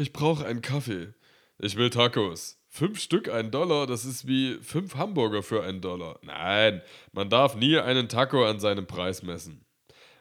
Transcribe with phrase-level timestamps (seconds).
[0.00, 1.12] Ich brauche einen Kaffee.
[1.58, 2.58] Ich will Tacos.
[2.70, 6.18] Fünf Stück ein Dollar, das ist wie fünf Hamburger für einen Dollar.
[6.22, 6.80] Nein,
[7.12, 9.66] man darf nie einen Taco an seinem Preis messen.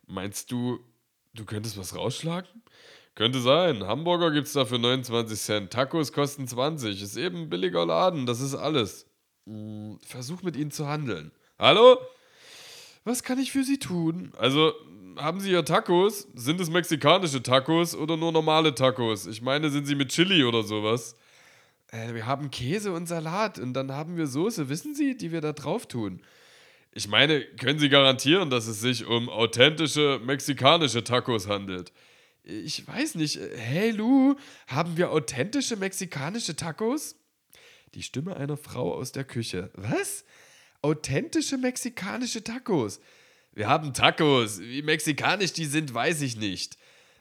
[0.05, 0.79] Meinst du,
[1.33, 2.49] du könntest was rausschlagen?
[3.15, 3.87] Könnte sein.
[3.87, 5.71] Hamburger gibt's da für 29 Cent.
[5.71, 7.01] Tacos kosten 20.
[7.01, 9.05] Ist eben ein billiger Laden, das ist alles.
[9.45, 11.31] Hm, versuch mit ihnen zu handeln.
[11.57, 11.99] Hallo?
[13.05, 14.33] Was kann ich für Sie tun?
[14.37, 14.73] Also,
[15.19, 16.27] haben Sie hier Tacos?
[16.33, 19.27] Sind es mexikanische Tacos oder nur normale Tacos?
[19.27, 21.15] Ich meine, sind sie mit Chili oder sowas?
[21.91, 25.41] Äh, wir haben Käse und Salat und dann haben wir Soße, wissen Sie, die wir
[25.41, 26.21] da drauf tun.
[26.91, 31.91] Ich meine, können Sie garantieren, dass es sich um authentische mexikanische Tacos handelt?
[32.43, 33.39] Ich weiß nicht.
[33.55, 34.35] Hey Lou,
[34.67, 37.15] haben wir authentische mexikanische Tacos?
[37.93, 39.69] Die Stimme einer Frau aus der Küche.
[39.73, 40.25] Was?
[40.81, 42.99] Authentische mexikanische Tacos?
[43.59, 44.61] Wir haben Tacos.
[44.61, 46.77] Wie mexikanisch die sind, weiß ich nicht.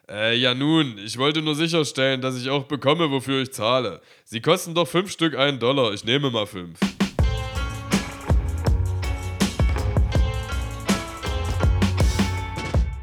[0.08, 4.00] Äh, ja nun, ich wollte nur sicherstellen, dass ich auch bekomme, wofür ich zahle.
[4.24, 5.92] Sie kosten doch fünf Stück einen Dollar.
[5.94, 6.78] Ich nehme mal fünf.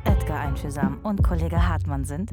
[0.06, 2.32] Edgar Einfühlsam und Kollege Hartmann sind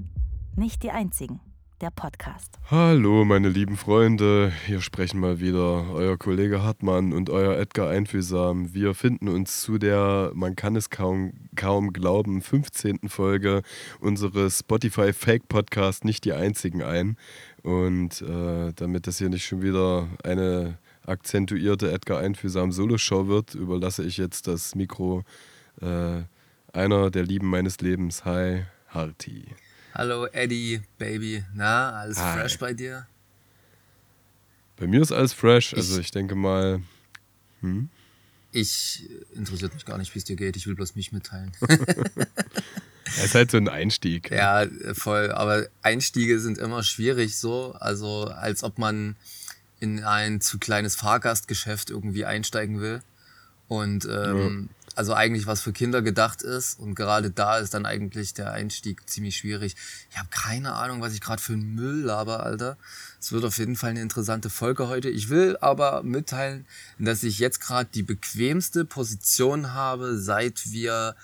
[0.55, 1.41] nicht die einzigen
[1.83, 2.61] der Podcast.
[2.71, 4.53] Hallo, meine lieben Freunde.
[4.67, 8.73] Hier sprechen mal wieder euer Kollege Hartmann und euer Edgar Einfühlsam.
[8.73, 13.09] Wir finden uns zu der, man kann es kaum, kaum glauben, 15.
[13.09, 13.63] Folge
[13.99, 17.17] unseres Spotify Fake Podcast nicht die einzigen ein.
[17.65, 24.05] Und äh, damit das hier nicht schon wieder eine akzentuierte Edgar Einfühlsam Solo-Show wird, überlasse
[24.05, 25.25] ich jetzt das Mikro
[25.81, 26.23] äh,
[26.73, 28.25] einer der Lieben meines Lebens.
[28.25, 29.47] Hi, Harti.
[29.95, 31.45] Hallo Eddie, Baby.
[31.53, 32.39] Na, alles Hi.
[32.39, 33.07] fresh bei dir?
[34.77, 35.75] Bei mir ist alles fresh.
[35.75, 36.81] Also ich, ich denke mal.
[37.61, 37.91] Hm?
[38.53, 40.57] Ich interessiert mich gar nicht, wie es dir geht.
[40.57, 41.53] Ich will bloß mich mitteilen.
[43.05, 44.31] Es ist halt so ein Einstieg.
[44.31, 45.31] Ja, voll.
[45.31, 47.75] Aber Einstiege sind immer schwierig so.
[47.79, 49.17] Also als ob man
[49.79, 53.03] in ein zu kleines Fahrgastgeschäft irgendwie einsteigen will.
[53.69, 56.79] Und ähm, ja also eigentlich was für Kinder gedacht ist.
[56.79, 59.77] Und gerade da ist dann eigentlich der Einstieg ziemlich schwierig.
[60.11, 62.77] Ich habe keine Ahnung, was ich gerade für einen Müll laber, Alter.
[63.21, 65.09] Es wird auf jeden Fall eine interessante Folge heute.
[65.09, 66.67] Ich will aber mitteilen,
[66.99, 71.17] dass ich jetzt gerade die bequemste Position habe, seit wir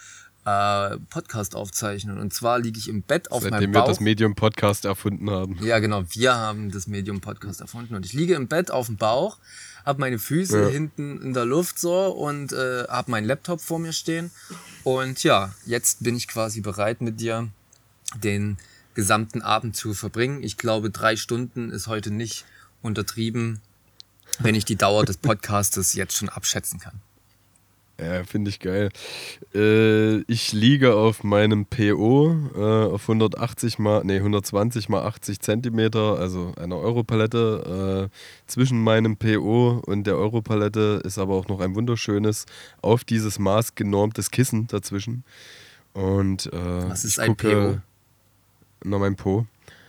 [0.44, 2.18] äh, Podcast aufzeichnen.
[2.18, 3.84] Und zwar liege ich im Bett auf Seitdem meinem Bauch.
[3.84, 5.58] wir das Medium Podcast erfunden haben.
[5.62, 6.04] Ja, genau.
[6.10, 7.94] Wir haben das Medium Podcast erfunden.
[7.94, 9.38] Und ich liege im Bett auf dem Bauch
[9.88, 10.68] habe meine Füße ja.
[10.68, 14.30] hinten in der Luft so und äh, habe meinen Laptop vor mir stehen.
[14.84, 17.48] Und ja, jetzt bin ich quasi bereit mit dir
[18.14, 18.58] den
[18.92, 20.42] gesamten Abend zu verbringen.
[20.42, 22.44] Ich glaube, drei Stunden ist heute nicht
[22.82, 23.62] untertrieben,
[24.40, 27.00] wenn ich die Dauer des Podcastes jetzt schon abschätzen kann.
[28.00, 28.90] Ja, finde ich geil.
[29.54, 36.16] Äh, ich liege auf meinem PO äh, auf 180 mal, nee, 120 mal 80 Zentimeter,
[36.16, 38.08] also einer Europalette.
[38.08, 38.14] Äh,
[38.46, 42.46] zwischen meinem PO und der Europalette ist aber auch noch ein wunderschönes,
[42.82, 45.24] auf dieses Maß genormtes Kissen dazwischen.
[45.92, 47.82] Und äh, Was ist ein gucke,
[48.80, 48.88] PO?
[48.88, 49.44] Na, mein Po.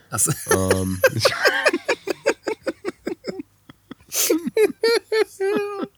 [0.10, 0.32] Achso.
[0.52, 1.00] Ähm,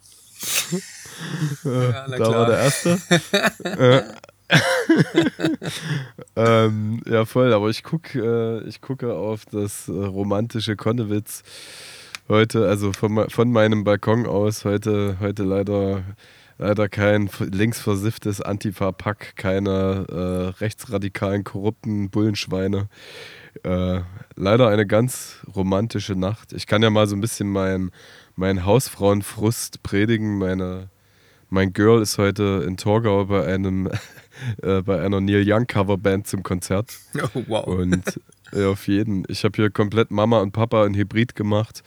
[1.63, 2.31] ja, da klar.
[2.31, 2.97] war der erste.
[6.35, 11.43] ähm, ja, voll, aber ich gucke, äh, ich gucke auf das äh, romantische Konnewitz
[12.27, 16.03] heute, also von, von meinem Balkon aus, heute, heute leider,
[16.57, 22.87] leider kein linksversifftes Antifa-Pack, keine äh, rechtsradikalen, korrupten Bullenschweine.
[23.63, 24.01] Äh,
[24.35, 26.53] leider eine ganz romantische Nacht.
[26.53, 27.91] Ich kann ja mal so ein bisschen meinen
[28.35, 30.37] mein Hausfrauenfrust predigen.
[30.37, 30.89] Meine
[31.51, 33.87] mein Girl ist heute in Torgau bei einem
[34.63, 36.97] äh, bei einer Neil Young Coverband zum Konzert.
[37.35, 37.67] Oh, wow.
[37.67, 38.19] Und
[38.53, 39.25] ja, auf jeden.
[39.27, 41.83] Ich habe hier komplett Mama und Papa ein Hybrid gemacht,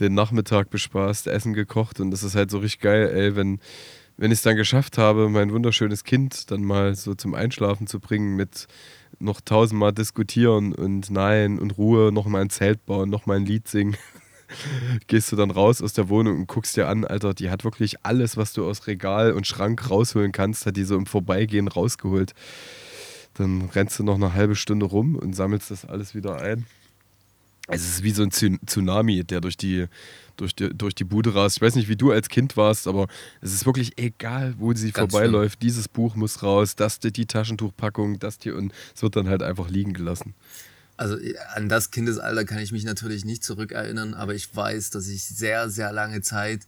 [0.00, 3.60] den Nachmittag bespaßt, Essen gekocht und das ist halt so richtig geil, ey, wenn
[4.16, 7.98] wenn ich es dann geschafft habe, mein wunderschönes Kind dann mal so zum Einschlafen zu
[7.98, 8.68] bringen mit
[9.18, 13.46] noch tausendmal diskutieren und nein und Ruhe, noch mal ein Zelt bauen, noch mal ein
[13.46, 13.96] Lied singen.
[15.06, 18.04] Gehst du dann raus aus der Wohnung und guckst dir an, Alter, die hat wirklich
[18.04, 22.34] alles, was du aus Regal und Schrank rausholen kannst, hat die so im Vorbeigehen rausgeholt.
[23.34, 26.66] Dann rennst du noch eine halbe Stunde rum und sammelst das alles wieder ein.
[27.66, 29.86] Es ist wie so ein Tsunami, der durch die,
[30.36, 31.56] durch die, durch die Bude rast.
[31.56, 33.08] Ich weiß nicht, wie du als Kind warst, aber
[33.40, 35.54] es ist wirklich egal, wo sie Ganz vorbeiläuft.
[35.54, 35.68] Schön.
[35.68, 39.70] Dieses Buch muss raus, das die Taschentuchpackung, das hier und es wird dann halt einfach
[39.70, 40.34] liegen gelassen.
[40.96, 45.08] Also äh, an das Kindesalter kann ich mich natürlich nicht zurückerinnern, aber ich weiß, dass
[45.08, 46.62] ich sehr, sehr lange Zeit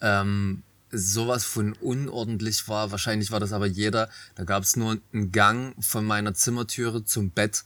[0.00, 2.90] ähm, sowas von unordentlich war.
[2.90, 4.10] Wahrscheinlich war das aber jeder.
[4.34, 7.64] Da gab es nur einen Gang von meiner Zimmertüre zum Bett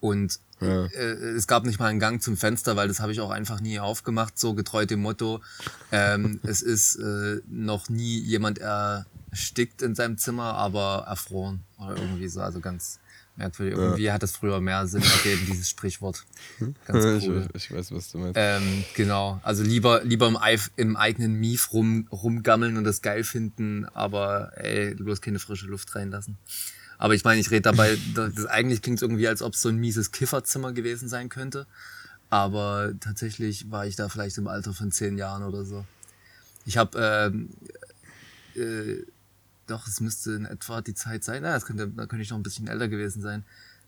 [0.00, 0.86] Und Ja.
[0.86, 3.60] äh, es gab nicht mal einen Gang zum Fenster, weil das habe ich auch einfach
[3.60, 5.40] nie aufgemacht, so getreu dem Motto.
[5.90, 12.28] Ähm, es ist äh, noch nie jemand erstickt in seinem Zimmer, aber erfroren oder irgendwie
[12.28, 12.40] so.
[12.40, 12.98] Also ganz
[13.36, 13.78] merkwürdig.
[13.78, 16.24] Irgendwie hat das früher mehr Sinn ergeben, dieses Sprichwort.
[16.86, 17.48] Ganz Ich, cool.
[17.54, 18.34] ich weiß, was du meinst.
[18.36, 23.24] Ähm, genau, also lieber, lieber im, Eif, im eigenen Mief rum, rumgammeln und das geil
[23.24, 26.36] finden, aber ey, bloß keine frische Luft reinlassen.
[26.98, 29.68] Aber ich meine, ich rede dabei, das, das eigentlich klingt irgendwie, als ob es so
[29.68, 31.66] ein mieses Kifferzimmer gewesen sein könnte.
[32.30, 35.84] Aber tatsächlich war ich da vielleicht im Alter von zehn Jahren oder so.
[36.64, 36.98] Ich habe,
[37.34, 37.50] ähm,
[38.54, 39.02] äh,
[39.72, 41.42] doch, es müsste in etwa die Zeit sein.
[41.44, 43.44] Ja, das könnte, da könnte ich noch ein bisschen älter gewesen sein.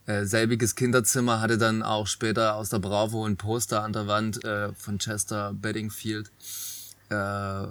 [0.07, 4.45] Äh, selbiges Kinderzimmer hatte dann auch später aus der Bravo ein Poster an der Wand
[4.45, 6.31] äh, von Chester Bedingfield,
[7.09, 7.15] äh,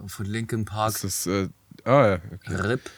[0.08, 1.50] von Linkin Park, Das ist, äh,
[1.84, 2.56] ah ja, okay.
[2.56, 2.90] RIP.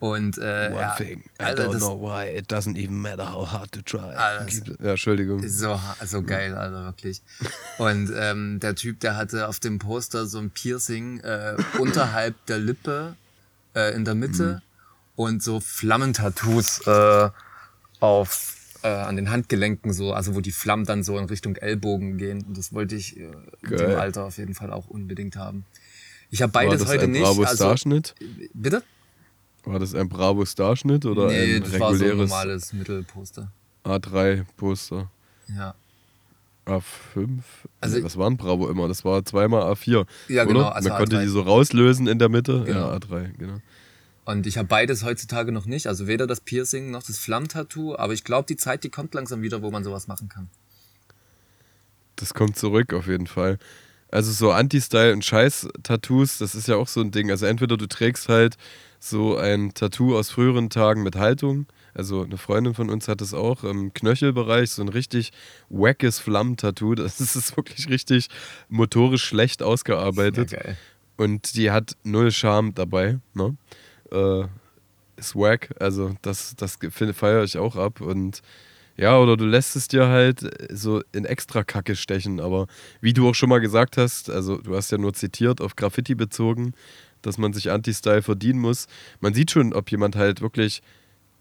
[0.00, 3.50] Und äh, One ja, thing, I Alter, don't know why it doesn't even matter how
[3.50, 4.00] hard to try.
[4.14, 5.48] Alter, das- Ja, Entschuldigung.
[5.48, 7.22] So, so geil, also wirklich.
[7.78, 12.58] Und ähm, der Typ, der hatte auf dem Poster so ein Piercing äh, unterhalb der
[12.58, 13.14] Lippe
[13.74, 14.62] äh, in der Mitte
[15.16, 17.30] und so Flammentattoos äh,
[18.00, 22.18] auf äh, an den Handgelenken so, also wo die Flammen dann so in Richtung Ellbogen
[22.18, 22.42] gehen.
[22.44, 23.30] Und das wollte ich äh,
[23.62, 23.98] in dem.
[23.98, 25.64] Alter auf jeden Fall auch unbedingt haben.
[26.30, 27.22] Ich habe War beides das heute ein nicht.
[27.22, 28.14] Bravo Also, Starschnitt?
[28.52, 28.82] bitte?
[29.64, 33.50] War das ein Bravo Starschnitt oder Nee, ein das war so ein reguläres normales Mittelposter.
[33.84, 35.10] A3-Poster?
[35.48, 35.74] Ja.
[36.66, 37.40] A5?
[37.80, 38.88] Also- was war ein Bravo immer?
[38.88, 40.06] Das war zweimal A4.
[40.28, 41.22] Ja, genau, also Man konnte A3.
[41.22, 42.64] die so rauslösen in der Mitte.
[42.64, 42.90] Genau.
[42.90, 43.60] Ja, A3, genau.
[44.24, 45.86] Und ich habe beides heutzutage noch nicht.
[45.86, 47.94] Also weder das Piercing noch das Flammtattoo.
[47.96, 50.48] Aber ich glaube, die Zeit, die kommt langsam wieder, wo man sowas machen kann.
[52.16, 53.58] Das kommt zurück auf jeden Fall.
[54.10, 57.30] Also so Anti-Style und Scheiß-Tattoos, das ist ja auch so ein Ding.
[57.30, 58.56] Also entweder du trägst halt
[59.00, 61.66] so ein Tattoo aus früheren Tagen mit Haltung.
[61.94, 65.32] Also eine Freundin von uns hat es auch im Knöchelbereich, so ein richtig
[65.68, 66.94] wackes Flammentattoo.
[67.04, 68.28] Das ist wirklich richtig
[68.68, 70.52] motorisch schlecht ausgearbeitet.
[70.52, 70.76] Ja, geil.
[71.16, 73.20] Und die hat null Charme dabei.
[73.34, 73.56] Ne?
[74.10, 74.46] Äh,
[75.16, 75.74] ist wack.
[75.78, 78.00] Also das, das feiere ich auch ab.
[78.00, 78.42] Und
[78.96, 80.40] ja, oder du lässt es dir halt
[80.72, 82.40] so in extra Kacke stechen.
[82.40, 82.66] Aber
[83.00, 86.14] wie du auch schon mal gesagt hast, also du hast ja nur zitiert, auf Graffiti
[86.14, 86.74] bezogen,
[87.22, 88.86] dass man sich Anti-Style verdienen muss.
[89.20, 90.82] Man sieht schon, ob jemand halt wirklich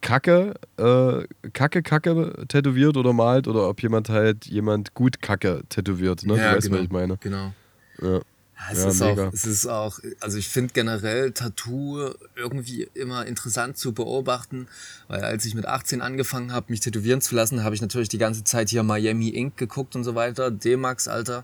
[0.03, 6.25] Kacke, äh, Kacke, Kacke tätowiert oder malt oder ob jemand halt jemand gut Kacke tätowiert.
[6.25, 6.37] Ne?
[6.37, 6.77] Ja, du weißt, genau.
[6.77, 7.17] was ich meine.
[7.21, 7.53] Genau.
[8.01, 8.19] Ja.
[8.55, 9.27] Ja, es, Ja, ist mega.
[9.27, 14.67] auch, es ist auch, also ich finde generell Tattoo irgendwie immer interessant zu beobachten,
[15.07, 18.17] weil als ich mit 18 angefangen habe, mich tätowieren zu lassen, habe ich natürlich die
[18.19, 21.43] ganze Zeit hier Miami Ink geguckt und so weiter, D-Max, Alter,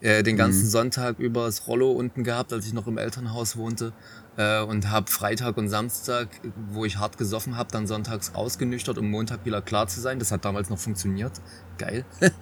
[0.00, 0.68] äh, den ganzen Mhm.
[0.70, 3.92] Sonntag über das Rollo unten gehabt, als ich noch im Elternhaus wohnte
[4.36, 6.28] äh, und habe Freitag und Samstag,
[6.70, 10.18] wo ich hart gesoffen habe, dann sonntags ausgenüchtert, um Montag wieder klar zu sein.
[10.18, 11.32] Das hat damals noch funktioniert.
[11.78, 12.04] Geil.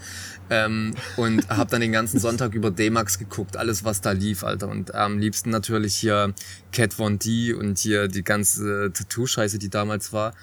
[0.50, 4.68] ähm, und habe dann den ganzen Sonntag über D-Max geguckt, alles was da lief, Alter.
[4.68, 6.34] Und am liebsten natürlich hier
[6.72, 10.34] Cat Von D und hier die ganze Tattoo-Scheiße, die damals war.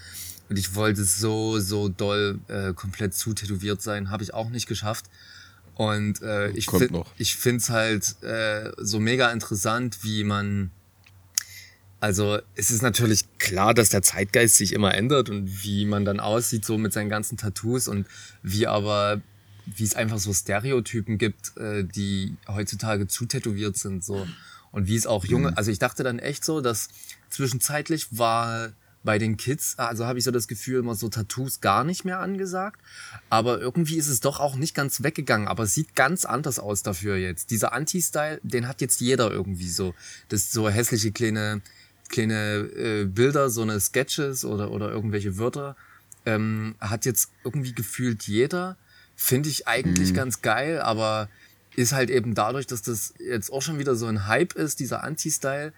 [0.49, 4.09] Und ich wollte so, so doll äh, komplett zutätowiert sein.
[4.09, 5.05] Habe ich auch nicht geschafft.
[5.75, 10.71] Und äh, ich, find, ich finde es halt äh, so mega interessant, wie man
[12.01, 16.19] also es ist natürlich klar, dass der Zeitgeist sich immer ändert und wie man dann
[16.19, 18.07] aussieht, so mit seinen ganzen Tattoos und
[18.41, 19.21] wie aber,
[19.67, 24.27] wie es einfach so Stereotypen gibt, äh, die heutzutage zu tätowiert sind, so.
[24.71, 26.89] Und wie es auch junge, also ich dachte dann echt so, dass
[27.29, 28.71] zwischenzeitlich war
[29.03, 32.19] bei den Kids, also habe ich so das Gefühl, immer so Tattoos gar nicht mehr
[32.19, 32.79] angesagt.
[33.29, 35.47] Aber irgendwie ist es doch auch nicht ganz weggegangen.
[35.47, 37.51] Aber es sieht ganz anders aus dafür jetzt.
[37.51, 39.95] Dieser Anti-Style, den hat jetzt jeder irgendwie so.
[40.29, 41.61] Das ist so hässliche kleine,
[42.11, 45.75] kleine äh, Bilder, so eine Sketches oder, oder irgendwelche Wörter.
[46.25, 48.77] Ähm, hat jetzt irgendwie gefühlt jeder.
[49.15, 51.29] Finde ich eigentlich ganz geil, aber
[51.75, 55.03] ist halt eben dadurch, dass das jetzt auch schon wieder so ein Hype ist, dieser
[55.03, 55.73] Anti-Style,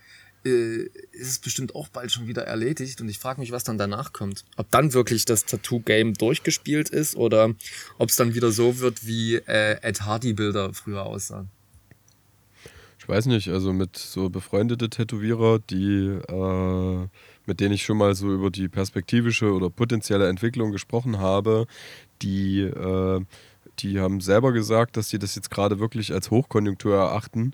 [0.45, 3.77] äh, ist es bestimmt auch bald schon wieder erledigt und ich frage mich, was dann
[3.77, 4.43] danach kommt.
[4.57, 7.53] Ob dann wirklich das Tattoo-Game durchgespielt ist oder
[7.97, 11.49] ob es dann wieder so wird, wie äh, Ed Hardy-Bilder früher aussahen.
[13.03, 17.07] Ich weiß nicht, also mit so befreundete Tätowierer, die, äh,
[17.45, 21.67] mit denen ich schon mal so über die perspektivische oder potenzielle Entwicklung gesprochen habe,
[22.21, 23.19] die, äh,
[23.79, 27.53] die haben selber gesagt, dass sie das jetzt gerade wirklich als Hochkonjunktur erachten,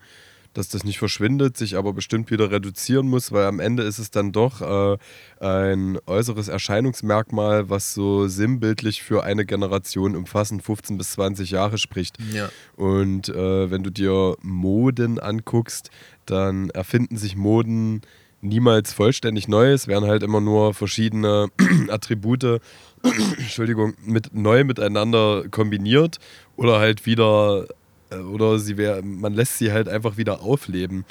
[0.54, 4.12] dass das nicht verschwindet, sich aber bestimmt wieder reduzieren muss, weil am Ende ist es
[4.12, 4.98] dann doch äh,
[5.40, 12.18] ein äußeres Erscheinungsmerkmal, was so sinnbildlich für eine Generation umfassend 15 bis 20 Jahre spricht.
[12.34, 12.50] Ja.
[12.76, 15.92] Und äh, wenn du dir Moden anguckst,
[16.26, 18.02] dann erfinden sich Moden
[18.42, 19.72] niemals vollständig neu.
[19.72, 21.50] Es werden halt immer nur verschiedene
[21.90, 22.44] Attribute,
[23.38, 26.20] Entschuldigung, mit neu miteinander kombiniert
[26.56, 27.68] oder halt wieder
[28.18, 31.06] oder sie wär, man lässt sie halt einfach wieder aufleben.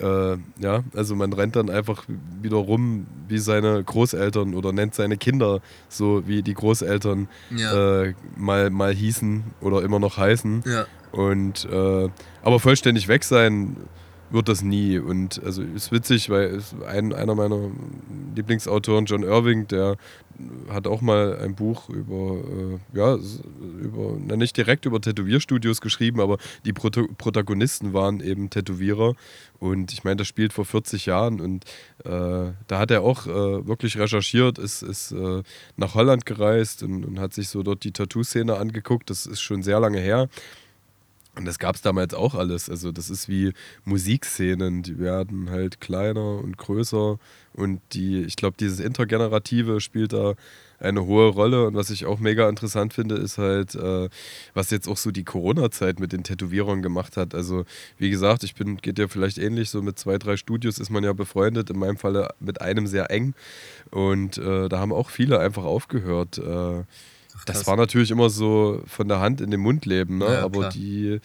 [0.00, 2.04] Äh, ja, also man rennt dann einfach
[2.42, 8.02] wieder rum wie seine Großeltern oder nennt seine Kinder so wie die Großeltern Ja.
[8.02, 10.64] äh, mal, mal hießen oder immer noch heißen.
[10.66, 10.86] Ja.
[11.12, 12.08] Und äh,
[12.42, 13.76] aber vollständig weg sein
[14.34, 14.98] wird das nie.
[14.98, 17.70] Und also ist witzig, weil ein, einer meiner
[18.34, 19.96] Lieblingsautoren, John Irving, der
[20.68, 23.16] hat auch mal ein Buch über, äh, ja,
[23.80, 29.14] über, na, nicht direkt über Tätowierstudios geschrieben, aber die Proto Protagonisten waren eben Tätowierer.
[29.60, 31.64] Und ich meine, das spielt vor 40 Jahren und
[32.04, 35.42] äh, da hat er auch äh, wirklich recherchiert, ist, ist äh,
[35.76, 39.10] nach Holland gereist und, und hat sich so dort die Tattoo-Szene angeguckt.
[39.10, 40.28] Das ist schon sehr lange her.
[41.36, 42.70] Und das gab es damals auch alles.
[42.70, 43.52] Also das ist wie
[43.84, 47.18] Musikszenen, die werden halt kleiner und größer.
[47.54, 50.34] Und die, ich glaube, dieses Intergenerative spielt da
[50.78, 51.66] eine hohe Rolle.
[51.66, 54.08] Und was ich auch mega interessant finde, ist halt, äh,
[54.54, 57.34] was jetzt auch so die Corona-Zeit mit den Tätowierern gemacht hat.
[57.34, 57.64] Also,
[57.98, 61.04] wie gesagt, ich bin, geht ja vielleicht ähnlich, so mit zwei, drei Studios ist man
[61.04, 63.34] ja befreundet, in meinem Falle mit einem sehr eng.
[63.90, 66.38] Und äh, da haben auch viele einfach aufgehört.
[66.38, 66.84] Äh,
[67.46, 70.26] das war natürlich immer so von der Hand in den Mund leben, ne?
[70.26, 70.72] Ja, aber klar.
[70.72, 71.20] die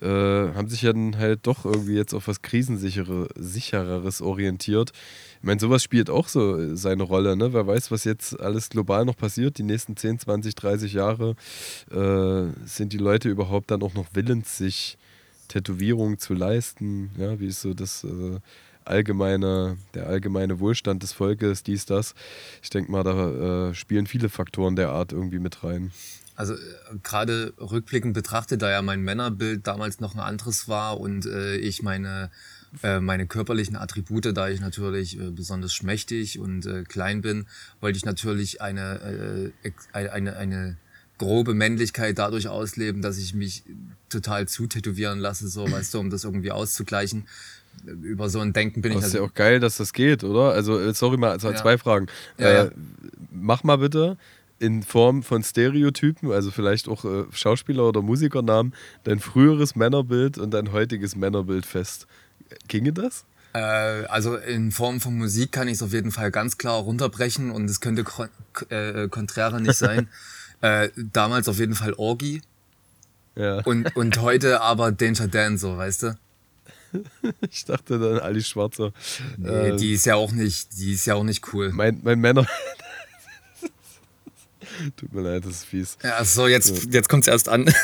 [0.00, 0.06] äh,
[0.54, 4.92] haben sich ja dann halt doch irgendwie jetzt auf was Krisensichere, sichereres orientiert.
[5.38, 7.52] Ich meine, sowas spielt auch so seine Rolle, ne?
[7.52, 11.34] Wer weiß, was jetzt alles global noch passiert, die nächsten 10, 20, 30 Jahre,
[11.90, 14.98] äh, sind die Leute überhaupt dann auch noch willens, sich
[15.48, 17.10] Tätowierungen zu leisten?
[17.18, 18.38] Ja, wie ist so das äh,
[18.84, 22.14] allgemeine, der allgemeine Wohlstand des Volkes, dies, das.
[22.62, 25.92] Ich denke mal, da äh, spielen viele Faktoren der Art irgendwie mit rein.
[26.40, 26.58] Also äh,
[27.02, 31.82] gerade rückblickend betrachtet, da ja mein Männerbild damals noch ein anderes war und äh, ich
[31.82, 32.30] meine,
[32.82, 37.46] äh, meine körperlichen Attribute, da ich natürlich äh, besonders schmächtig und klein bin,
[37.80, 39.52] wollte ich natürlich eine,
[39.92, 40.76] eine, eine, eine
[41.18, 43.62] grobe Männlichkeit dadurch ausleben, dass ich mich
[44.08, 47.26] total zutätowieren lasse, so weißt du, um das irgendwie auszugleichen.
[48.02, 50.52] Über so ein Denken bin ich Das ist ja auch geil, dass das geht, oder?
[50.52, 51.56] Also, äh, sorry mal, also Ja.
[51.56, 52.06] zwei Fragen.
[52.38, 52.70] Ja, äh, ja.
[53.32, 54.16] Mach mal bitte
[54.58, 58.74] in Form von Stereotypen, also vielleicht auch äh, Schauspieler- oder Musikernamen,
[59.04, 62.06] dein früheres Männerbild und dein heutiges Männerbild fest.
[62.68, 63.24] Ginge das?
[63.54, 67.50] Äh, also in Form von Musik kann ich es auf jeden Fall ganz klar runterbrechen
[67.50, 68.28] und es könnte kon
[68.68, 70.08] äh, konträrer nicht sein.
[70.60, 72.42] äh, damals auf jeden Fall Orgi
[73.36, 73.62] Ja.
[73.62, 76.18] und, und heute aber Danger Dan, so, weißt du?
[77.50, 78.92] Ich dachte dann Ali Schwarzer.
[79.36, 81.70] Nee, Äh, die ist ja auch nicht, die ist ja auch nicht cool.
[81.72, 82.46] mein, mein Männer.
[84.96, 85.98] Tut mir leid, das ist fies.
[86.02, 87.66] Ja, so, jetzt, jetzt kommt's erst an.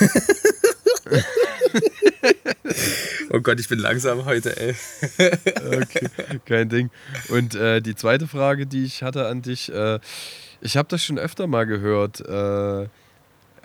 [3.31, 4.75] oh Gott, ich bin langsam heute, ey.
[5.67, 6.09] Okay,
[6.45, 6.91] kein Ding.
[7.29, 9.99] Und äh, die zweite Frage, die ich hatte an dich, äh,
[10.61, 12.21] ich habe das schon öfter mal gehört.
[12.21, 12.89] Äh,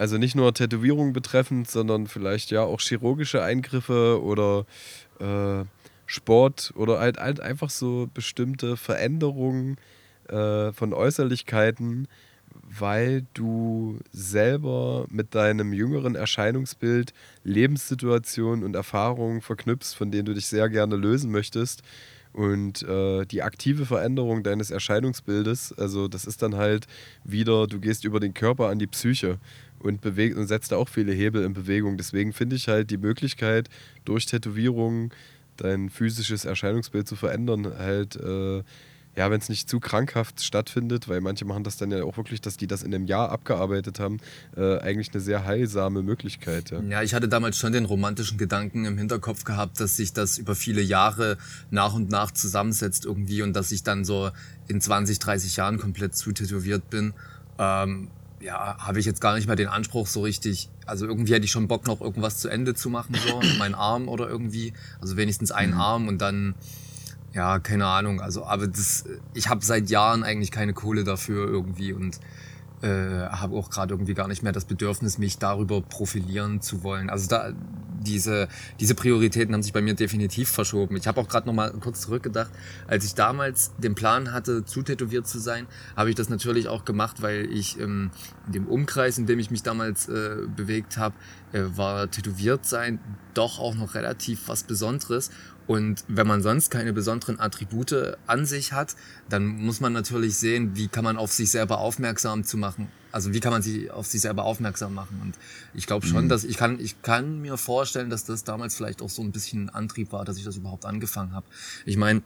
[0.02, 4.66] also nicht nur Tätowierungen betreffend, sondern vielleicht ja auch chirurgische Eingriffe oder
[5.20, 5.64] äh,
[6.08, 9.78] Sport oder halt, halt einfach so bestimmte Veränderungen
[10.28, 12.08] äh, von Äußerlichkeiten,
[12.80, 20.48] weil du selber mit deinem jüngeren Erscheinungsbild Lebenssituationen und Erfahrungen verknüpfst, von denen du dich
[20.48, 21.84] sehr gerne lösen möchtest.
[22.34, 26.88] Und äh, die aktive Veränderung deines Erscheinungsbildes, also das ist dann halt
[27.24, 29.38] wieder, du gehst über den Körper an die Psyche
[29.84, 31.98] und bewegt und setzt da auch viele Hebel in Bewegung.
[31.98, 33.70] Deswegen finde ich halt die Möglichkeit,
[34.06, 35.12] durch Tätowierungen
[35.58, 38.64] dein physisches Erscheinungsbild zu verändern, halt, äh,
[39.14, 42.40] ja, wenn es nicht zu krankhaft stattfindet, weil manche machen das dann ja auch wirklich,
[42.40, 44.20] dass die das in einem Jahr abgearbeitet haben,
[44.56, 46.72] äh, eigentlich eine sehr heilsame Möglichkeit.
[46.72, 46.82] Ja.
[46.82, 50.56] Ja, ich hatte damals schon den romantischen Gedanken im Hinterkopf gehabt, dass sich das über
[50.56, 51.38] viele Jahre
[51.72, 54.32] nach und nach zusammensetzt irgendwie und dass ich dann so
[54.70, 57.14] in 20, 30 Jahren komplett zutätowiert bin.
[57.60, 58.08] Ähm,
[58.42, 60.70] ja, habe ich jetzt gar nicht mehr den Anspruch so richtig.
[60.86, 64.08] Also irgendwie hätte ich schon Bock noch irgendwas zu Ende zu machen, so mein Arm
[64.08, 64.74] oder irgendwie.
[65.00, 66.56] Also wenigstens einen Arm und dann
[67.34, 68.22] ja, keine Ahnung.
[68.22, 72.20] Also, aber das, ich habe seit Jahren eigentlich keine Kohle dafür irgendwie und
[72.82, 77.10] äh, habe auch gerade irgendwie gar nicht mehr das Bedürfnis, mich darüber profilieren zu wollen.
[77.10, 77.54] Also da
[78.04, 78.48] diese
[78.80, 80.96] diese Prioritäten haben sich bei mir definitiv verschoben.
[80.98, 82.52] Ich habe auch gerade noch mal kurz zurückgedacht,
[82.88, 87.22] als ich damals den Plan hatte, zutätowiert zu sein, habe ich das natürlich auch gemacht,
[87.22, 88.12] weil ich ähm,
[88.48, 91.16] in dem Umkreis, in dem ich mich damals äh, bewegt habe,
[91.54, 93.00] äh, war tätowiert sein
[93.34, 95.32] doch auch noch relativ was Besonderes.
[95.68, 98.96] Und wenn man sonst keine besonderen Attribute an sich hat,
[99.30, 102.90] dann muss man natürlich sehen, wie kann man auf sich selber aufmerksam zu machen.
[103.12, 105.20] Also wie kann man sie auf sich selber aufmerksam machen.
[105.22, 105.36] Und
[105.74, 109.10] ich glaube schon, dass ich kann, ich kann mir vorstellen, dass das damals vielleicht auch
[109.10, 111.46] so ein bisschen ein Antrieb war, dass ich das überhaupt angefangen habe.
[111.86, 112.22] Ich meine,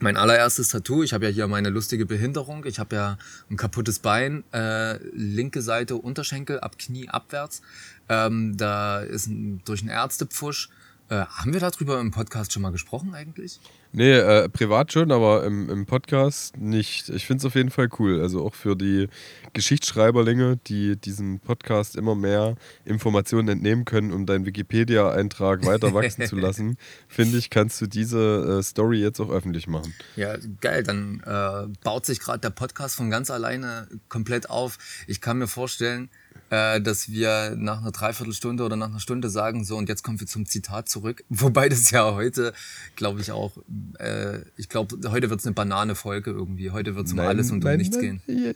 [0.00, 3.18] Mein allererstes Tattoo, ich habe ja hier meine lustige Behinderung, ich habe ja
[3.50, 7.60] ein kaputtes Bein, äh, linke Seite Unterschenkel, ab Knie abwärts.
[8.08, 10.70] Ähm, da ist ein, durch einen Ärztepfusch.
[11.08, 13.60] Äh, haben wir darüber im Podcast schon mal gesprochen eigentlich?
[13.94, 17.10] Nee, äh, privat schon, aber im, im Podcast nicht.
[17.10, 18.22] Ich finde es auf jeden Fall cool.
[18.22, 19.08] Also auch für die
[19.52, 22.56] Geschichtsschreiberlinge, die diesem Podcast immer mehr
[22.86, 28.60] Informationen entnehmen können, um deinen Wikipedia-Eintrag weiter wachsen zu lassen, finde ich, kannst du diese
[28.60, 29.92] äh, Story jetzt auch öffentlich machen.
[30.16, 30.84] Ja, geil.
[30.84, 34.78] Dann äh, baut sich gerade der Podcast von ganz alleine komplett auf.
[35.06, 36.08] Ich kann mir vorstellen,
[36.52, 40.20] äh, dass wir nach einer Dreiviertelstunde oder nach einer Stunde sagen, so und jetzt kommen
[40.20, 41.24] wir zum Zitat zurück.
[41.30, 42.52] Wobei das ja heute,
[42.94, 43.56] glaube ich auch,
[43.98, 46.70] äh, ich glaube, heute wird es eine Banane-Folge irgendwie.
[46.70, 48.20] Heute wird es um Nein, alles und um nein, nichts nein.
[48.26, 48.54] gehen.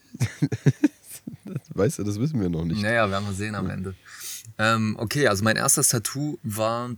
[1.71, 2.83] weißt du, das wissen wir noch nicht.
[2.83, 3.95] Naja, werden wir sehen am Ende.
[4.59, 6.91] Ähm, okay, also mein erstes Tattoo war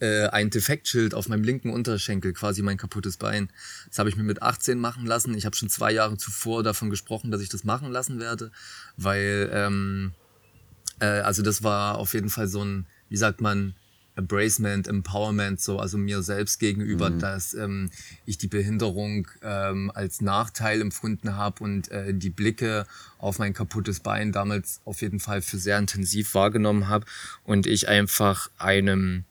[0.00, 3.50] äh, ein Defektschild auf meinem linken Unterschenkel, quasi mein kaputtes Bein.
[3.88, 5.34] Das habe ich mir mit 18 machen lassen.
[5.34, 8.50] Ich habe schon zwei Jahre zuvor davon gesprochen, dass ich das machen lassen werde,
[8.96, 10.12] weil, ähm,
[11.00, 13.74] äh, also das war auf jeden Fall so ein, wie sagt man,
[14.16, 17.90] Embracement, Empowerment, so, also mir selbst gegenüber, dass ähm,
[18.26, 22.86] ich die Behinderung ähm, als Nachteil empfunden habe und äh, die Blicke
[23.18, 27.06] auf mein kaputtes Bein damals auf jeden Fall für sehr intensiv wahrgenommen habe
[27.44, 29.24] und ich einfach einem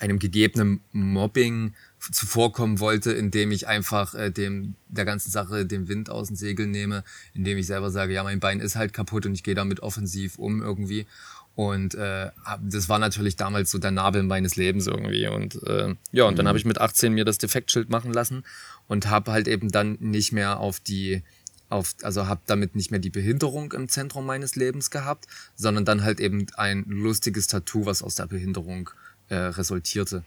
[0.00, 1.74] einem gegebenen Mobbing
[2.10, 6.70] zuvorkommen wollte, indem ich einfach äh, dem der ganzen Sache den Wind aus den Segeln
[6.70, 7.04] nehme,
[7.34, 10.38] indem ich selber sage, ja, mein Bein ist halt kaputt und ich gehe damit offensiv
[10.38, 11.06] um irgendwie.
[11.54, 12.30] Und äh,
[12.62, 15.26] das war natürlich damals so der Nabel meines Lebens irgendwie.
[15.26, 18.44] Und äh, ja, und dann habe ich mit 18 mir das Defektschild machen lassen
[18.88, 21.22] und habe halt eben dann nicht mehr auf die
[21.68, 26.02] auf, also habe damit nicht mehr die Behinderung im Zentrum meines Lebens gehabt, sondern dann
[26.02, 30.24] halt eben ein lustiges Tattoo, was aus der Behinderung äh, resultierte.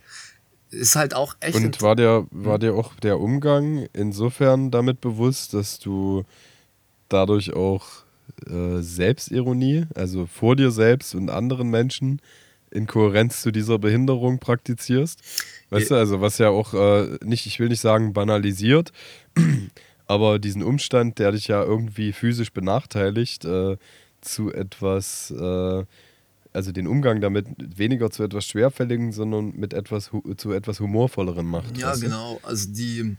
[0.69, 1.55] Ist halt auch echt.
[1.55, 6.23] Und war dir, war dir auch der Umgang insofern damit bewusst, dass du
[7.09, 7.85] dadurch auch
[8.47, 12.21] äh, Selbstironie, also vor dir selbst und anderen Menschen
[12.71, 15.21] in Kohärenz zu dieser Behinderung praktizierst?
[15.69, 18.91] Weißt du, also was ja auch äh, nicht, ich will nicht sagen banalisiert,
[20.07, 23.77] aber diesen Umstand, der dich ja irgendwie physisch benachteiligt, äh,
[24.21, 25.83] zu etwas, äh,
[26.53, 31.77] also den Umgang damit weniger zu etwas Schwerfälligen, sondern mit etwas zu etwas humorvollerem macht.
[31.77, 32.01] Ja, du?
[32.01, 32.39] genau.
[32.43, 33.17] Also die,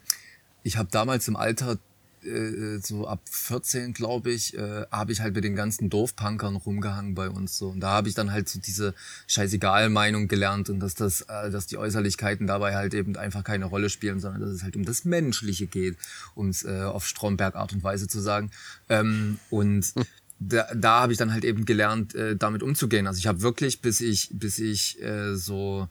[0.62, 1.78] ich habe damals im Alter,
[2.24, 7.14] äh, so ab 14, glaube ich, äh, habe ich halt mit den ganzen Dorfpunkern rumgehangen
[7.14, 7.70] bei uns so.
[7.70, 8.94] Und da habe ich dann halt so diese
[9.26, 13.90] Scheißegal-Meinung gelernt und dass das, äh, dass die Äußerlichkeiten dabei halt eben einfach keine Rolle
[13.90, 15.96] spielen, sondern dass es halt um das Menschliche geht,
[16.34, 18.50] um es äh, auf Stromberg Art und Weise zu sagen.
[18.88, 19.92] Ähm, und
[20.38, 23.06] da, da habe ich dann halt eben gelernt, äh, damit umzugehen.
[23.06, 25.88] Also ich habe wirklich, bis ich, bis ich äh, so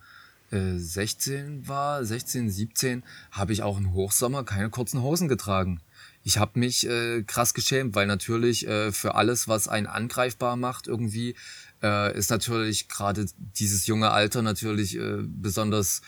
[0.52, 5.82] äh, 16 war, 16, 17, habe ich auch im Hochsommer keine kurzen Hosen getragen.
[6.24, 10.88] Ich habe mich äh, krass geschämt, weil natürlich äh, für alles, was einen angreifbar macht,
[10.88, 11.36] irgendwie
[11.82, 16.02] äh, ist natürlich gerade dieses junge Alter natürlich äh, besonders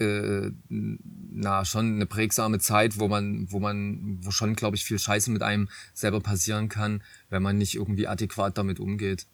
[0.00, 4.98] äh, na schon eine prägsame Zeit, wo man, wo man, wo schon, glaube ich, viel
[4.98, 9.26] Scheiße mit einem selber passieren kann, wenn man nicht irgendwie adäquat damit umgeht.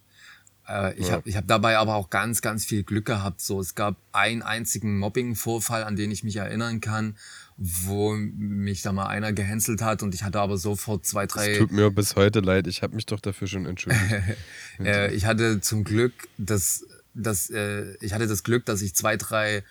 [0.68, 1.14] Äh, ich Ja.
[1.14, 3.40] habe ich hab dabei aber auch ganz, ganz viel Glück gehabt.
[3.40, 7.16] So, es gab einen einzigen Mobbing-Vorfall, an den ich mich erinnern kann,
[7.56, 11.56] wo mich da mal einer gehänselt hat und ich hatte aber sofort zwei, Es drei.
[11.58, 14.02] tut mir bis heute leid, ich habe mich doch dafür schon entschuldigt.
[14.80, 19.16] Äh, ich hatte zum Glück das, das, äh, ich hatte das Glück, dass ich zwei,
[19.16, 19.62] drei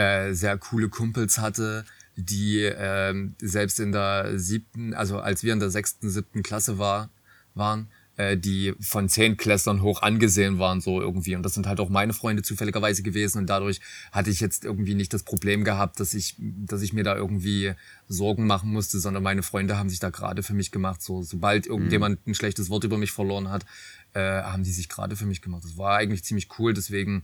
[0.00, 1.84] äh, sehr coole Kumpels hatte,
[2.16, 7.10] die ähm, selbst in der siebten, also als wir in der sechsten, siebten Klasse war,
[7.54, 11.36] waren, äh, die von Zehntklässlern hoch angesehen waren, so irgendwie.
[11.36, 13.38] Und das sind halt auch meine Freunde zufälligerweise gewesen.
[13.38, 17.04] Und dadurch hatte ich jetzt irgendwie nicht das Problem gehabt, dass ich, dass ich mir
[17.04, 17.74] da irgendwie
[18.08, 21.02] Sorgen machen musste, sondern meine Freunde haben sich da gerade für mich gemacht.
[21.02, 23.66] So, sobald irgendjemand ein schlechtes Wort über mich verloren hat,
[24.14, 25.64] äh, haben die sich gerade für mich gemacht.
[25.64, 27.22] Das war eigentlich ziemlich cool, deswegen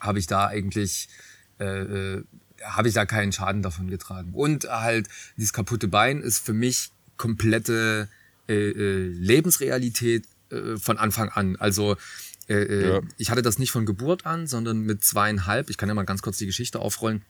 [0.00, 1.08] habe ich da eigentlich
[1.58, 2.24] äh, äh,
[2.62, 4.32] habe ich da keinen Schaden davon getragen.
[4.32, 8.08] Und halt dieses kaputte Bein ist für mich komplette
[8.48, 11.56] äh, äh, Lebensrealität äh, von Anfang an.
[11.56, 11.96] Also
[12.48, 13.00] äh, äh, Ja.
[13.18, 15.70] ich hatte das nicht von Geburt an, sondern mit zweieinhalb.
[15.70, 17.22] Ich kann ja mal ganz kurz die Geschichte aufrollen.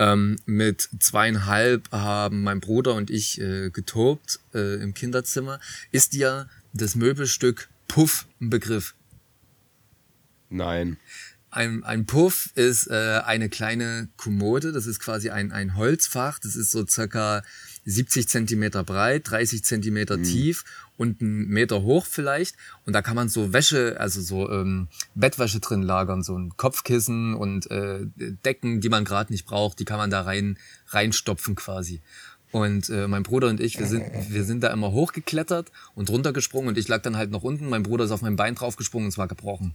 [0.00, 5.58] Ähm, mit zweieinhalb haben mein Bruder und ich äh, getobt äh, im Kinderzimmer.
[5.90, 8.94] Ist dir das Möbelstück Puff ein Begriff?
[10.50, 10.96] Nein.
[11.50, 16.56] Ein, ein Puff ist äh, eine kleine Kommode, das ist quasi ein, ein Holzfach, das
[16.56, 17.42] ist so circa
[17.86, 20.24] 70 Zentimeter breit, 30 Zentimeter Mhm.
[20.24, 20.64] tief
[20.98, 22.54] und einen Meter hoch vielleicht.
[22.84, 27.32] Und da kann man so Wäsche, also so ähm, Bettwäsche drin lagern, so ein Kopfkissen
[27.32, 28.00] und äh,
[28.44, 30.58] Decken, die man gerade nicht braucht, die kann man da rein
[30.88, 32.02] reinstopfen quasi.
[32.50, 36.68] Und äh, mein Bruder und ich, wir sind, wir sind da immer hochgeklettert und runtergesprungen
[36.68, 37.68] und ich lag dann halt noch unten.
[37.68, 39.74] Mein Bruder ist auf mein Bein draufgesprungen und es war gebrochen.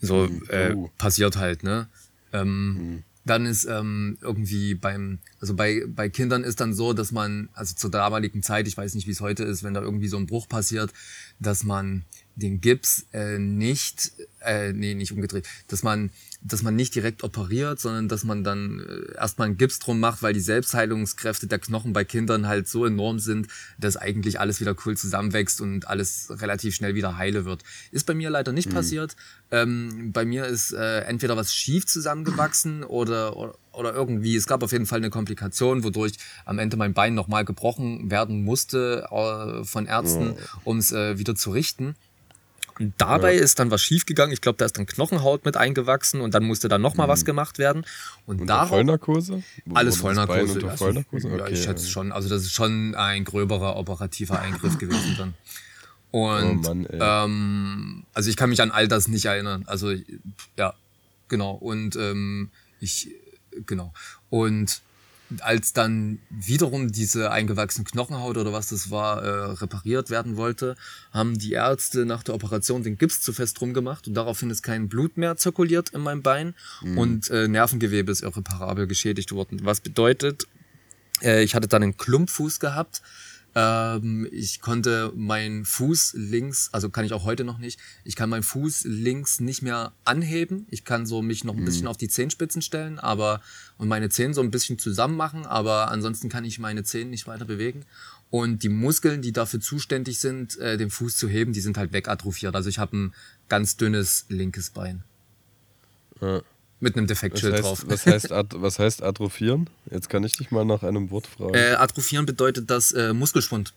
[0.00, 0.90] So äh, Oh.
[0.98, 1.88] passiert halt, ne?
[2.32, 7.48] Ähm, Dann ist ähm, irgendwie beim, also bei, bei Kindern ist dann so, dass man,
[7.54, 10.16] also zur damaligen Zeit, ich weiß nicht, wie es heute ist, wenn da irgendwie so
[10.16, 10.92] ein Bruch passiert,
[11.40, 12.04] dass man
[12.36, 16.10] den Gips äh, nicht, äh, nee, nicht umgedreht, dass man,
[16.42, 20.22] dass man nicht direkt operiert, sondern dass man dann äh, erstmal einen Gips drum macht,
[20.22, 24.76] weil die Selbstheilungskräfte der Knochen bei Kindern halt so enorm sind, dass eigentlich alles wieder
[24.84, 27.64] cool zusammenwächst und alles relativ schnell wieder heile wird.
[27.90, 29.16] Ist bei mir leider nicht passiert.
[29.50, 34.62] Ähm, bei mir ist äh, entweder was schief zusammengewachsen oder, oder, oder irgendwie, es gab
[34.62, 39.64] auf jeden Fall eine Komplikation, wodurch am Ende mein Bein nochmal gebrochen werden musste äh,
[39.64, 41.94] von Ärzten, um es äh, wieder zu richten.
[42.78, 44.32] Und dabei ist dann was schiefgegangen.
[44.32, 47.58] Ich glaube, da ist dann Knochenhaut mit eingewachsen und dann musste da nochmal was gemacht
[47.58, 47.84] werden.
[48.26, 49.42] Und Unter darauf Vollnarkose?
[49.74, 50.54] alles Vollnarkose.
[50.54, 51.28] Unter Also, Vollnarkose?
[51.28, 51.52] ja, Okay.
[51.54, 52.12] ich schätze schon.
[52.12, 55.34] Also das ist schon ein gröberer operativer Eingriff gewesen dann.
[56.10, 59.64] Und Oh Mann, ähm, also ich kann mich an all das nicht erinnern.
[59.66, 59.92] Also
[60.56, 60.74] ja,
[61.28, 61.52] genau.
[61.52, 63.10] Und ähm, ich
[63.66, 63.92] genau.
[64.30, 64.82] Und
[65.40, 70.76] als dann wiederum diese eingewachsene Knochenhaut oder was das war, äh, repariert werden wollte,
[71.12, 74.88] haben die Ärzte nach der Operation den Gips zu fest rumgemacht und daraufhin ist kein
[74.88, 76.54] Blut mehr zirkuliert in meinem Bein
[76.96, 79.60] und äh, Nervengewebe ist irreparabel geschädigt worden.
[79.64, 80.46] Was bedeutet,
[81.22, 83.02] äh, ich hatte dann einen Klumpfuß gehabt.
[83.58, 88.28] Ähm, ich konnte meinen Fuß links, also kann ich auch heute noch nicht, ich kann
[88.28, 90.66] meinen Fuß links nicht mehr anheben.
[90.70, 93.40] Ich kann so mich noch ein bisschen auf die Zehenspitzen stellen, aber
[93.78, 97.26] und meine Zehen so ein bisschen zusammen machen, aber ansonsten kann ich meine Zehen nicht
[97.26, 97.86] weiter bewegen.
[98.28, 101.94] Und die Muskeln, die dafür zuständig sind, äh, den Fuß zu heben, die sind halt
[101.94, 102.54] wegatrophiert.
[102.54, 103.14] Also ich habe ein
[103.48, 105.02] ganz dünnes linkes Bein.
[106.20, 106.42] Ja.
[106.78, 107.84] Mit einem Was Defektschild heißt, drauf.
[107.86, 109.70] was, heißt, was heißt atrophieren?
[109.90, 111.54] Jetzt kann ich dich mal nach einem Wort fragen.
[111.54, 113.72] Äh, atrophieren bedeutet das äh, Muskelschwund.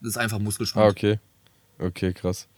[0.00, 0.84] Das ist einfach Muskelschwund.
[0.84, 1.18] ah, okay.
[1.78, 2.48] Okay, krass.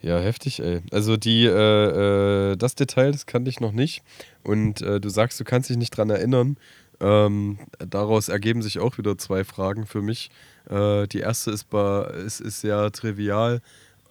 [0.00, 0.80] Ja, heftig, ey.
[0.90, 4.02] Also die, äh, äh, das Detail, das kannte ich noch nicht.
[4.42, 6.56] Und äh, du sagst, du kannst dich nicht dran erinnern.
[7.00, 10.30] Ähm, daraus ergeben sich auch wieder zwei Fragen für mich.
[10.68, 13.60] Äh, die erste ist, bei, ist, ist sehr trivial.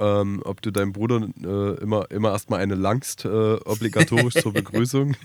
[0.01, 5.15] Ähm, ob du deinem Bruder äh, immer, immer erstmal eine langst, äh, obligatorisch zur Begrüßung.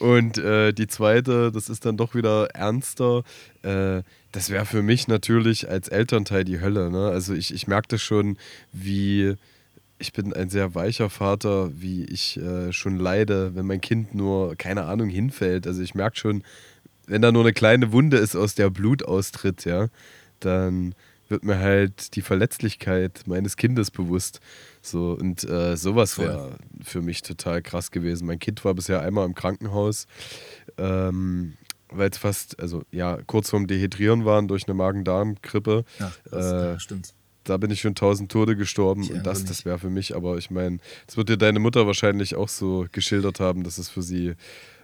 [0.00, 3.22] Und äh, die zweite, das ist dann doch wieder ernster.
[3.62, 6.90] Äh, das wäre für mich natürlich als Elternteil die Hölle.
[6.90, 7.06] Ne?
[7.06, 8.38] Also ich, ich merke das schon,
[8.72, 9.36] wie
[9.98, 14.56] ich bin ein sehr weicher Vater, wie ich äh, schon leide, wenn mein Kind nur,
[14.56, 15.68] keine Ahnung, hinfällt.
[15.68, 16.42] Also ich merke schon,
[17.06, 19.86] wenn da nur eine kleine Wunde ist, aus der Blut austritt, ja,
[20.40, 20.94] dann
[21.28, 24.40] wird mir halt die Verletzlichkeit meines Kindes bewusst.
[24.82, 28.26] So, und äh, sowas wäre für mich total krass gewesen.
[28.26, 30.06] Mein Kind war bisher einmal im Krankenhaus,
[30.78, 31.54] ähm,
[31.90, 35.84] weil es fast, also ja, kurz vorm Dehydrieren waren durch eine Magen-Darm-Grippe.
[35.98, 37.14] Ja, das, Äh, ja, stimmt.
[37.44, 40.36] Da bin ich schon tausend Tode gestorben Ich und das, das wäre für mich, aber
[40.36, 44.02] ich meine, das wird dir deine Mutter wahrscheinlich auch so geschildert haben, dass es für
[44.02, 44.34] sie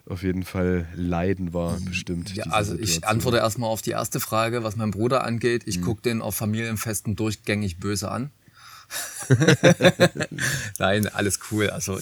[0.06, 2.34] auf jeden Fall Leiden war, bestimmt.
[2.34, 3.04] Ja, also ich Situation.
[3.10, 5.62] antworte erstmal auf die erste Frage, was meinen Bruder angeht.
[5.64, 5.68] Mhm.
[5.70, 8.30] Ich guck den auf Familienfesten durchgängig böse an.
[10.78, 11.70] Nein, alles cool.
[11.70, 11.98] Also,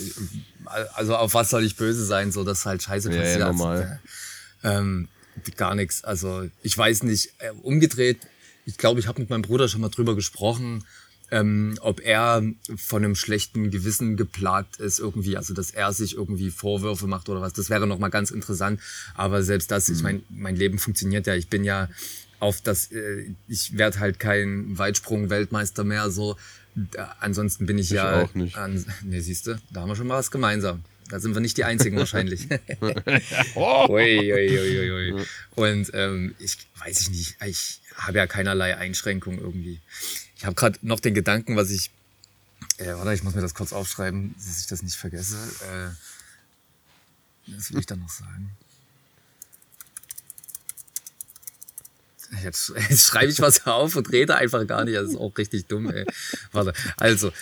[0.95, 3.41] also auf was soll ich böse sein, so dass halt Scheiße Ja, ja, passiert.
[3.47, 4.01] normal.
[4.65, 5.09] Ähm,
[5.57, 6.03] gar nichts.
[6.03, 7.33] Also ich weiß nicht.
[7.39, 8.27] Äh, umgedreht,
[8.65, 10.85] ich glaube, ich habe mit meinem Bruder schon mal drüber gesprochen,
[11.31, 12.43] ähm, ob er
[12.77, 17.41] von einem schlechten Gewissen geplagt ist irgendwie, also dass er sich irgendwie Vorwürfe macht oder
[17.41, 17.53] was.
[17.53, 18.81] Das wäre noch mal ganz interessant.
[19.15, 19.95] Aber selbst das, Mhm.
[19.95, 21.35] ich meine, mein Leben funktioniert ja.
[21.35, 21.89] Ich bin ja
[22.41, 26.11] auf das, äh, ich werde halt kein Weitsprung-Weltmeister mehr.
[26.11, 26.37] So,
[26.75, 28.23] da, ansonsten bin ich, Ich ja.
[28.23, 28.57] auch nicht.
[28.57, 30.83] An, ne, siehst du, da haben wir schon mal was gemeinsam.
[31.11, 32.47] Da sind wir nicht die Einzigen wahrscheinlich.
[33.55, 33.87] Oh.
[33.91, 35.27] Ui, ui, ui, ui, ui.
[35.57, 39.81] Und ähm, ich weiß ich nicht, ich habe ja keinerlei Einschränkung irgendwie.
[40.41, 41.91] Ich habe gerade noch den Gedanken, was ich.
[42.79, 45.37] Äh, warte, ich muss mir das kurz aufschreiben, dass ich das nicht vergesse.
[45.37, 45.91] Äh,
[47.55, 48.51] was will ich da noch sagen?
[52.43, 54.97] Jetzt, jetzt schreibe ich was auf und rede einfach gar nicht.
[54.97, 56.07] Das ist auch richtig dumm, ey.
[56.53, 57.33] Warte, also.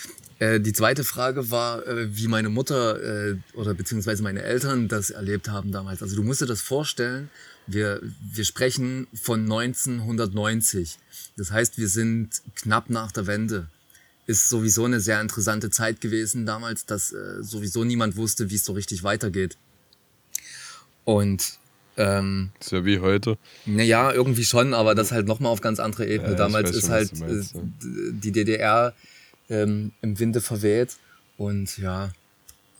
[0.40, 5.10] Äh, die zweite Frage war, äh, wie meine Mutter äh, oder beziehungsweise meine Eltern das
[5.10, 6.00] erlebt haben damals.
[6.00, 7.28] Also du musst dir das vorstellen,
[7.68, 8.00] wir,
[8.32, 10.98] wir sprechen von 1990.
[11.36, 13.68] Das heißt, wir sind knapp nach der Wende.
[14.26, 18.64] Ist sowieso eine sehr interessante Zeit gewesen damals, dass äh, sowieso niemand wusste, wie es
[18.64, 19.56] so richtig weitergeht.
[21.04, 21.58] Und
[21.96, 23.38] Ähm, Ist ja wie heute.
[23.66, 26.30] naja, irgendwie schon, aber das halt nochmal auf ganz andere Ebene.
[26.32, 27.64] Ja, Damals ist schon, halt meinst, äh, ja.
[28.12, 28.94] die DDR
[29.48, 30.96] ähm, im Winde verweht
[31.36, 32.12] und ja,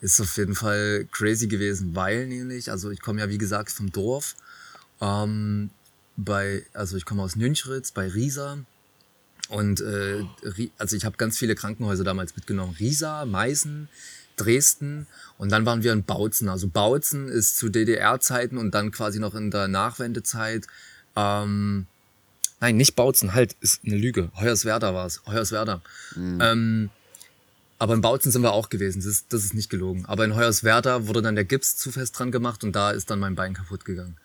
[0.00, 3.90] ist auf jeden Fall crazy gewesen, weil nämlich, also ich komme ja wie gesagt vom
[3.90, 4.36] Dorf,
[5.00, 5.70] ähm,
[6.16, 8.58] bei, also ich komme aus Nünchritz bei Riesa
[9.48, 10.24] und äh,
[10.76, 12.74] also ich habe ganz viele Krankenhäuser damals mitgenommen.
[12.78, 13.88] Riesa, Meißen,
[14.36, 15.06] Dresden
[15.38, 16.48] und dann waren wir in Bautzen.
[16.48, 20.66] Also Bautzen ist zu DDR-Zeiten und dann quasi noch in der Nachwendezeit.
[21.16, 21.86] Ähm,
[22.60, 24.30] nein, nicht Bautzen, halt, ist eine Lüge.
[24.38, 25.22] Hoyerswerda war es.
[25.26, 25.80] Hoyerswerda.
[26.40, 26.90] Ähm,
[27.78, 30.04] aber in Bautzen sind wir auch gewesen, das ist, das ist nicht gelogen.
[30.06, 33.20] Aber in Hoyerswerda wurde dann der Gips zu fest dran gemacht und da ist dann
[33.20, 34.16] mein Bein kaputt gegangen.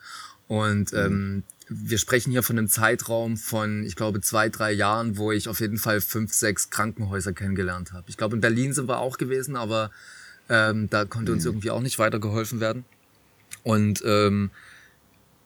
[0.53, 5.31] Und ähm, wir sprechen hier von einem Zeitraum von, ich glaube, zwei, drei Jahren, wo
[5.31, 8.03] ich auf jeden Fall fünf, sechs Krankenhäuser kennengelernt habe.
[8.07, 9.89] Ich glaube, in Berlin sind wir auch gewesen, aber
[10.49, 12.85] ähm, da konnte uns irgendwie auch nicht weitergeholfen werden.
[13.63, 14.51] Und ähm,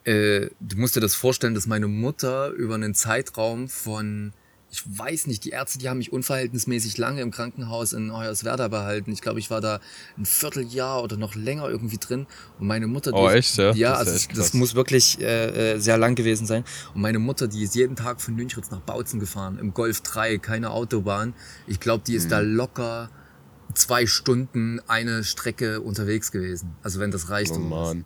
[0.04, 4.34] äh, du musst dir das vorstellen, dass meine Mutter über einen Zeitraum von,
[4.70, 9.10] ich weiß nicht, die Ärzte, die haben mich unverhältnismäßig lange im Krankenhaus in Hoyerswerda behalten.
[9.12, 9.80] Ich glaube, ich war da
[10.18, 12.26] ein Vierteljahr oder noch länger irgendwie drin.
[12.58, 13.72] Und meine Mutter, Oh, die, echt, ja?
[13.72, 16.64] ja, Das also das, muss wirklich äh, äh, sehr lang gewesen sein.
[16.94, 20.36] Und meine Mutter, die ist jeden Tag von Nünchritz nach Bautzen gefahren, im Golf 3,
[20.38, 21.32] keine Autobahn.
[21.66, 22.30] Ich glaube, die ist Hm.
[22.30, 23.10] da locker
[23.74, 26.74] zwei Stunden eine Strecke unterwegs gewesen.
[26.82, 27.52] Also wenn das reicht.
[27.52, 27.96] Oh oder was.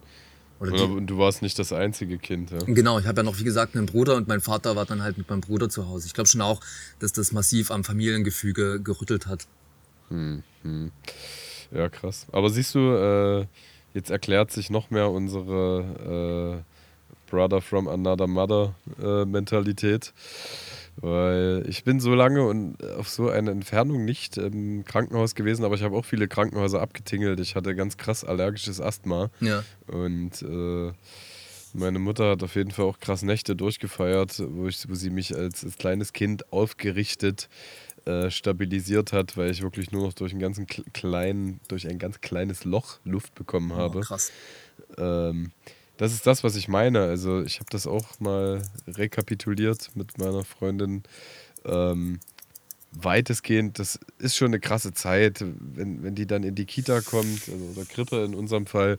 [0.63, 2.59] Oder und du warst nicht das einzige Kind, ja.
[2.67, 5.19] Genau, ich habe ja noch, wie gesagt, einen Bruder und mein Vater war dann halt
[5.19, 6.07] mit meinem Bruder zu Hause.
[6.07, 6.61] Ich glaube schon auch,
[7.01, 9.47] dass das massiv am Familiengefüge gerüttelt hat.
[11.73, 12.27] Ja, krass.
[12.33, 13.47] Aber siehst du, äh,
[13.95, 20.13] jetzt erklärt sich noch mehr unsere äh, Brother from Another Mother äh, Mentalität.
[20.97, 25.75] Weil ich bin so lange und auf so eine Entfernung nicht im Krankenhaus gewesen, aber
[25.75, 27.41] ich habe auch viele Krankenhäuser abgetingelt.
[27.41, 29.31] Ich hatte ganz krass allergisches Asthma.
[29.41, 29.65] Ja.
[29.87, 30.93] Und äh,
[31.73, 35.35] meine Mutter hat auf jeden Fall auch krass Nächte durchgefeiert, wo, ich, wo sie mich
[35.35, 37.49] als, als kleines Kind aufgerichtet
[38.05, 41.99] äh, stabilisiert hat, weil ich wirklich nur noch durch, einen ganzen kle- kleinen, durch ein
[41.99, 43.99] ganz kleines Loch Luft bekommen habe.
[43.99, 44.31] Oh, krass.
[44.99, 45.53] Ähm,
[45.97, 47.03] das ist das, was ich meine.
[47.03, 51.03] Also ich habe das auch mal rekapituliert mit meiner Freundin.
[51.65, 52.21] Ähm,
[52.95, 57.49] weitestgehend, das ist schon eine krasse Zeit, wenn, wenn die dann in die Kita kommt,
[57.49, 58.99] also oder Krippe in unserem Fall,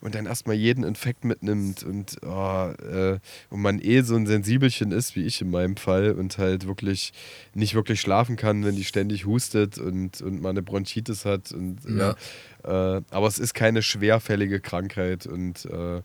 [0.00, 3.18] und dann erstmal jeden Infekt mitnimmt und, oh, äh,
[3.50, 7.12] und man eh so ein Sensibelchen ist, wie ich in meinem Fall, und halt wirklich
[7.54, 11.52] nicht wirklich schlafen kann, wenn die ständig hustet und, und man eine Bronchitis hat.
[11.52, 12.16] Und, ja.
[12.64, 16.02] äh, aber es ist keine schwerfällige Krankheit und äh,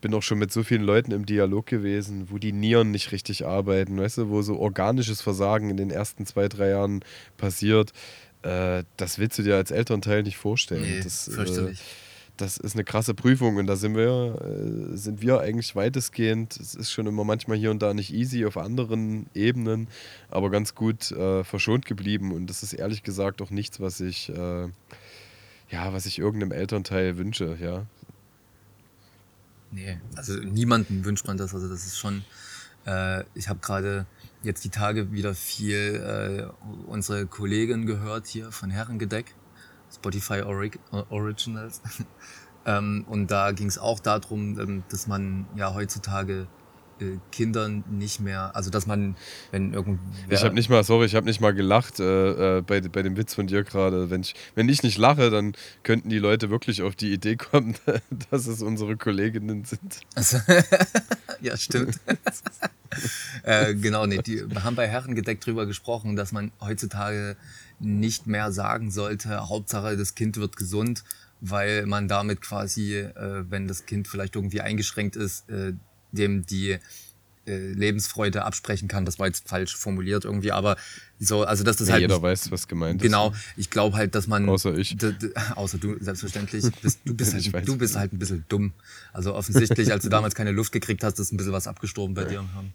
[0.00, 3.46] bin auch schon mit so vielen Leuten im Dialog gewesen, wo die Nieren nicht richtig
[3.46, 7.04] arbeiten, weißt du, wo so organisches Versagen in den ersten zwei, drei Jahren
[7.36, 7.92] passiert.
[8.42, 10.82] Äh, das willst du dir als Elternteil nicht vorstellen.
[10.82, 11.72] Nee, das, äh,
[12.36, 14.38] das ist eine krasse Prüfung und da sind wir,
[14.92, 16.56] äh, sind wir eigentlich weitestgehend.
[16.56, 19.88] Es ist schon immer manchmal hier und da nicht easy auf anderen Ebenen,
[20.28, 24.28] aber ganz gut äh, verschont geblieben und das ist ehrlich gesagt auch nichts, was ich,
[24.28, 24.68] äh,
[25.70, 27.86] ja, was ich irgendeinem Elternteil wünsche, ja.
[29.70, 31.54] Nee, also niemandem wünscht man das.
[31.54, 32.24] Also das ist schon,
[32.86, 34.06] äh, ich habe gerade
[34.42, 39.34] jetzt die Tage wieder viel äh, unsere Kollegin gehört hier von Herrengedeck,
[39.92, 40.78] Spotify Orig
[41.10, 41.82] Originals.
[42.66, 46.46] ähm, und da ging es auch darum, ähm, dass man ja heutzutage
[47.30, 49.16] Kindern nicht mehr, also dass man,
[49.50, 50.00] wenn irgendwer...
[50.30, 53.16] Ich habe nicht mal, sorry, ich habe nicht mal gelacht äh, äh, bei, bei dem
[53.16, 54.10] Witz von dir gerade.
[54.10, 57.74] Wenn ich, wenn ich nicht lache, dann könnten die Leute wirklich auf die Idee kommen,
[58.30, 60.00] dass es unsere Kolleginnen sind.
[60.14, 60.38] Also,
[61.40, 62.00] ja, stimmt.
[63.42, 67.36] äh, genau, nee, die wir haben bei Herrengedeck drüber gesprochen, dass man heutzutage
[67.78, 71.04] nicht mehr sagen sollte, Hauptsache das Kind wird gesund,
[71.40, 75.74] weil man damit quasi, äh, wenn das Kind vielleicht irgendwie eingeschränkt ist, äh,
[76.12, 76.78] dem die
[77.48, 79.04] äh, Lebensfreude absprechen kann.
[79.04, 80.76] Das war jetzt falsch formuliert irgendwie, aber
[81.20, 83.38] so, also dass das Ja, halt jeder nicht- weiß, was gemeint Genau, ist.
[83.56, 84.48] ich glaube halt, dass man.
[84.48, 84.96] Außer ich.
[85.54, 86.64] Außer du, selbstverständlich.
[86.82, 87.52] Bist, du, bist weiß.
[87.54, 88.72] halt, du bist halt ein bisschen dumm.
[89.12, 92.24] Also offensichtlich, als du damals keine Luft gekriegt hast, ist ein bisschen was abgestorben bei
[92.24, 92.72] dir im Hirn.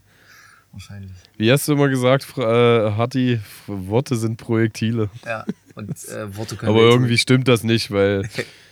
[0.71, 1.11] Wahrscheinlich.
[1.37, 5.09] Wie hast du immer gesagt, äh, Hatti, Worte sind Projektile.
[5.25, 8.29] Ja, und äh, Worte können Aber irgendwie stimmt das nicht, weil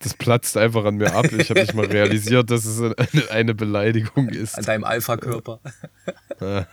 [0.00, 1.32] das platzt einfach an mir ab.
[1.32, 4.56] Ich habe nicht mal realisiert, dass es eine, eine Beleidigung ist.
[4.56, 5.60] An deinem Alpha-Körper.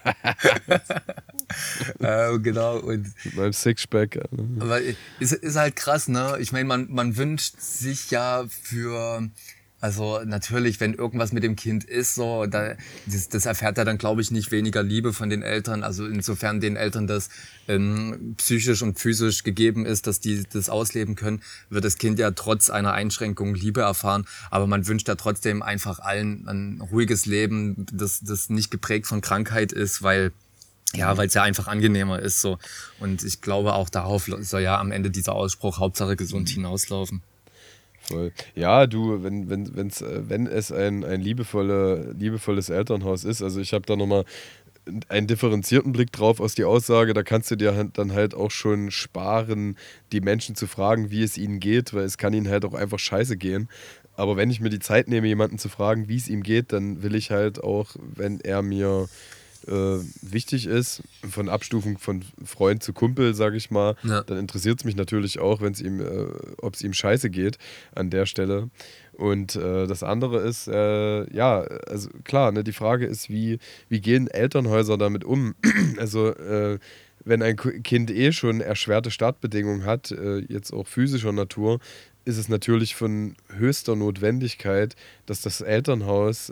[1.99, 4.19] äh, genau, und Mit meinem Sixpack.
[4.59, 4.79] Aber
[5.19, 6.37] ist, ist halt krass, ne?
[6.39, 9.29] Ich meine, man, man wünscht sich ja für
[9.81, 13.97] Also natürlich, wenn irgendwas mit dem Kind ist, so, da, das, das erfährt er dann,
[13.97, 15.83] glaube ich, nicht weniger Liebe von den Eltern.
[15.83, 17.29] Also insofern den Eltern das
[17.67, 22.31] ähm, psychisch und physisch gegeben ist, dass die das ausleben können, wird das Kind ja
[22.31, 24.25] trotz einer Einschränkung Liebe erfahren.
[24.49, 29.21] Aber man wünscht ja trotzdem einfach allen ein ruhiges Leben, das, das nicht geprägt von
[29.21, 30.31] Krankheit ist, weil
[30.93, 32.57] ja, weil es ja einfach angenehmer ist so.
[32.99, 37.21] Und ich glaube auch darauf soll ja am Ende dieser Ausspruch Hauptsache gesund hinauslaufen.
[38.07, 38.31] Voll.
[38.55, 43.59] Ja, du, wenn, wenn, wenn's, äh, wenn es ein, ein liebevolle, liebevolles Elternhaus ist, also
[43.59, 44.25] ich habe da nochmal
[45.09, 48.91] einen differenzierten Blick drauf aus die Aussage, da kannst du dir dann halt auch schon
[48.91, 49.77] sparen,
[50.11, 52.99] die Menschen zu fragen, wie es ihnen geht, weil es kann ihnen halt auch einfach
[52.99, 53.67] scheiße gehen.
[54.15, 57.03] Aber wenn ich mir die Zeit nehme, jemanden zu fragen, wie es ihm geht, dann
[57.03, 59.07] will ich halt auch, wenn er mir
[59.67, 64.21] äh, wichtig ist, von Abstufung von Freund zu Kumpel, sage ich mal, ja.
[64.23, 66.27] dann interessiert es mich natürlich auch, wenn es ihm, äh,
[66.61, 67.57] ob es ihm scheiße geht
[67.93, 68.69] an der Stelle.
[69.13, 74.01] Und äh, das andere ist, äh, ja, also klar, ne, die Frage ist, wie, wie
[74.01, 75.55] gehen Elternhäuser damit um?
[75.97, 76.79] also äh,
[77.23, 81.79] wenn ein Kind eh schon erschwerte Startbedingungen hat, äh, jetzt auch physischer Natur,
[82.25, 86.51] ist es natürlich von höchster Notwendigkeit, dass das Elternhaus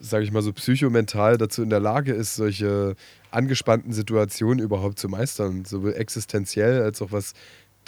[0.00, 2.94] sage ich mal so, psychomental dazu in der Lage ist, solche
[3.30, 7.34] angespannten Situationen überhaupt zu meistern, sowohl existenziell als auch was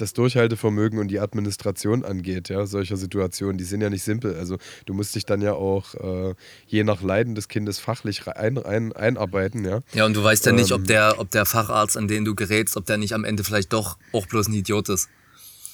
[0.00, 4.34] das Durchhaltevermögen und die Administration angeht, ja, solcher Situationen, die sind ja nicht simpel.
[4.36, 6.34] Also du musst dich dann ja auch äh,
[6.66, 9.80] je nach Leiden des Kindes fachlich ein, ein, einarbeiten, ja.
[9.92, 10.86] Ja, und du weißt ja nicht, ob ähm.
[10.86, 13.98] der, ob der Facharzt, an den du gerätst, ob der nicht am Ende vielleicht doch
[14.12, 15.08] auch bloß ein Idiot ist.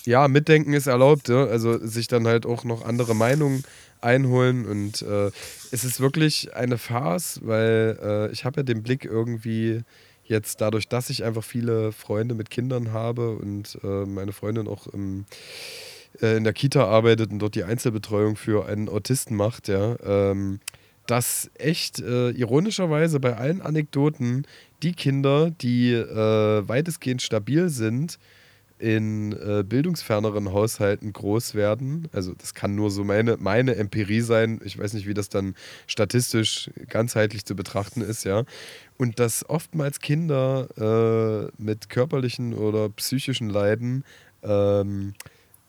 [0.07, 1.45] Ja, mitdenken ist erlaubt, ja?
[1.45, 3.65] also sich dann halt auch noch andere Meinungen
[4.01, 4.65] einholen.
[4.65, 5.33] Und äh,
[5.73, 9.83] es ist wirklich eine Farce, weil äh, ich habe ja den Blick irgendwie
[10.23, 14.87] jetzt dadurch, dass ich einfach viele Freunde mit Kindern habe und äh, meine Freundin auch
[14.87, 15.25] im,
[16.23, 20.61] äh, in der Kita arbeitet und dort die Einzelbetreuung für einen Autisten macht, ja, ähm,
[21.07, 24.47] dass echt äh, ironischerweise bei allen Anekdoten
[24.83, 28.19] die Kinder, die äh, weitestgehend stabil sind,
[28.79, 32.09] in äh, bildungsferneren Haushalten groß werden.
[32.13, 34.61] Also das kann nur so meine, meine Empirie sein.
[34.65, 35.55] Ich weiß nicht, wie das dann
[35.87, 38.45] statistisch ganzheitlich zu betrachten ist, ja.
[38.99, 44.05] Und dass oftmals Kinder äh, mit körperlichen oder psychischen Leiden
[44.43, 45.15] ähm,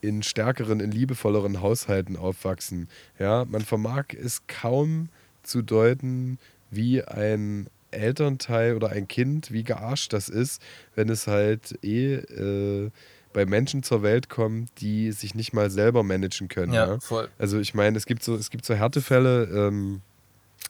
[0.01, 2.87] in stärkeren, in liebevolleren Haushalten aufwachsen.
[3.19, 5.09] Ja, man vermag es kaum
[5.43, 6.39] zu deuten,
[6.69, 10.61] wie ein Elternteil oder ein Kind, wie gearscht das ist,
[10.95, 12.91] wenn es halt eh äh,
[13.33, 16.73] bei Menschen zur Welt kommt, die sich nicht mal selber managen können.
[16.73, 16.99] Ja, ja?
[16.99, 17.29] voll.
[17.37, 19.43] Also ich meine, es gibt so, es gibt so Härtefälle.
[19.43, 20.01] Ähm,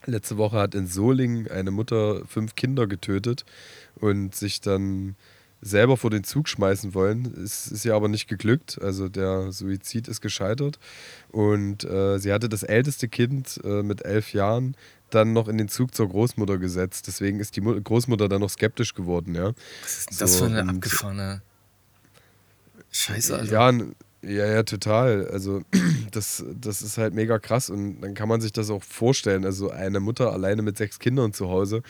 [0.06, 3.46] letzte Woche hat in Solingen eine Mutter fünf Kinder getötet
[3.96, 5.16] und sich dann
[5.62, 7.34] selber vor den Zug schmeißen wollen.
[7.44, 8.80] Es ist ihr aber nicht geglückt.
[8.82, 10.78] Also der Suizid ist gescheitert.
[11.30, 14.76] Und äh, sie hatte das älteste Kind äh, mit elf Jahren
[15.10, 17.08] dann noch in den Zug zur Großmutter gesetzt.
[17.08, 19.54] Deswegen ist die Großmutter dann noch skeptisch geworden, ja.
[19.84, 21.42] Was ist denn das so, für eine abgefahrene
[22.92, 23.52] Scheiße, Alter.
[23.52, 23.72] Ja,
[24.24, 25.28] ja, ja, total.
[25.28, 25.62] Also,
[26.12, 29.46] das, das ist halt mega krass und dann kann man sich das auch vorstellen.
[29.46, 31.84] Also, eine Mutter alleine mit sechs Kindern zu Hause,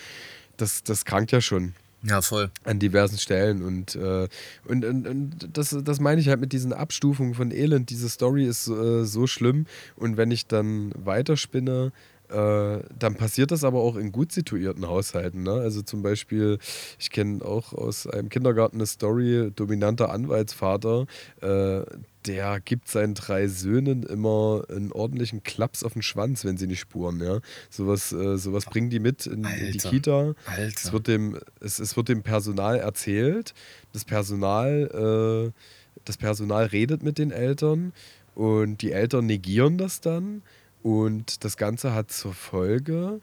[0.58, 1.73] das, das krankt ja schon.
[2.03, 2.51] Ja, voll.
[2.63, 3.63] An diversen Stellen.
[3.63, 4.27] Und, äh,
[4.65, 7.89] und, und, und, das, das meine ich halt mit diesen Abstufungen von Elend.
[7.89, 9.65] Diese Story ist äh, so schlimm.
[9.95, 11.91] Und wenn ich dann weiterspinne,
[12.30, 15.44] äh, dann passiert das aber auch in gut situierten Haushalten.
[15.44, 15.52] Ne?
[15.52, 16.58] Also zum Beispiel,
[17.00, 21.06] ich kenne auch aus einem Kindergarten eine Story, dominanter Anwaltsvater,
[21.42, 21.82] äh,
[22.26, 26.82] der gibt seinen drei Söhnen immer einen ordentlichen Klaps auf den Schwanz, wenn sie nicht
[26.82, 27.22] spuren.
[27.22, 27.40] Ja?
[27.70, 30.34] Sowas, äh, sowas bringen die mit in, in die Kita.
[30.46, 30.68] Alter.
[30.76, 33.54] Es, wird dem, es, es wird dem Personal erzählt.
[33.94, 37.94] Das Personal, äh, das Personal redet mit den Eltern
[38.36, 40.42] und die Eltern negieren das dann
[40.88, 43.19] und das Ganze hat zur Folge,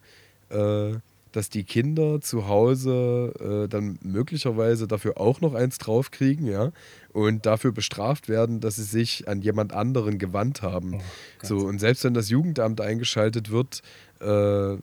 [0.51, 0.97] äh,
[1.33, 6.73] dass die Kinder zu Hause äh, dann möglicherweise dafür auch noch eins draufkriegen, ja,
[7.15, 10.97] und dafür bestraft werden, dass sie sich an jemand anderen gewandt haben.
[10.97, 11.01] Oh,
[11.43, 13.81] so, und selbst wenn das Jugendamt eingeschaltet wird,
[14.21, 14.77] äh,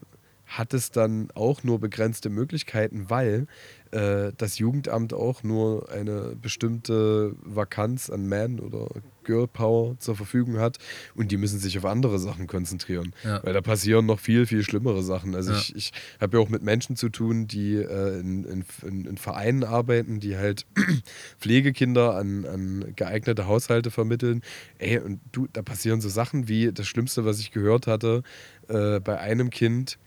[0.48, 3.46] hat es dann auch nur begrenzte Möglichkeiten, weil
[3.92, 8.88] äh, das Jugendamt auch nur eine bestimmte Vakanz an Man- oder
[9.24, 10.78] Girl Power zur Verfügung hat
[11.14, 13.12] und die müssen sich auf andere Sachen konzentrieren.
[13.22, 13.42] Ja.
[13.44, 15.34] Weil da passieren noch viel, viel schlimmere Sachen.
[15.34, 15.58] Also ja.
[15.58, 19.64] ich, ich habe ja auch mit Menschen zu tun, die äh, in, in, in, Vereinen
[19.64, 20.66] arbeiten, die halt
[21.38, 24.42] Pflegekinder an, an geeignete Haushalte vermitteln.
[24.78, 28.22] Ey, und du, da passieren so Sachen wie das Schlimmste, was ich gehört hatte,
[28.68, 29.98] äh, bei einem Kind,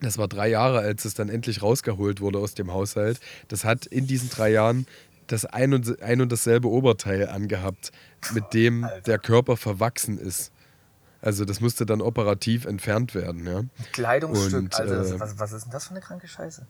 [0.00, 3.20] das war drei Jahre, als es dann endlich rausgeholt wurde aus dem Haushalt.
[3.48, 4.86] Das hat in diesen drei Jahren
[5.26, 7.92] das ein und, ein und dasselbe Oberteil angehabt,
[8.34, 9.00] mit dem Alter.
[9.02, 10.50] der Körper verwachsen ist.
[11.22, 13.62] Also das musste dann operativ entfernt werden, ja.
[13.92, 15.04] Kleidungsstück, Und, Alter.
[15.14, 16.66] äh, was, was ist denn das für eine kranke Scheiße?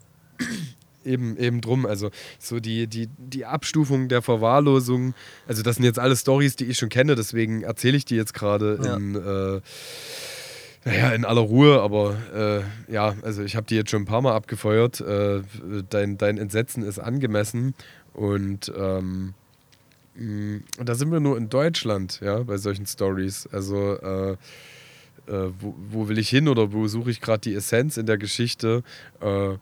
[1.03, 5.15] Eben, eben drum, also so die, die, die Abstufung der Verwahrlosung,
[5.49, 8.35] also das sind jetzt alle Stories, die ich schon kenne, deswegen erzähle ich die jetzt
[8.35, 8.97] gerade Ja.
[8.97, 9.61] in, äh,
[10.85, 12.17] naja, in aller Ruhe, aber
[12.89, 15.01] äh, ja, also ich habe die jetzt schon ein paar Mal abgefeuert.
[15.01, 15.43] Äh,
[15.91, 17.75] dein, dein Entsetzen ist angemessen
[18.15, 19.35] und ähm,
[20.15, 23.47] mh, da sind wir nur in Deutschland, ja, bei solchen Stories.
[23.53, 24.37] Also äh,
[25.31, 28.19] äh, wo, wo will ich hin oder wo suche ich gerade die Essenz in der
[28.19, 28.83] Geschichte?
[29.21, 29.57] Äh,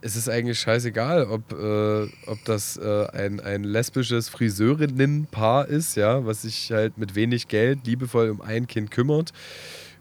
[0.00, 6.24] es ist eigentlich scheißegal, ob, äh, ob das äh, ein, ein lesbisches Friseurinnenpaar ist, ja,
[6.24, 9.32] was sich halt mit wenig Geld liebevoll um ein Kind kümmert.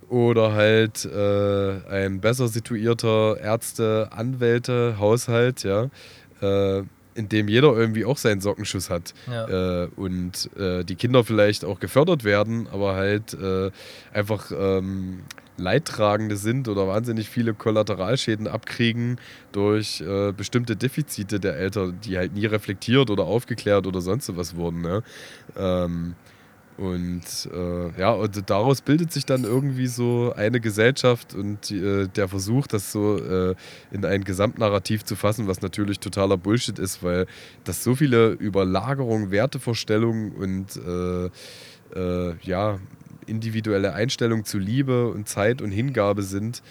[0.10, 5.90] Oder halt äh, ein besser situierter Ärzte, Anwälte, Haushalt, ja,
[6.42, 6.84] äh,
[7.14, 9.14] in dem jeder irgendwie auch seinen Sockenschuss hat.
[9.30, 9.84] Ja.
[9.84, 13.72] Äh, und äh, die Kinder vielleicht auch gefördert werden, aber halt äh,
[14.14, 15.24] einfach ähm,
[15.58, 19.20] Leidtragende sind oder wahnsinnig viele Kollateralschäden abkriegen
[19.52, 24.56] durch äh, bestimmte Defizite der Eltern, die halt nie reflektiert oder aufgeklärt oder sonst was
[24.56, 24.82] wurden.
[24.82, 25.04] Ne?
[25.58, 26.16] Ähm,
[26.78, 32.28] und äh, ja, und daraus bildet sich dann irgendwie so eine Gesellschaft und äh, der
[32.28, 33.56] Versuch, das so äh,
[33.92, 37.26] in ein Gesamtnarrativ zu fassen, was natürlich totaler Bullshit ist, weil
[37.64, 41.30] das so viele Überlagerungen, Wertevorstellungen und äh,
[41.96, 42.80] äh, ja,
[43.26, 46.62] individuelle Einstellungen zu Liebe und Zeit und Hingabe sind.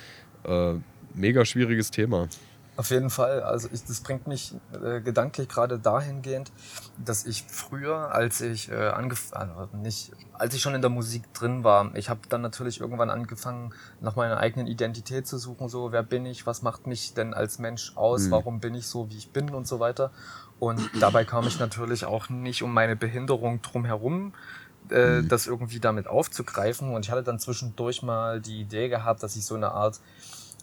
[0.45, 0.75] Äh,
[1.15, 2.29] mega schwieriges Thema.
[2.77, 3.43] Auf jeden Fall.
[3.43, 6.53] Also ich, das bringt mich äh, gedanklich gerade dahingehend,
[7.03, 11.33] dass ich früher, als ich äh, angefangen, also nicht, als ich schon in der Musik
[11.33, 15.71] drin war, ich habe dann natürlich irgendwann angefangen, nach meiner eigenen Identität zu suchen.
[15.71, 16.47] So, wer bin ich?
[16.47, 18.25] Was macht mich denn als Mensch aus?
[18.27, 18.31] Mhm.
[18.33, 20.11] Warum bin ich so, wie ich bin und so weiter.
[20.59, 24.33] Und dabei kam ich natürlich auch nicht um meine Behinderung drumherum
[24.91, 26.95] äh, das irgendwie damit aufzugreifen.
[26.95, 30.01] Und ich hatte dann zwischendurch mal die Idee gehabt, dass ich so eine Art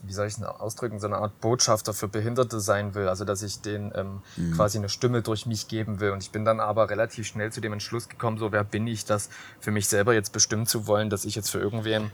[0.06, 3.08] wie soll ich es ausdrücken, so eine Art Botschafter für Behinderte sein will.
[3.08, 4.22] Also dass ich denen ähm,
[4.54, 6.10] quasi eine Stimme durch mich geben will.
[6.10, 9.04] Und ich bin dann aber relativ schnell zu dem Entschluss gekommen, so wer bin ich,
[9.04, 9.28] das
[9.60, 12.10] für mich selber jetzt bestimmen zu wollen, dass ich jetzt für irgendwen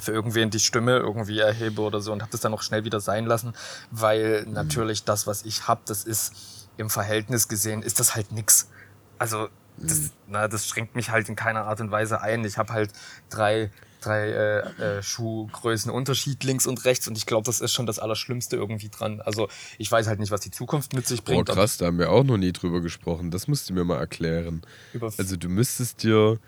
[0.00, 2.98] für irgendwen die Stimme irgendwie erhebe oder so und habe das dann auch schnell wieder
[2.98, 3.54] sein lassen,
[3.90, 8.68] weil natürlich das, was ich hab, das ist im Verhältnis gesehen, ist das halt nix.
[9.18, 12.44] Also das, na, das schränkt mich halt in keiner Art und Weise ein.
[12.44, 12.92] Ich habe halt
[13.30, 13.70] drei,
[14.04, 17.98] drei äh, äh, Schuhgrößen Unterschied links und rechts und ich glaube, das ist schon das
[17.98, 19.20] Allerschlimmste irgendwie dran.
[19.20, 19.48] Also
[19.78, 21.48] ich weiß halt nicht, was die Zukunft mit sich bringt.
[21.48, 23.30] aber krass, da haben wir auch noch nie drüber gesprochen.
[23.30, 24.62] Das musst du mir mal erklären.
[25.16, 26.38] Also du müsstest dir,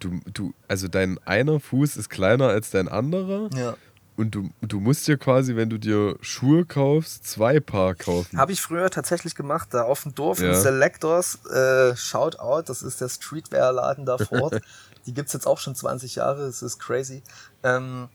[0.00, 3.76] du, du, also dein einer Fuß ist kleiner als dein anderer ja.
[4.16, 8.38] und du, du musst dir quasi, wenn du dir Schuhe kaufst, zwei Paar kaufen.
[8.38, 10.48] Habe ich früher tatsächlich gemacht, da auf dem Dorf Ja.
[10.48, 11.44] im Selectors.
[11.46, 14.60] Äh, Shoutout, das ist der Streetwear-Laden da vor Ort.
[15.08, 17.22] die gibt's jetzt auch schon 20 Jahre, es ist crazy.
[17.62, 18.10] Ähm,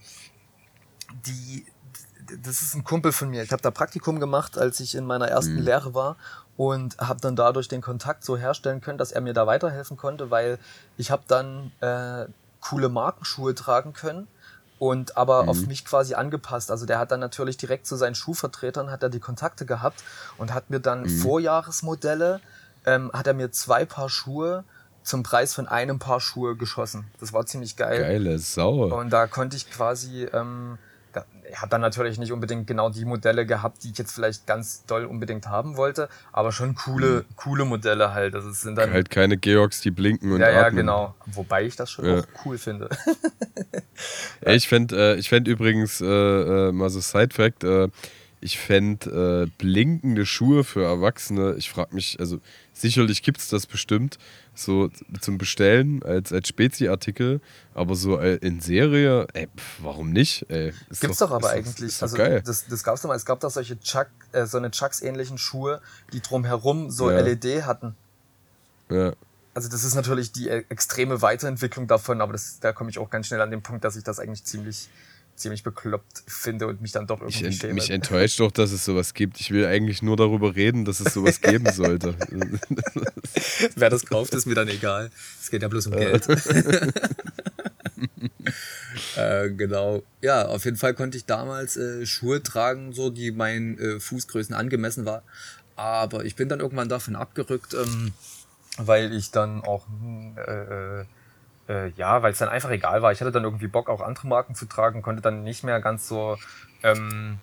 [1.25, 1.65] die,
[2.43, 3.41] das ist ein Kumpel von mir.
[3.41, 6.17] Ich habe da Praktikum gemacht, als ich in meiner ersten Lehre war
[6.55, 10.29] und habe dann dadurch den Kontakt so herstellen können, dass er mir da weiterhelfen konnte,
[10.29, 10.59] weil
[10.95, 12.27] ich habe dann äh,
[12.61, 14.27] coole Markenschuhe tragen können
[14.77, 16.69] und aber auf mich quasi angepasst.
[16.69, 20.03] Also der hat dann natürlich direkt zu seinen Schuhvertretern hat er die Kontakte gehabt
[20.37, 22.39] und hat mir dann Vorjahresmodelle,
[22.85, 24.63] ähm, hat er mir zwei Paar Schuhe
[25.03, 27.05] zum Preis von einem Paar Schuhe geschossen.
[27.19, 27.99] Das war ziemlich geil.
[27.99, 28.85] Geile Sau.
[28.97, 30.77] Und da konnte ich quasi, ähm,
[31.11, 34.47] da, ich habe dann natürlich nicht unbedingt genau die Modelle gehabt, die ich jetzt vielleicht
[34.47, 38.33] ganz doll unbedingt haben wollte, aber schon coole, coole Modelle halt.
[38.33, 40.77] Das sind dann Halt keine Georgs, die blinken und ja, ja, atmen.
[40.77, 41.13] genau.
[41.27, 42.19] Wobei ich das schon Ja.
[42.19, 42.89] auch cool finde.
[44.41, 47.89] Ey, Ich fände äh, ich fänd übrigens, äh, äh, mal so Side-Fact, äh,
[48.41, 52.39] ich fände äh, blinkende Schuhe für Erwachsene, ich frage mich, also
[52.73, 54.17] sicherlich gibt es das bestimmt,
[54.55, 54.89] so
[55.21, 57.41] zum Bestellen als, als Spezi-Artikel,
[57.73, 60.45] aber so äh, in Serie, ey, pf, warum nicht?
[60.49, 61.87] Ey, ist Gibt's doch, aber ist eigentlich.
[61.89, 62.41] Ist doch also geil.
[62.45, 63.15] das, das gab's doch mal.
[63.15, 67.19] Es gab doch solche Chuck, äh, so eine Chucks-ähnlichen Schuhe, die drumherum so Ja.
[67.19, 67.95] LED hatten.
[68.89, 69.13] Ja.
[69.55, 73.09] Also das ist natürlich die äh, extreme Weiterentwicklung davon, aber das, da komme ich auch
[73.09, 74.89] ganz schnell an den Punkt, dass ich das eigentlich ziemlich,
[75.35, 77.73] ziemlich bekloppt finde und mich dann doch irgendwie ent, schäme.
[77.73, 79.39] mich enttäuscht doch, dass es sowas gibt.
[79.39, 82.15] Ich will eigentlich nur darüber reden, dass es sowas geben sollte.
[83.75, 85.11] Wer das kauft, ist mir dann egal.
[85.41, 86.27] Es geht ja bloß um Geld.
[89.17, 90.03] äh, genau.
[90.21, 94.53] Ja, auf jeden Fall konnte ich damals äh, Schuhe tragen, so die meinen äh, Fußgrößen
[94.53, 95.23] angemessen war.
[95.75, 98.13] Aber ich bin dann irgendwann davon abgerückt, ähm,
[98.77, 101.05] weil ich dann auch hm, äh,
[101.69, 103.11] äh, ja, weil es dann einfach egal war.
[103.11, 106.07] Ich hatte dann irgendwie Bock, auch andere Marken zu tragen, konnte dann nicht mehr ganz
[106.07, 106.37] so
[106.83, 107.39] ähm,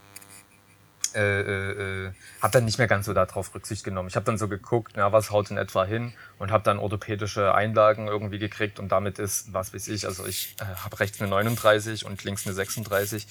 [1.14, 4.08] äh, äh, äh habe dann nicht mehr ganz so darauf Rücksicht genommen.
[4.08, 7.54] Ich habe dann so geguckt, na, was haut in etwa hin und habe dann orthopädische
[7.54, 11.28] Einlagen irgendwie gekriegt und damit ist, was weiß ich, also ich äh, habe rechts eine
[11.30, 13.26] 39 und links eine 36.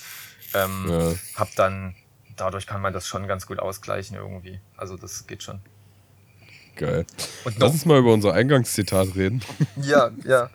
[0.53, 1.13] Ähm, ja.
[1.35, 1.95] Habe dann,
[2.35, 4.59] dadurch kann man das schon ganz gut ausgleichen irgendwie.
[4.77, 5.61] Also das geht schon.
[6.79, 7.05] Geil.
[7.43, 9.41] Und Lass uns mal über unser Eingangszitat reden.
[9.81, 10.49] Ja, ja.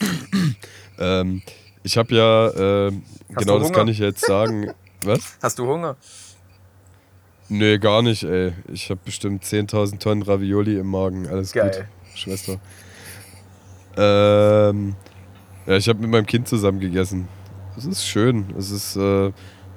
[0.98, 1.42] ähm,
[1.82, 2.92] ich habe ja, äh,
[3.28, 4.70] genau das kann ich jetzt sagen.
[5.02, 5.36] Was?
[5.42, 5.96] Hast du Hunger?
[7.50, 8.54] Nee, gar nicht, ey.
[8.72, 11.28] Ich habe bestimmt 10.000 Tonnen Ravioli im Magen.
[11.28, 11.70] Alles Geil.
[11.70, 12.58] gut, Schwester.
[13.98, 14.96] Ähm,
[15.66, 17.28] ja, ich habe mit meinem Kind zusammen gegessen.
[17.76, 18.46] Es ist schön.
[18.58, 19.30] Es ist, äh,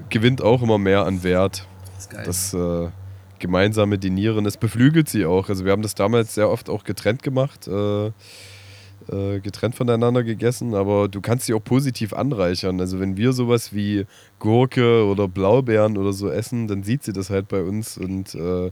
[0.10, 1.68] gewinnt auch immer mehr an Wert.
[1.96, 2.24] Das ist geil.
[2.26, 2.90] Das äh,
[3.40, 5.50] gemeinsame Dinieren, es beflügelt sie auch.
[5.50, 7.68] Also wir haben das damals sehr oft auch getrennt gemacht.
[7.68, 8.12] Äh,
[9.12, 12.80] äh, getrennt voneinander gegessen, aber du kannst sie auch positiv anreichern.
[12.80, 14.06] Also wenn wir sowas wie
[14.40, 18.72] Gurke oder Blaubeeren oder so essen, dann sieht sie das halt bei uns und äh,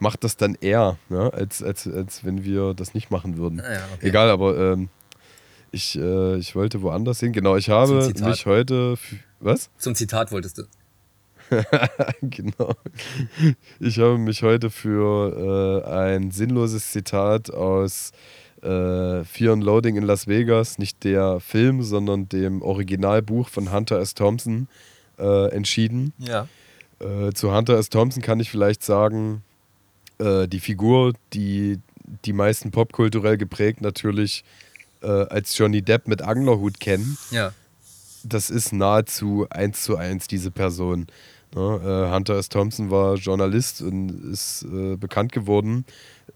[0.00, 3.60] macht das dann eher, ja, als, als, als wenn wir das nicht machen würden.
[3.60, 4.08] Ah ja, okay.
[4.08, 4.88] Egal, aber ähm,
[5.70, 7.32] ich, äh, ich wollte woanders hin.
[7.32, 8.94] Genau, ich habe mich heute.
[9.40, 9.70] Was?
[9.78, 10.62] Zum Zitat wolltest du.
[12.22, 12.74] genau.
[13.80, 18.12] Ich habe mich heute für äh, ein sinnloses Zitat aus
[18.62, 24.00] äh, Fear and Loading in Las Vegas, nicht der Film, sondern dem Originalbuch von Hunter
[24.00, 24.14] S.
[24.14, 24.68] Thompson
[25.18, 26.12] äh, entschieden.
[26.18, 26.48] Ja.
[27.00, 27.88] Äh, zu Hunter S.
[27.88, 29.42] Thompson kann ich vielleicht sagen,
[30.18, 31.78] äh, die Figur, die
[32.24, 34.44] die meisten popkulturell geprägt natürlich
[35.02, 37.18] äh, als Johnny Depp mit Anglerhut kennen.
[37.30, 37.52] Ja.
[38.24, 41.06] Das ist nahezu eins zu eins diese Person.
[41.54, 42.06] Ne?
[42.10, 42.48] Äh, Hunter S.
[42.48, 44.66] Thompson war Journalist und ist
[44.98, 45.84] bekannt geworden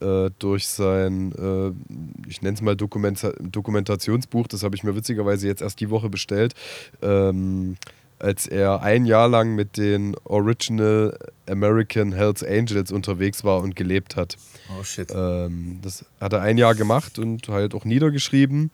[0.02, 5.46] äh, durch sein, äh, ich nenne es mal Dokumenta Dokumentationsbuch, das habe ich mir witzigerweise
[5.46, 6.54] jetzt erst die Woche bestellt,
[7.02, 7.76] ähm,
[8.18, 14.16] als er ein Jahr lang mit den Original American Hells Angels unterwegs war und gelebt
[14.16, 14.36] hat.
[14.78, 15.12] Oh shit.
[15.14, 18.70] Ähm, das hat er ein Jahr gemacht und halt auch niedergeschrieben.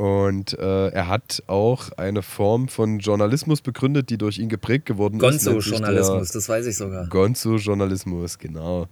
[0.00, 5.18] Und äh, er hat auch eine Form von Journalismus begründet, die durch ihn geprägt geworden
[5.18, 5.66] Gonzo ist.
[5.66, 7.06] Gonzo-Journalismus, das weiß ich sogar.
[7.08, 8.88] Gonzo-Journalismus, genau.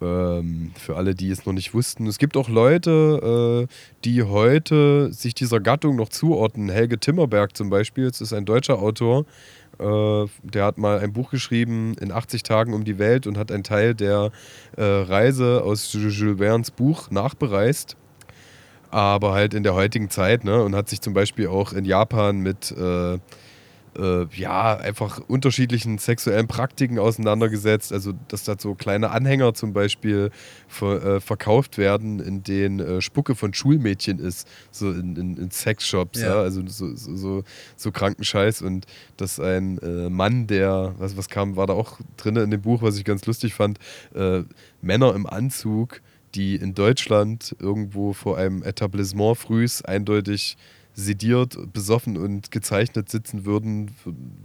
[0.00, 2.06] Ähm, für alle, die es noch nicht wussten.
[2.06, 6.68] Es gibt auch Leute, äh, die heute sich dieser Gattung noch zuordnen.
[6.68, 9.26] Helge Timmerberg zum Beispiel, das ist ein deutscher Autor.
[9.80, 13.50] Äh, der hat mal ein Buch geschrieben in 80 Tagen um die Welt und hat
[13.50, 14.30] einen Teil der
[14.76, 17.96] äh, Reise aus Jules Verne's Buch nachbereist.
[18.94, 20.62] Aber halt in der heutigen Zeit, ne?
[20.62, 23.18] Und hat sich zum Beispiel auch in Japan mit äh,
[23.98, 27.92] äh, ja, einfach unterschiedlichen sexuellen Praktiken auseinandergesetzt.
[27.92, 30.30] Also, dass da so kleine Anhänger zum Beispiel
[30.68, 35.50] ver, äh, verkauft werden, in denen äh, Spucke von Schulmädchen ist, so in, in, in
[35.50, 36.28] Sexshops, ja.
[36.28, 36.40] ja.
[36.40, 37.42] also so, so, so,
[37.74, 38.62] so, kranken Scheiß.
[38.62, 38.86] Und
[39.16, 42.80] dass ein äh, Mann, der, was, was kam, war da auch drin in dem Buch,
[42.80, 43.80] was ich ganz lustig fand,
[44.14, 44.42] äh,
[44.82, 46.00] Männer im Anzug,
[46.34, 50.56] die in Deutschland irgendwo vor einem Etablissement frühs eindeutig
[50.94, 53.90] sediert, besoffen und gezeichnet sitzen würden,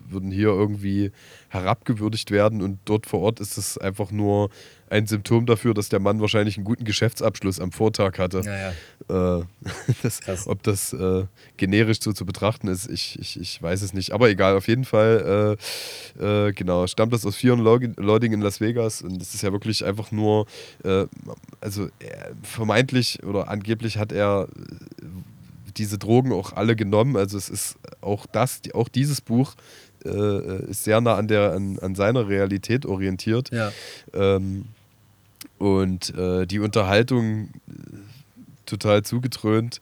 [0.07, 1.11] würden hier irgendwie
[1.49, 4.49] herabgewürdigt werden und dort vor Ort ist es einfach nur
[4.89, 8.41] ein Symptom dafür, dass der Mann wahrscheinlich einen guten Geschäftsabschluss am Vortag hatte.
[8.43, 8.73] Ja, ja.
[9.09, 9.41] Äh,
[10.03, 11.25] das, ob das äh,
[11.57, 14.11] generisch so zu betrachten ist, ich, ich, ich weiß es nicht.
[14.11, 15.57] Aber egal, auf jeden Fall,
[16.19, 19.51] äh, äh genau, stammt das aus Fear Loading in Las Vegas und es ist ja
[19.51, 20.45] wirklich einfach nur,
[20.83, 21.05] äh,
[21.61, 21.89] also
[22.43, 24.47] vermeintlich oder angeblich hat er
[25.77, 27.15] diese Drogen auch alle genommen.
[27.17, 29.55] Also es ist auch das, auch dieses Buch
[30.05, 33.49] äh, ist sehr nah an, der, an, an seiner Realität orientiert.
[33.51, 33.71] Ja.
[34.13, 34.65] Ähm,
[35.57, 38.08] und äh, die Unterhaltung äh,
[38.69, 39.81] total zugetrönt.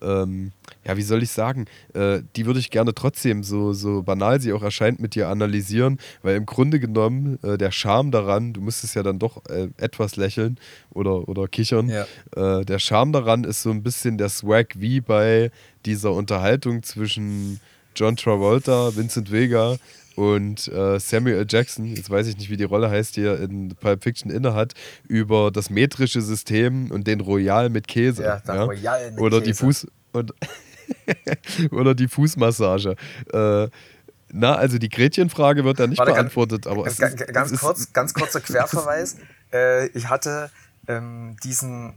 [0.00, 0.52] Ähm,
[0.84, 4.52] ja, wie soll ich sagen, äh, die würde ich gerne trotzdem, so, so banal sie
[4.52, 8.94] auch erscheint, mit dir analysieren, weil im Grunde genommen äh, der Charme daran, du müsstest
[8.94, 10.58] ja dann doch äh, etwas lächeln
[10.94, 12.06] oder, oder kichern, ja.
[12.36, 15.50] Äh, der Charme daran ist so ein bisschen der Swag wie bei
[15.84, 17.60] dieser Unterhaltung zwischen
[17.96, 19.78] John Travolta, Vincent Vega
[20.18, 21.46] und äh, Samuel.
[21.48, 24.74] Jackson, jetzt weiß ich nicht, wie die Rolle heißt, die er in Pulp Fiction innehat,
[25.06, 28.24] über das metrische System und den Royal mit Käse.
[28.24, 28.64] Ja, ja?
[28.64, 29.52] Royal mit oder Käse.
[29.52, 30.34] Die Fuß und
[31.70, 32.96] oder die Fußmassage.
[33.32, 33.68] Äh,
[34.32, 37.92] na, also die Gretchenfrage wird da nicht Warte, beantwortet, ganz, aber ganz, ist, ganz kurz,
[37.92, 39.18] ganz kurzer Querverweis.
[39.52, 40.50] äh, ich hatte
[40.88, 41.94] ähm, diesen,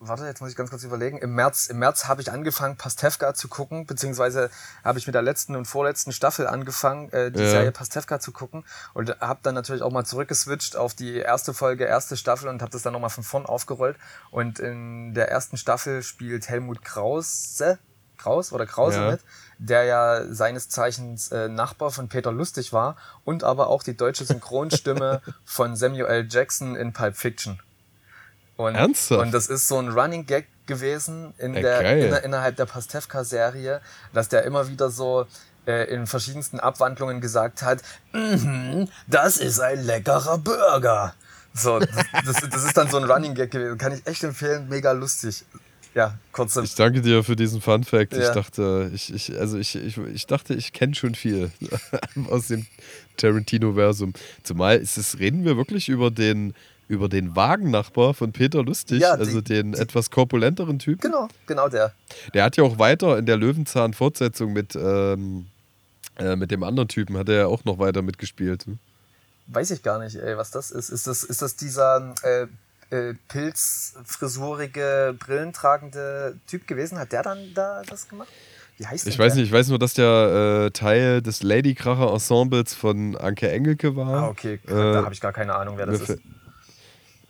[0.00, 1.18] warte, jetzt muss ich ganz kurz überlegen.
[1.18, 4.50] Im März, im März habe ich angefangen, Pastewka zu gucken, beziehungsweise
[4.82, 7.50] habe ich mit der letzten und vorletzten Staffel angefangen, äh, die ja.
[7.50, 11.84] Serie Pastewka zu gucken und habe dann natürlich auch mal zurückgeswitcht auf die erste Folge,
[11.84, 13.96] erste Staffel und habe das dann nochmal von vorn aufgerollt.
[14.30, 17.78] Und in der ersten Staffel spielt Helmut Krause,
[18.16, 19.10] Kraus oder Krause Ja.
[19.10, 19.20] mit,
[19.58, 24.24] der ja seines Zeichens äh, Nachbar von Peter Lustig war und aber auch die deutsche
[24.24, 26.28] Synchronstimme von Samuel L.
[26.30, 27.60] Jackson in Pulp Fiction.
[28.56, 29.20] Und, Ernsthaft?
[29.20, 33.80] Und das ist so ein Running Gag gewesen in Ey, der, inner, innerhalb der Pastewka-Serie,
[34.12, 35.26] dass der immer wieder so
[35.66, 37.82] äh, in verschiedensten Abwandlungen gesagt hat,
[38.12, 41.14] "Mhm, das ist ein leckerer Burger.
[41.52, 41.88] So, das,
[42.24, 43.78] das, das ist dann so ein Running Gag gewesen.
[43.78, 45.44] Kann ich echt empfehlen, mega lustig.
[45.94, 46.62] Ja, kurze.
[46.64, 48.14] Ich danke dir für diesen Fun Fact.
[48.14, 48.34] Ich Ja.
[48.34, 51.52] dachte, ich, ich, also ich, ich, ich dachte, ich kenne schon viel
[52.30, 52.66] aus dem
[53.16, 54.12] Tarantino-Versum.
[54.42, 56.54] Zumal ist es, reden wir wirklich über den,
[56.88, 61.00] über den Wagennachbar von Peter Lustig, Ja, die- also den etwas korpulenteren Typen.
[61.00, 61.92] Genau, genau der.
[62.34, 65.46] Der hat ja auch weiter in der Löwenzahn-Fortsetzung mit, ähm,
[66.18, 68.66] äh, mit dem anderen Typen, hat er ja auch noch weiter mitgespielt.
[68.66, 68.78] ne?
[69.46, 70.88] Weiß ich gar nicht, ey, was das ist.
[70.90, 72.46] Ist das, ist das dieser äh,
[72.94, 76.98] äh, pilzfrisurige, brillentragende Typ gewesen?
[76.98, 78.28] Hat der dann da das gemacht?
[78.76, 79.40] Wie heißt Ich weiß der?
[79.42, 84.24] nicht, ich weiß nur, dass der äh, Teil des Ladykracher-Ensembles von Anke Engelke war.
[84.24, 86.18] Ah, okay, da habe ich gar keine Ahnung, wer das ist.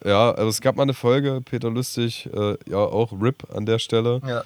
[0.04, 3.78] Ja, also es gab mal eine Folge, Peter Lustig, äh, ja auch RIP an der
[3.78, 4.44] Stelle, Ja.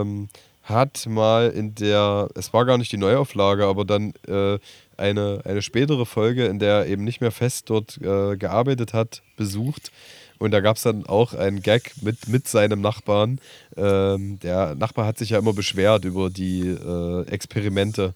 [0.00, 0.28] ähm,
[0.62, 4.58] hat mal in der, es war gar nicht die Neuauflage, aber dann äh,
[4.96, 9.20] eine, eine spätere Folge, in der er eben nicht mehr fest dort äh, gearbeitet hat,
[9.36, 9.90] besucht.
[10.38, 13.40] Und da gab es dann auch einen Gag mit, mit seinem Nachbarn.
[13.76, 18.14] Ähm, der Nachbar hat sich ja immer beschwert über die äh, Experimente,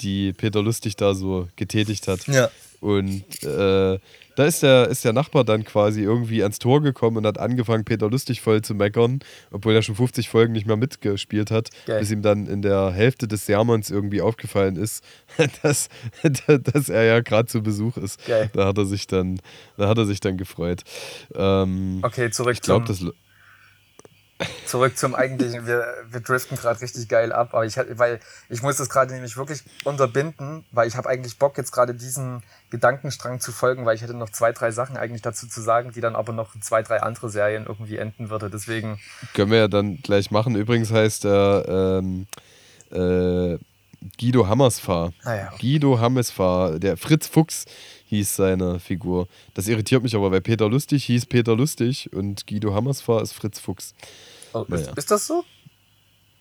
[0.00, 2.26] die Peter Lustig da so getätigt hat.
[2.28, 2.50] Ja.
[2.80, 3.98] Und äh,
[4.36, 7.84] da ist der, ist der Nachbar dann quasi irgendwie ans Tor gekommen und hat angefangen,
[7.84, 9.20] Peter Lustig voll zu meckern,
[9.50, 12.00] obwohl er schon 50 Folgen nicht mehr mitgespielt hat, Geil.
[12.00, 15.04] bis ihm dann in der Hälfte des Sermons irgendwie aufgefallen ist,
[15.62, 15.88] dass,
[16.72, 18.24] dass er ja gerade zu Besuch ist.
[18.26, 18.50] Geil.
[18.52, 19.40] Da hat er sich dann,
[19.76, 20.82] da hat er sich dann gefreut.
[21.34, 23.14] Ähm, Okay, zurück ich glaube, zum, das
[24.66, 25.66] zurück zum eigentlichen.
[25.66, 29.36] Wir, wir driften gerade richtig geil ab, aber ich weil ich muss das gerade nämlich
[29.36, 34.02] wirklich unterbinden, weil ich habe eigentlich Bock jetzt gerade diesen Gedankenstrang zu folgen, weil ich
[34.02, 37.02] hätte noch zwei, drei Sachen eigentlich dazu zu sagen, die dann aber noch zwei, drei
[37.02, 38.50] andere Serien irgendwie enden würde.
[38.50, 39.00] Deswegen
[39.34, 40.56] können wir ja dann gleich machen.
[40.56, 42.26] Übrigens heißt er ähm,
[42.90, 43.58] äh,
[44.18, 45.12] Guido Hammersfahr.
[45.24, 45.52] Ah ja.
[45.60, 47.66] Guido Hammersfahr, der Fritz Fuchs
[48.06, 49.28] hieß seine Figur.
[49.54, 53.60] Das irritiert mich aber, weil Peter Lustig hieß Peter Lustig und Guido Hammersfahr ist Fritz
[53.60, 53.94] Fuchs.
[54.52, 54.92] Oh, ist, Naja.
[54.96, 55.44] ist das so?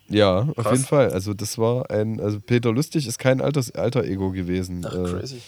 [0.09, 0.71] Ja, auf Krass.
[0.71, 1.11] jeden Fall.
[1.11, 4.85] Also das war ein, also Peter Lustig ist kein Alters, alter Ego gewesen.
[4.87, 5.41] Ach, Äh, crazy.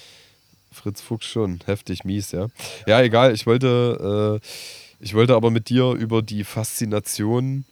[0.72, 2.48] Fritz Fuchs schon, heftig mies, ja.
[2.88, 4.48] Ja, egal, ich wollte, äh,
[5.04, 7.66] ich wollte aber mit dir über die Faszination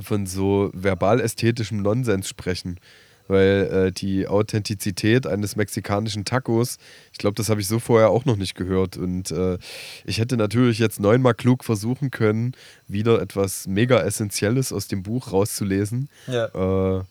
[0.00, 2.78] von so verbal-ästhetischem Nonsens sprechen.
[3.26, 6.76] Weil äh, die Authentizität eines mexikanischen Tacos,
[7.12, 8.96] ich glaube, das habe ich so vorher auch noch nicht gehört.
[8.96, 9.58] Und äh,
[10.04, 12.52] ich hätte natürlich jetzt neunmal klug versuchen können,
[12.86, 16.08] wieder etwas mega Essentielles aus dem Buch rauszulesen.
[16.26, 16.98] Ja.
[16.98, 17.04] Äh,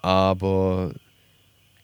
[0.00, 0.92] aber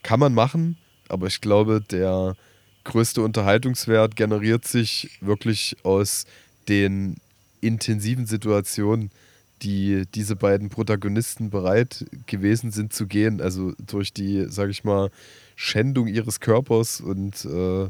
[0.01, 0.77] kann man machen,
[1.09, 2.35] aber ich glaube, der
[2.83, 6.25] größte Unterhaltungswert generiert sich wirklich aus
[6.67, 7.17] den
[7.61, 9.11] intensiven Situationen,
[9.63, 13.41] die diese beiden Protagonisten bereit gewesen sind zu gehen.
[13.41, 15.09] Also durch die, sage ich mal,
[15.55, 17.87] Schändung ihres Körpers und äh,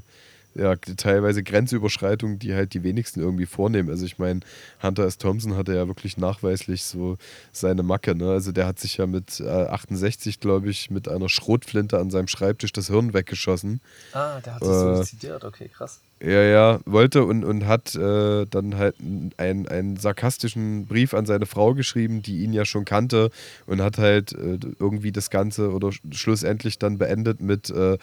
[0.56, 3.90] ja, teilweise Grenzüberschreitungen, die halt die wenigsten irgendwie vornehmen.
[3.90, 4.42] Also ich meine,
[4.82, 5.18] Hunter S.
[5.18, 7.18] Thompson hatte ja wirklich nachweislich so
[7.52, 8.16] seine Macke.
[8.16, 8.30] Ne?
[8.30, 12.28] Also der hat sich ja mit äh, 68, glaube ich, mit einer Schrotflinte an seinem
[12.28, 13.82] Schreibtisch das Hirn weggeschossen.
[14.14, 15.44] Ah, der hat sich Äh, suizidiert.
[15.44, 16.00] Okay, krass.
[16.22, 18.96] Ja, ja, wollte und, und hat äh, dann halt
[19.36, 23.30] einen, einen sarkastischen Brief an seine Frau geschrieben, die ihn ja schon kannte
[23.66, 27.98] und hat halt äh, irgendwie das Ganze oder sch- schlussendlich dann beendet mit, äh,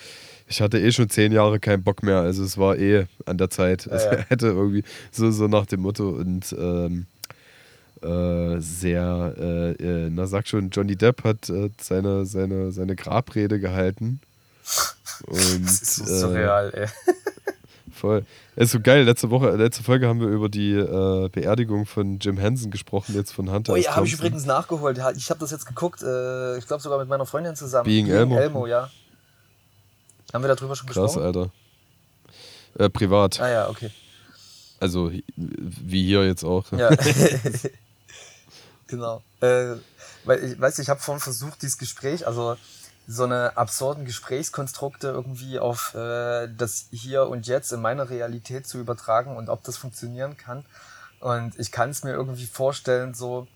[0.50, 3.50] ich hatte eh schon zehn Jahre keinen Bock mehr, also es war eh an der
[3.50, 3.88] Zeit.
[3.90, 4.12] Also ja.
[4.16, 4.82] er hätte irgendwie
[5.12, 7.06] so, so nach dem Motto und ähm,
[8.02, 13.60] äh, sehr, äh, äh, na sag schon, Johnny Depp hat äh, seine, seine, seine Grabrede
[13.60, 14.20] gehalten.
[15.26, 16.86] Und, Das ist so äh, surreal, ey.
[17.92, 18.24] Voll.
[18.56, 19.04] Ist so geil.
[19.04, 23.32] Letzte Woche, letzte Folge haben wir über die äh, Beerdigung von Jim Henson gesprochen, jetzt
[23.32, 23.74] von Hunter.
[23.74, 24.96] Oh ja, habe ich übrigens nachgeholt.
[24.96, 27.84] Ja, Ich habe das jetzt geguckt, äh, ich glaube sogar mit meiner Freundin zusammen.
[27.84, 28.38] Being Elmo.
[28.38, 28.88] Elmo, ja.
[30.32, 31.26] Haben wir darüber schon Krass, gesprochen?
[31.26, 31.50] Alter.
[32.78, 33.40] Äh, privat.
[33.40, 33.90] Ah ja, okay.
[34.78, 36.70] Also wie hier jetzt auch.
[36.72, 36.90] Ja.
[38.86, 39.22] genau.
[39.40, 39.76] Äh,
[40.24, 42.56] weil ich weiß, ich habe vorhin versucht, dieses Gespräch, also
[43.06, 48.78] so eine absurden Gesprächskonstrukte irgendwie auf äh, das Hier und Jetzt in meiner Realität zu
[48.78, 50.64] übertragen und ob das funktionieren kann.
[51.18, 53.48] Und ich kann es mir irgendwie vorstellen, so,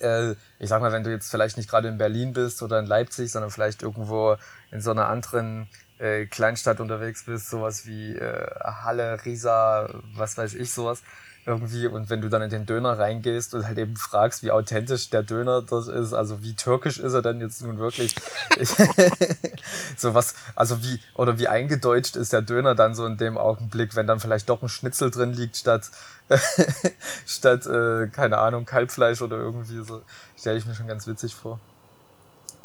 [0.00, 2.86] äh, ich sag mal, wenn du jetzt vielleicht nicht gerade in Berlin bist oder in
[2.86, 4.36] Leipzig, sondern vielleicht irgendwo
[4.72, 5.68] in so einer anderen
[5.98, 11.02] äh, Kleinstadt unterwegs bist, sowas wie äh, Halle, Riesa, was weiß ich, sowas,
[11.46, 15.10] irgendwie und wenn du dann in den Döner reingehst und halt eben fragst, wie authentisch
[15.10, 18.14] der Döner das ist, also wie türkisch ist er denn jetzt nun wirklich?
[19.96, 23.94] so was, also wie, oder wie eingedeutscht ist der Döner dann so in dem Augenblick,
[23.94, 25.90] wenn dann vielleicht doch ein Schnitzel drin liegt statt,
[27.26, 30.02] statt, äh, keine Ahnung, Kalbfleisch oder irgendwie so,
[30.38, 31.60] stelle ich mir schon ganz witzig vor.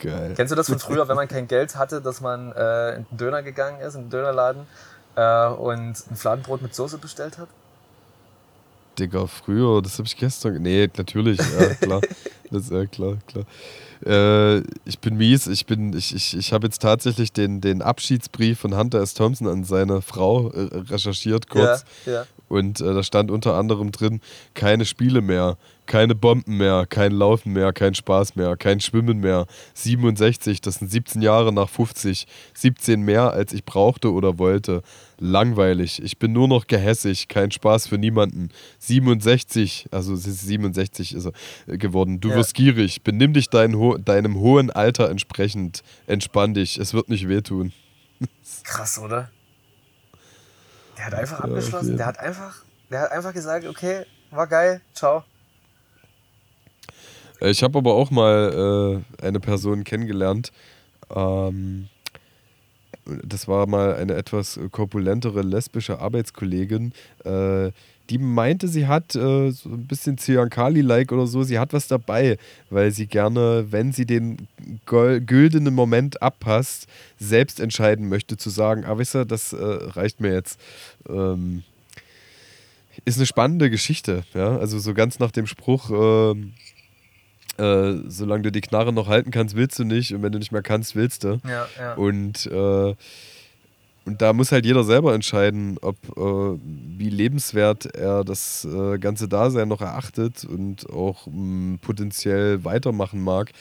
[0.02, 0.34] Geil.
[0.36, 3.18] Kennst du das von früher, wenn man kein Geld hatte, dass man äh, in den
[3.18, 4.68] Döner gegangen ist, in den Dönerladen
[5.16, 7.48] äh, und ein Fladenbrot mit Soße bestellt hat?
[8.98, 10.62] Digga, früher, das habe ich gestern.
[10.62, 12.02] Nee, natürlich, ja, klar.
[12.52, 13.46] das ist ja klar, klar.
[14.06, 18.60] Äh, ich bin mies, ich bin, ich, ich, ich habe jetzt tatsächlich den, den Abschiedsbrief
[18.60, 19.14] von Hunter S.
[19.14, 21.86] Thompson an seine Frau äh, recherchiert, kurz.
[22.06, 22.26] Ja, ja.
[22.48, 24.22] Und äh, da stand unter anderem drin,
[24.54, 25.58] keine Spiele mehr,
[25.90, 29.48] keine Bomben mehr, kein Laufen mehr, kein Spaß mehr, kein Schwimmen mehr.
[29.74, 32.28] 67, das sind 17 Jahre nach 50.
[32.54, 34.84] 17 mehr, als ich brauchte oder wollte.
[35.18, 36.02] Langweilig.
[36.02, 38.50] Ich bin nur noch gehässig, kein Spaß für niemanden.
[38.78, 41.26] 67, also es ist 67 ist
[41.68, 42.22] er geworden.
[42.22, 42.36] Du Ja.
[42.36, 43.02] wirst gierig.
[43.04, 45.82] Benimm dich dein ho deinem hohen Alter entsprechend.
[46.08, 47.74] Entspann dich, es wird nicht wehtun.
[48.64, 49.30] Krass, oder?
[50.98, 54.82] Der hat einfach auf abgeschlossen, der hat einfach, der hat einfach gesagt, okay, war geil,
[54.94, 55.24] ciao.
[57.42, 60.52] Äh, Ich habe aber auch mal äh, eine Person kennengelernt.
[61.14, 61.88] Ähm,
[63.24, 66.94] das war mal eine etwas korpulentere lesbische Arbeitskollegin,
[67.26, 67.72] äh,
[68.10, 72.38] die meinte, sie hat äh, so ein bisschen Ziankali-like oder so, sie hat was dabei,
[72.70, 74.48] weil sie gerne, wenn sie den
[74.86, 76.88] güldenen Moment abpasst,
[77.20, 80.60] selbst entscheiden möchte zu sagen, ah, weißt du, das äh, reicht mir jetzt.
[81.08, 81.64] Ähm,
[83.06, 86.54] ist eine spannende Geschichte, ja, also so ganz nach dem Spruch, ähm,
[87.58, 90.14] äh, solange du die Knarre noch halten kannst, willst du nicht.
[90.14, 91.40] Und wenn du nicht mehr kannst, willst du.
[91.48, 91.94] Ja, ja.
[91.96, 92.96] Und, äh,
[94.06, 96.60] und da muss halt jeder selber entscheiden, ob äh,
[96.98, 103.52] wie lebenswert er das äh, ganze Dasein noch erachtet und auch mh, potenziell weitermachen mag.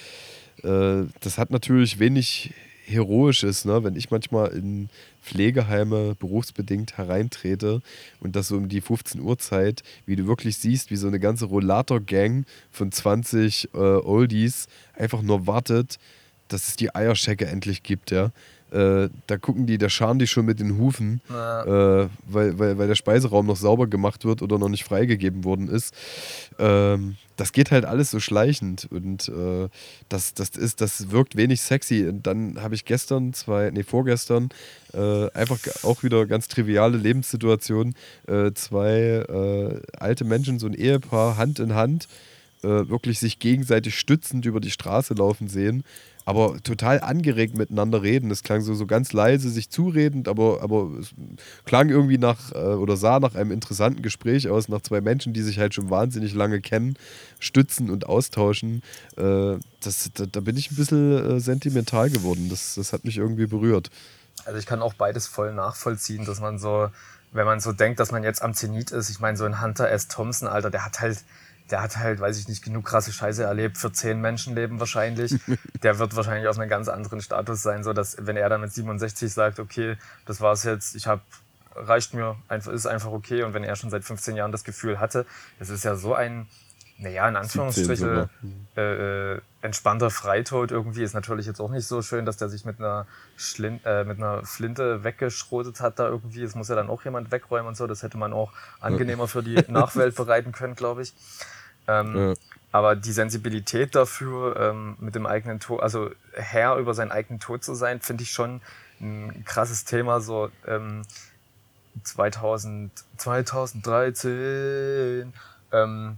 [0.63, 2.55] Äh, das hat natürlich wenig
[2.89, 3.85] Heroisches, ne?
[3.85, 4.89] wenn ich manchmal in
[5.23, 7.83] Pflegeheime berufsbedingt hereintrete
[8.21, 11.21] und das so um die 15 Uhr Zeit, wie du wirklich siehst, wie so eine
[11.21, 15.99] ganze Rollator-Gang von 20 äh, Oldies einfach nur wartet,
[16.49, 18.33] dass es die Eierschecke endlich gibt, ja.
[18.73, 22.03] Äh, da gucken die, da scharen die schon mit den Hufen, Ja.
[22.03, 25.69] äh, weil, weil, weil der Speiseraum noch sauber gemacht wird oder noch nicht freigegeben worden
[25.69, 25.95] ist.
[26.59, 29.69] Ähm, das geht halt alles so schleichend und äh,
[30.09, 32.07] das, das, ist, das wirkt wenig sexy.
[32.09, 34.49] Und dann habe ich gestern, zwei, nee, vorgestern,
[34.93, 37.95] äh, einfach auch wieder ganz triviale Lebenssituation.
[38.27, 39.25] Äh, zwei
[39.99, 42.09] alte Menschen, so ein Ehepaar, Hand in Hand,
[42.63, 45.85] äh, wirklich sich gegenseitig stützend über die Straße laufen sehen,
[46.25, 48.31] aber total angeregt miteinander reden.
[48.31, 51.15] Es klang so, so ganz leise, sich zuredend, aber, aber es
[51.65, 55.41] klang irgendwie nach äh, oder sah nach einem interessanten Gespräch aus, nach zwei Menschen, die
[55.41, 56.97] sich halt schon wahnsinnig lange kennen,
[57.41, 58.83] stützen und austauschen.
[59.17, 62.49] Äh, das, da, da bin ich ein bisschen äh, sentimental geworden.
[62.51, 63.91] Das, das hat mich irgendwie berührt.
[64.45, 66.91] Also ich kann auch beides voll nachvollziehen, dass man so,
[67.33, 69.91] wenn man so denkt, dass man jetzt am Zenit ist, ich meine, so ein Hunter
[69.91, 70.09] S.
[70.09, 71.25] Thompson, Alter, der hat halt,
[71.71, 75.35] der hat halt, weiß ich nicht, genug krasse Scheiße erlebt für zehn Menschenleben wahrscheinlich.
[75.83, 78.73] der wird wahrscheinlich aus einem ganz anderen Status sein, so dass, wenn er dann mit
[78.73, 79.97] 67 sagt, okay,
[80.27, 81.23] das war's jetzt, ich habe
[81.75, 83.43] reicht mir, einfach, ist einfach okay.
[83.43, 85.27] Und wenn er schon seit 15 Jahren das Gefühl hatte,
[85.59, 86.49] es ist ja so ein,
[86.99, 88.31] naja, in 17 Anführungsstrichen,
[88.77, 92.65] äh, äh, entspannter Freitod irgendwie ist natürlich jetzt auch nicht so schön, dass der sich
[92.65, 93.07] mit einer,
[93.37, 96.43] Schlin äh, mit einer Flinte weggeschrotet hat da irgendwie.
[96.43, 97.87] Es muss ja dann auch jemand wegräumen und so.
[97.87, 101.15] Das hätte man auch angenehmer für die Nachwelt bereiten können, glaube ich.
[101.89, 102.35] Ähm, Ja.
[102.71, 107.65] Aber die Sensibilität dafür, ähm, mit dem eigenen Tod, also Herr über seinen eigenen Tod
[107.65, 108.61] zu sein, finde ich schon
[109.01, 110.21] ein krasses Thema.
[110.21, 111.03] So ähm,
[112.05, 115.33] 2000, 2013,
[115.73, 116.17] ähm,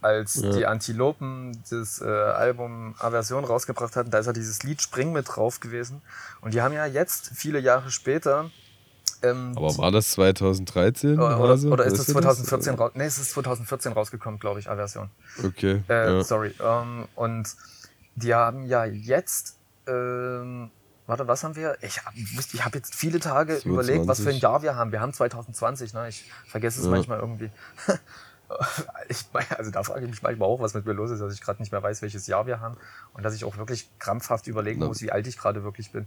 [0.00, 0.50] als Ja.
[0.50, 5.26] die Antilopen das äh, Album Aversion rausgebracht hatten, da ist ja dieses Lied Spring mit
[5.28, 6.02] drauf gewesen.
[6.40, 8.50] Und die haben ja jetzt, viele Jahre später,
[9.30, 11.18] ähm, Aber war das 2013?
[11.18, 12.92] oder, oder, oder ist das du 2014 raus?
[12.94, 15.10] Nee, es ist 2014 rausgekommen, glaube ich, Aversion.
[15.44, 15.82] Okay.
[15.88, 16.24] Äh, ja.
[16.24, 16.54] Sorry.
[16.62, 17.48] Ähm, und
[18.14, 19.56] die haben ja jetzt,
[19.86, 20.70] ähm,
[21.06, 21.76] warte, was haben wir?
[21.82, 22.16] Ich habe
[22.64, 23.66] hab jetzt viele Tage 27.
[23.66, 24.92] überlegt, was für ein Jahr wir haben.
[24.92, 26.08] Wir haben 2020, ne?
[26.08, 26.90] Ich vergesse es Ja.
[26.90, 27.50] manchmal irgendwie.
[29.08, 29.24] ich,
[29.56, 31.60] also da frage ich mich manchmal auch, was mit mir los ist, dass ich gerade
[31.60, 32.76] nicht mehr weiß, welches Jahr wir haben
[33.12, 34.86] und dass ich auch wirklich krampfhaft überlegen Ja.
[34.88, 36.06] muss, wie alt ich gerade wirklich bin.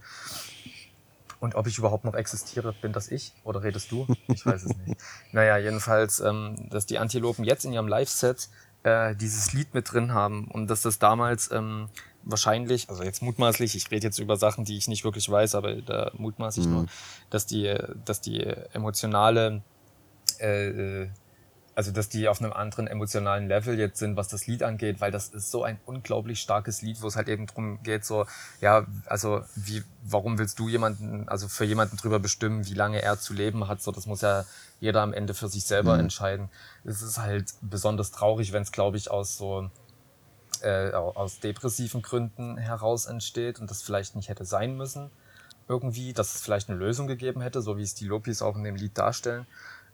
[1.40, 4.08] Und ob ich überhaupt noch existiere, bin das ich oder redest du?
[4.28, 5.00] Ich weiß es nicht.
[5.32, 8.50] Naja, jedenfalls, ähm, dass die Antilopen jetzt in ihrem Live-Set
[8.84, 11.88] äh, dieses Lied mit drin haben und dass das damals ähm,
[12.24, 15.76] wahrscheinlich, also jetzt mutmaßlich, ich rede jetzt über Sachen, die ich nicht wirklich weiß, aber
[15.82, 16.72] da mutmaßlich Mhm.
[16.74, 16.86] nur,
[17.30, 17.74] dass die,
[18.06, 18.42] dass die
[18.74, 19.62] emotionale,
[20.40, 21.10] äh, äh,
[21.80, 25.12] also dass die auf einem anderen emotionalen Level jetzt sind, was das Lied angeht, weil
[25.12, 28.26] das ist so ein unglaublich starkes Lied, wo es halt eben drum geht, so,
[28.60, 33.18] ja, also wie, warum willst du jemanden, also für jemanden drüber bestimmen, wie lange er
[33.18, 34.44] zu leben hat, so, das muss ja
[34.82, 36.02] jeder am Ende für sich selber Mhm.
[36.02, 36.50] entscheiden.
[36.84, 39.72] Es ist halt besonders traurig, wenn es, glaube ich, aus so,
[40.62, 45.12] äh, aus depressiven Gründen heraus entsteht und das vielleicht nicht hätte sein müssen
[45.70, 48.64] irgendwie, dass es vielleicht eine Lösung gegeben hätte, so wie es die Lopis auch in
[48.64, 49.46] dem Lied darstellen.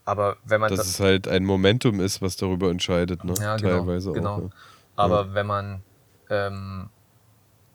[0.06, 3.34] Aber wenn man Dass das, es halt ein Momentum ist, was darüber entscheidet, ne?
[3.40, 4.36] ja, genau, Teilweise genau.
[4.36, 4.42] auch.
[4.42, 4.50] Ja.
[4.98, 5.82] Aber wenn man,
[6.30, 6.90] ähm,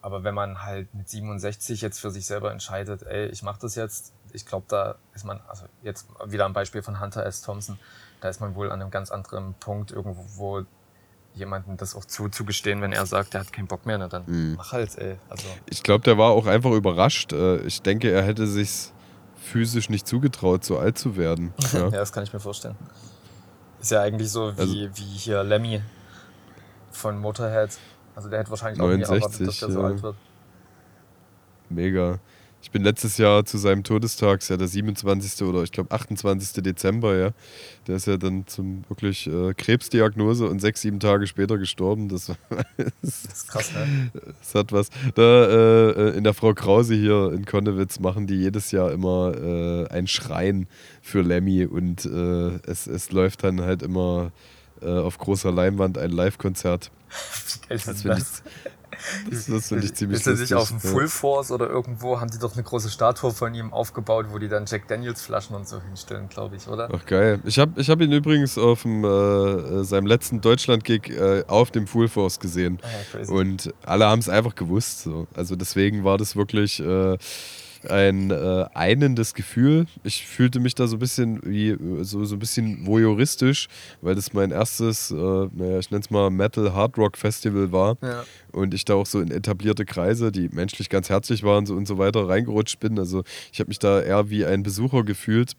[0.00, 3.74] aber wenn man halt mit 67 jetzt für sich selber entscheidet, ey, ich mache das
[3.74, 7.42] jetzt, ich glaube, da ist man, also jetzt wieder am Beispiel von Hunter S.
[7.42, 7.78] Thompson,
[8.20, 10.62] da ist man wohl an einem ganz anderen Punkt irgendwo, wo
[11.34, 14.54] jemandem das auch zuzugestehen, wenn er sagt, er hat keinen Bock mehr, na dann Mhm.
[14.56, 15.16] mach halt, ey.
[15.28, 17.32] Also, Ich glaube, der war auch einfach überrascht.
[17.32, 18.92] Äh, Ich denke, er hätte sich
[19.40, 21.52] physisch nicht zugetraut, so alt zu werden.
[21.72, 21.80] ja.
[21.80, 21.90] Ja.
[21.90, 22.76] das kann ich mir vorstellen.
[23.80, 25.82] Ist ja eigentlich so wie, Also- wie hier Lemmy
[26.92, 27.78] von Motorhead.
[28.14, 29.86] Also der hätte wahrscheinlich auch nie erwartet, dass 69, der so ja.
[29.86, 30.16] alt wird.
[31.70, 32.18] Mega.
[32.62, 35.46] Ich bin letztes Jahr zu seinem Todestag, ist ja der 27.
[35.46, 36.62] oder ich glaube 28.
[36.62, 37.30] Dezember, ja.
[37.86, 42.08] Der ist ja dann zum wirklich äh, Krebsdiagnose und sechs, sieben Tage später gestorben.
[42.08, 42.26] Das,
[43.02, 44.10] Das ist krass, ne?
[44.38, 44.90] das hat was.
[45.14, 49.88] Da äh, in der Frau Krause hier in Konnewitz machen die jedes Jahr immer äh,
[49.88, 50.66] ein Schrein
[51.00, 54.32] für Lemmy und äh, es, es läuft dann halt immer
[54.82, 56.90] äh, auf großer Leinwand ein Live-Konzert.
[57.68, 58.02] Das?
[58.02, 58.24] finde ich,
[59.30, 60.56] das, das find ich ziemlich Ist er nicht lustig.
[60.56, 60.80] auf dem.
[60.80, 64.48] Full Force oder irgendwo haben die doch eine große Statue von ihm aufgebaut, wo die
[64.48, 66.88] dann Jack Daniels Flaschen und so hinstellen, glaube ich, oder?
[66.92, 67.40] Ach geil.
[67.44, 71.70] Ich habe ich hab ihn übrigens auf dem, äh, äh, seinem letzten Deutschland-Gig äh, auf
[71.70, 72.78] dem Full Force gesehen.
[72.82, 73.30] Ah.
[73.32, 75.02] Und alle haben es einfach gewusst.
[75.02, 75.26] So.
[75.34, 77.16] Also deswegen war das wirklich äh,
[77.88, 79.86] ein äh, einendes Gefühl.
[80.04, 83.68] Ich fühlte mich da so ein bisschen wie so, so ein bisschen voyeuristisch,
[84.00, 87.96] weil das mein erstes, äh, naja, ich nenne es mal Metal Hard Rock Festival war.
[88.02, 88.24] ja.
[88.52, 91.86] Und ich da auch so in etablierte Kreise, die menschlich ganz herzlich waren so und
[91.86, 92.98] so weiter, reingerutscht bin.
[92.98, 93.22] Also
[93.52, 95.52] ich habe mich da eher wie ein Besucher gefühlt,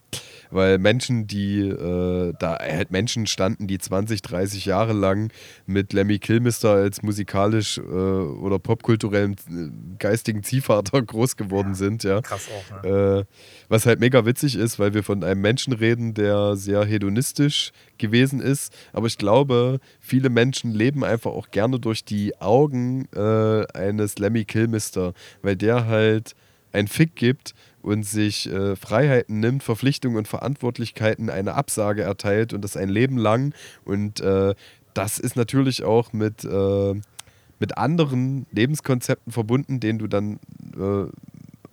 [0.51, 5.31] weil Menschen, die äh, da halt Menschen standen, die 20, 30 Jahre lang
[5.65, 12.21] mit Lemmy Kilmister als musikalisch äh, oder popkulturellen äh, geistigen Ziehvater groß geworden sind, ja.
[12.21, 13.27] Krass auch, ne?
[13.69, 18.41] Was halt mega witzig ist, weil wir von einem Menschen reden, der sehr hedonistisch gewesen
[18.41, 18.73] ist.
[18.91, 24.43] Aber ich glaube, viele Menschen leben einfach auch gerne durch die Augen äh, eines Lemmy
[24.43, 26.35] Kilmister, weil der halt
[26.73, 32.61] einen Fick gibt und sich äh, Freiheiten nimmt, Verpflichtungen und Verantwortlichkeiten eine Absage erteilt und
[32.61, 33.53] das ein Leben lang.
[33.83, 34.55] Und äh,
[34.93, 36.93] das ist natürlich auch mit, äh,
[37.59, 40.39] mit anderen Lebenskonzepten verbunden, denen du dann
[40.77, 41.09] äh,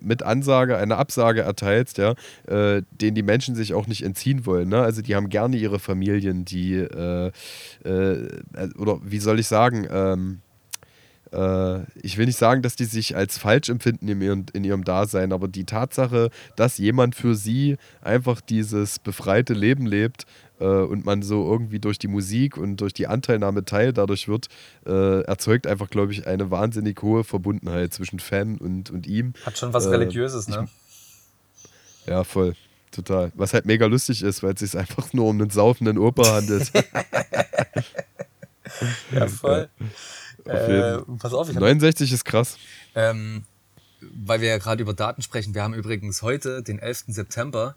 [0.01, 2.15] mit Ansage eine Absage erteilst, ja,
[2.47, 4.69] äh, denen die Menschen sich auch nicht entziehen wollen.
[4.69, 4.81] Ne?
[4.81, 7.31] Also die haben gerne ihre Familien, die äh,
[7.83, 8.27] äh,
[8.77, 10.48] oder wie soll ich sagen, ähm, äh,
[11.31, 15.31] ich will nicht sagen, dass die sich als falsch empfinden in ihrem, in ihrem Dasein,
[15.31, 20.25] aber die Tatsache, dass jemand für sie einfach dieses befreite Leben lebt
[20.59, 24.47] äh, und man so irgendwie durch die Musik und durch die Anteilnahme Teil dadurch wird,
[24.85, 29.33] äh, erzeugt einfach, glaube ich, eine wahnsinnig hohe Verbundenheit zwischen Fan und, und ihm.
[29.45, 30.67] Hat schon was äh, Religiöses, ne?
[32.05, 32.55] Ja, voll.
[32.91, 33.31] Total.
[33.35, 36.71] Was halt mega lustig ist, weil es sich einfach nur um einen saufenden Opa handelt.
[39.11, 39.67] Ja, voll.
[39.79, 42.57] Auf Äh, pass auf, ich hab, 69 ist krass.
[42.95, 43.43] ähm,
[44.01, 47.05] weil wir ja gerade über Daten sprechen, wir haben übrigens heute den 11.
[47.07, 47.75] September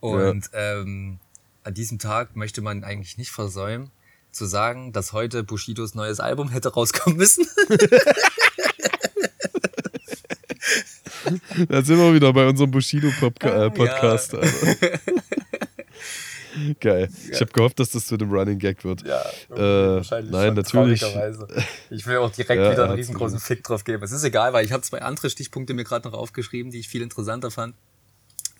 [0.00, 1.18] und ähm,
[1.64, 3.90] an diesem Tag möchte man eigentlich nicht versäumen,
[4.32, 7.46] zu sagen, dass heute Bushidos neues Album hätte rauskommen müssen.
[11.68, 14.32] Da sind wir wieder bei unserem Bushido-Podcast.
[14.32, 14.40] Ja.
[16.80, 17.08] Geil.
[17.30, 19.02] Ich habe gehofft, dass das zu dem Running Gag wird.
[19.02, 21.04] Ja, Äh, wahrscheinlich nein, schon, natürlich.
[21.90, 23.38] Ich will auch direkt Ja, wieder einen riesengroßen.
[23.38, 24.02] Fick drauf geben.
[24.02, 26.88] Es ist egal, weil ich habe zwei andere Stichpunkte mir gerade noch aufgeschrieben, die ich
[26.88, 27.74] viel interessanter fand.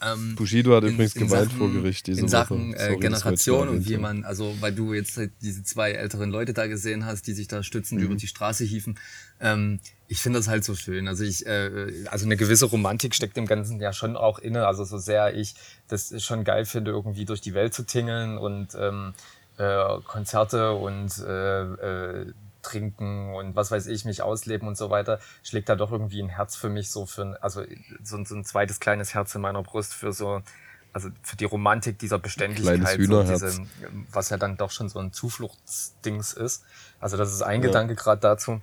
[0.03, 2.99] Ähm, Bushido hat in- übrigens in geweint Sachen- vor Gericht diese In Sachen äh, Sorry,
[3.01, 7.05] Generation und wie man, also weil du jetzt halt diese zwei älteren Leute da gesehen
[7.05, 8.07] hast, die sich da stützend Mhm.
[8.07, 8.99] über die Straße hieven.
[9.41, 9.79] Ähm,
[10.09, 11.07] ich finde das halt so schön.
[11.07, 14.67] Also ich, äh, also eine gewisse Romantik steckt dem Ganzen ja schon auch inne.
[14.67, 15.55] Also so sehr ich
[15.89, 19.13] das schon geil finde, irgendwie durch die Welt zu tingeln und ähm,
[19.59, 22.33] äh, Konzerte und äh, äh,
[22.63, 26.29] trinken und was weiß ich, mich ausleben und so weiter, schlägt da doch irgendwie ein
[26.29, 27.63] Herz für mich so für, ein- also
[28.03, 30.43] so, ein- so ein zweites kleines Herz in meiner Brust für so,
[30.93, 33.67] also für die Romantik dieser Beständigkeit, so diese,
[34.13, 36.65] was ja dann doch schon so ein Zufluchtsdings ist.
[37.01, 37.69] Also das ist ein Ja.
[37.69, 38.61] Gedanke gerade dazu.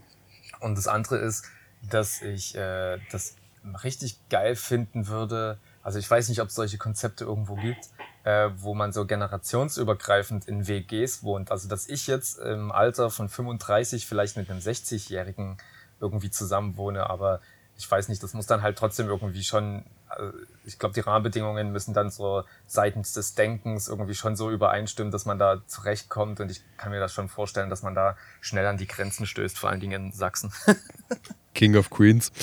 [0.60, 1.46] Und das andere ist,
[1.90, 3.36] dass ich äh, das
[3.84, 5.58] richtig geil finden würde.
[5.84, 7.90] Also ich weiß nicht, ob es solche Konzepte irgendwo gibt,
[8.28, 11.50] äh, wo man so generationsübergreifend in WGs wohnt.
[11.50, 15.58] Also dass ich jetzt im Alter von 35 vielleicht mit einem 60-Jährigen
[16.02, 17.40] irgendwie zusammen wohne, aber
[17.78, 21.72] ich weiß nicht, das muss dann halt trotzdem irgendwie schon, also ich glaube, die Rahmenbedingungen
[21.72, 26.52] müssen dann so seitens des Denkens irgendwie schon so übereinstimmen, dass man da zurechtkommt und
[26.52, 29.70] ich kann mir das schon vorstellen, dass man da schnell an die Grenzen stößt, vor
[29.70, 30.52] allen Dingen in Sachsen.
[31.54, 32.34] King of Queens.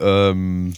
[0.00, 0.74] Ähm,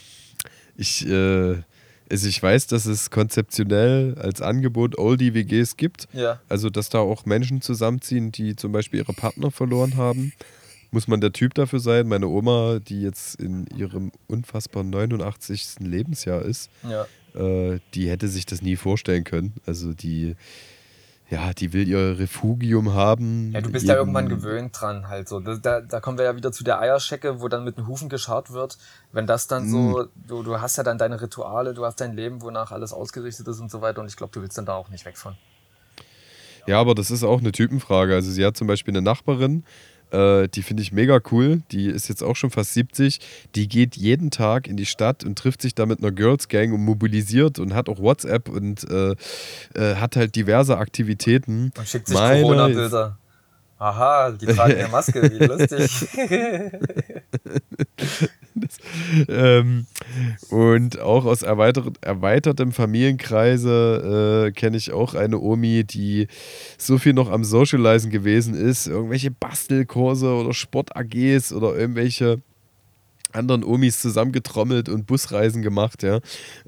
[0.77, 1.65] ich, äh,
[2.13, 6.07] also ich weiß, dass es konzeptionell als Angebot Oldie-WGs gibt.
[6.13, 6.41] Ja.
[6.49, 10.33] Also, dass da auch Menschen zusammenziehen, die zum Beispiel ihre Partner verloren haben
[10.95, 12.07] muss man der Typ dafür sein.
[12.07, 15.77] Meine Oma, die jetzt in ihrem unfassbar 89.
[15.81, 17.07] Lebensjahr ist, Ja.
[17.35, 19.55] äh, die hätte sich das nie vorstellen können.
[19.65, 20.37] Also die,
[21.33, 23.53] ja, die will ihr Refugium haben.
[23.53, 25.41] Ja, du bist ja irgendwann gewöhnt dran halt so.
[25.41, 28.11] Da, da, da kommen wir ja wieder zu der Eierschecke, wo dann mit den Hufen
[28.11, 28.76] gescharrt wird.
[29.12, 32.43] Wenn das dann so, du, du hast ja dann deine Rituale, du hast dein Leben,
[32.43, 34.03] wonach alles ausgerichtet ist und so weiter.
[34.03, 35.35] Und ich glaube, du willst dann da auch nicht weg von.
[36.66, 38.14] Ja, aber das ist auch eine Typenfrage.
[38.14, 39.64] Also sie hat zum Beispiel eine Nachbarin,
[40.13, 41.63] äh, die finde ich mega cool.
[41.73, 43.19] Die ist jetzt auch schon fast 70.
[43.55, 46.73] Die geht jeden Tag in die Stadt und trifft sich da mit einer Girls Gang
[46.73, 49.15] und mobilisiert und hat auch WhatsApp und äh,
[49.75, 51.73] äh, hat halt diverse Aktivitäten.
[51.77, 53.19] Und schickt sich Corona-Bilder.
[53.83, 56.09] Aha, die tragen eine Maske, wie lustig.
[59.28, 59.87] ähm,
[60.51, 66.28] und auch aus erweitert, erweitertem Familienkreise äh, kenne ich auch eine Omi, die
[66.78, 68.87] so viel noch am Socializen gewesen ist.
[68.87, 72.41] Irgendwelche Bastelkurse oder Sport-AGs oder irgendwelche
[73.33, 76.20] anderen Omis zusammengetrommelt und Busreisen gemacht, ja.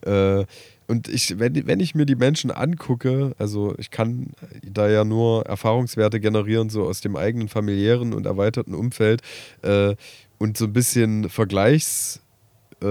[0.05, 0.47] Äh,
[0.87, 4.33] und ich, wenn, wenn ich mir die Menschen angucke, also ich kann
[4.63, 9.23] da ja nur Erfahrungswerte generieren, so aus dem eigenen familiären und erweiterten Umfeld
[9.63, 9.95] äh,
[10.39, 12.25] und so ein bisschen Vergleichswerte
[12.83, 12.87] äh,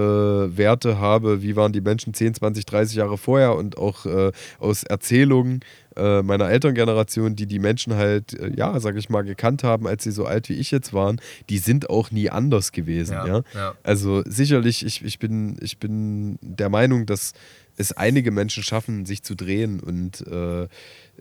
[0.56, 4.82] Werte habe, wie waren die Menschen 10, 20, 30 Jahre vorher und auch äh, aus
[4.82, 5.60] Erzählungen
[5.96, 10.02] äh, meiner Elterngeneration, die die Menschen halt, äh, ja, sag ich mal, gekannt haben, als
[10.02, 13.42] sie so alt wie ich jetzt waren, die sind auch nie anders gewesen, ja.
[13.54, 13.74] ja.
[13.84, 17.32] Also sicherlich, ich, ich, bin, ich bin der Meinung, dass
[17.76, 20.68] es einige Menschen schaffen, sich zu drehen und äh,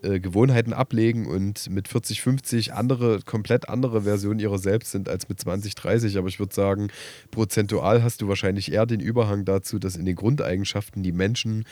[0.02, 5.30] äh, Gewohnheiten ablegen und mit 40, 50 andere, komplett andere Versionen ihrer selbst sind als
[5.30, 6.18] mit 20, 30.
[6.18, 6.90] Aber ich würde sagen,
[7.32, 11.66] prozentual hast du wahrscheinlich eher den Überhang dazu, dass in den Grundeigenschaften die Menschen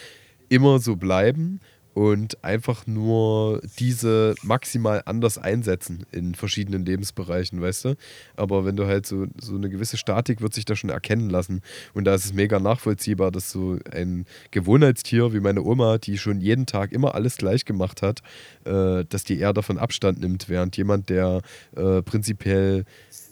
[0.50, 1.60] immer so bleiben
[1.94, 7.96] und einfach nur diese maximal anders einsetzen in verschiedenen Lebensbereichen, weißt du?
[8.36, 11.62] Aber wenn du halt so, so eine gewisse Statik wird sich da schon erkennen lassen.
[11.94, 16.40] Und da ist es mega nachvollziehbar, dass so ein Gewohnheitstier wie meine Oma, die schon
[16.40, 18.22] jeden Tag immer alles gleich gemacht hat,
[18.64, 21.42] äh, dass die eher davon Abstand nimmt, während jemand, der
[21.76, 22.86] äh, prinzipiell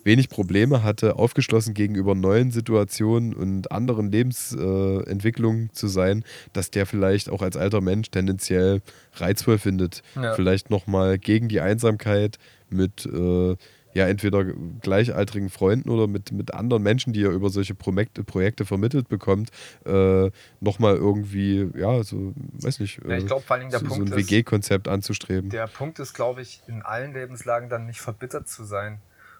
[0.04, 6.24] wenig Probleme hatte, aufgeschlossen gegenüber neuen Situationen und anderen Lebensentwicklungen äh, zu sein,
[6.54, 8.82] dass der vielleicht auch als alter Mensch tendenziell
[9.14, 10.02] reizvoll findet.
[10.16, 10.34] Ja.
[10.34, 12.38] Vielleicht nochmal gegen die Einsamkeit
[12.70, 13.56] mit äh,
[13.94, 14.46] ja entweder
[14.82, 19.50] gleichaltrigen Freunden oder mit, mit anderen Menschen, die er über solche Projekte, Projekte vermittelt bekommt,
[19.86, 20.30] äh,
[20.60, 23.96] nochmal irgendwie, ja, so, weiß nicht, Ja, ich äh, glaube vor Dingen der so, so
[23.96, 25.50] Punkt ein ist, WG-Konzept anzustreben.
[25.50, 29.00] der Punkt ist, glaube ich, in allen Lebenslagen dann nicht verbittert zu sein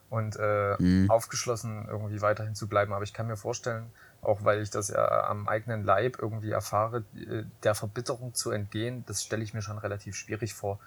[0.10, 1.10] und äh, Mhm.
[1.10, 2.94] aufgeschlossen irgendwie weiterhin zu bleiben.
[2.94, 3.92] Aber ich kann mir vorstellen,
[4.22, 9.04] auch weil ich das ja am eigenen Leib irgendwie erfahre, äh, der Verbitterung zu entgehen,
[9.08, 10.80] das stelle ich mir schon relativ schwierig vor.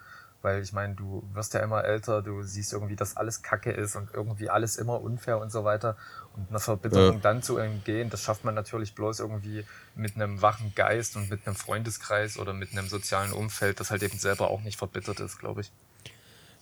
[0.42, 3.94] Weil ich meine, du wirst ja immer älter, du siehst irgendwie, dass alles Kacke ist
[3.94, 5.96] und irgendwie alles immer unfair und so weiter.
[6.34, 7.20] Und einer Verbitterung Ja.
[7.20, 9.64] dann zu entgehen, das schafft man natürlich bloß irgendwie
[9.94, 14.02] mit einem wachen Geist und mit einem Freundeskreis oder mit einem sozialen Umfeld, das halt
[14.02, 15.70] eben selber auch nicht verbittert ist, glaube ich.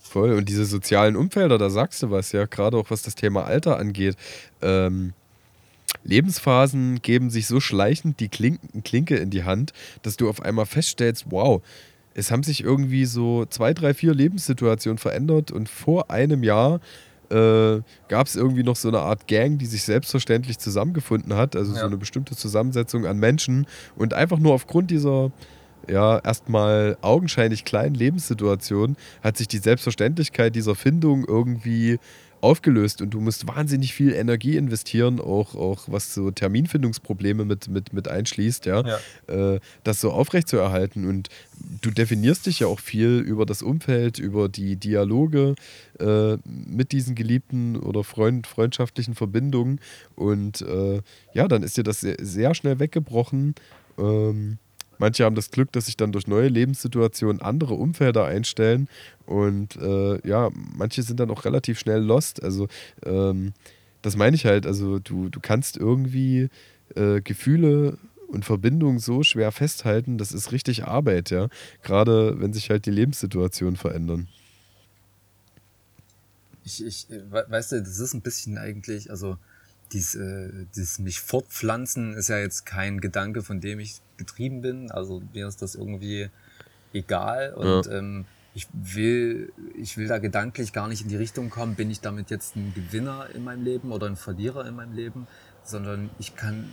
[0.01, 0.33] Voll.
[0.33, 3.77] Und diese sozialen Umfelder, da sagst du was, ja, gerade auch was das Thema Alter
[3.79, 4.15] angeht.
[4.61, 5.13] Ähm,
[6.03, 10.65] Lebensphasen geben sich so schleichend die Klin Klinke in die Hand, dass du auf einmal
[10.65, 11.61] feststellst, wow,
[12.13, 16.79] es haben sich irgendwie so zwei, drei, vier Lebenssituationen verändert und vor einem Jahr
[17.29, 17.79] äh,
[18.09, 21.77] gab es irgendwie noch so eine Art Gang, die sich selbstverständlich zusammengefunden hat, also so
[21.79, 21.85] Ja.
[21.85, 25.31] eine bestimmte Zusammensetzung an Menschen und einfach nur aufgrund dieser
[25.89, 31.99] ja, erstmal augenscheinlich kleinen Lebenssituation hat sich die Selbstverständlichkeit dieser Findung irgendwie
[32.41, 37.93] aufgelöst und du musst wahnsinnig viel Energie investieren, auch, auch was so Terminfindungsprobleme mit, mit,
[37.93, 38.81] mit einschließt, ja,
[39.27, 41.07] Äh, das so aufrechtzuerhalten.
[41.07, 41.29] Und
[41.81, 45.55] du definierst dich ja auch viel über das Umfeld, über die Dialoge
[45.99, 49.79] äh, mit diesen geliebten oder Freund, freundschaftlichen Verbindungen.
[50.15, 51.01] Und äh,
[51.33, 53.55] ja, dann ist dir das sehr, sehr schnell weggebrochen.
[53.97, 54.57] Ähm,
[55.01, 58.87] Manche haben das Glück, dass sich dann durch neue Lebenssituationen andere Umfelder einstellen
[59.25, 62.43] und äh, ja, manche sind dann auch relativ schnell lost.
[62.43, 62.67] Also
[63.03, 63.53] ähm,
[64.03, 66.49] das meine ich halt, also du, du kannst irgendwie
[66.93, 67.97] äh, Gefühle
[68.27, 71.49] und Verbindung so schwer festhalten, das ist richtig Arbeit, ja.
[71.81, 74.27] Gerade wenn sich halt die Lebenssituationen verändern.
[76.63, 79.39] Ich, ich, weißt du, das ist ein bisschen eigentlich, also
[79.93, 84.91] dies, äh, dieses mich fortpflanzen ist ja jetzt kein Gedanke, von dem ich getrieben bin.
[84.91, 86.29] Also mir ist das irgendwie
[86.93, 87.97] egal und ja.
[87.97, 92.01] ähm, ich will, ich will da gedanklich gar nicht in die Richtung kommen, bin ich
[92.01, 95.27] damit jetzt ein Gewinner in meinem Leben oder ein Verlierer in meinem Leben,
[95.63, 96.69] sondern ich kann,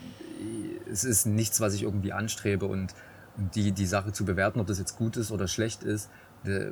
[0.91, 2.95] es ist nichts, was ich irgendwie anstrebe und
[3.55, 6.11] die, die Sache zu bewerten, ob das jetzt gut ist oder schlecht ist,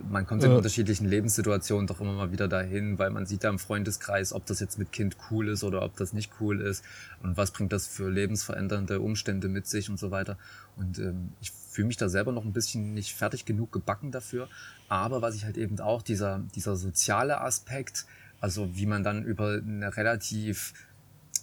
[0.09, 0.57] man kommt in ja.
[0.57, 4.61] unterschiedlichen Lebenssituationen doch immer mal wieder dahin, weil man sieht da im Freundeskreis, ob das
[4.61, 6.85] jetzt mit Kind cool ist oder ob das nicht cool ist
[7.23, 10.39] und was bringt das für lebensverändernde Umstände mit sich und so weiter.
[10.77, 14.49] Und ähm, ich fühle mich da selber noch ein bisschen nicht fertig genug gebacken dafür.
[14.89, 18.07] Aber was ich halt eben auch, dieser, dieser soziale Aspekt,
[18.41, 20.75] also wie man dann über einen relativ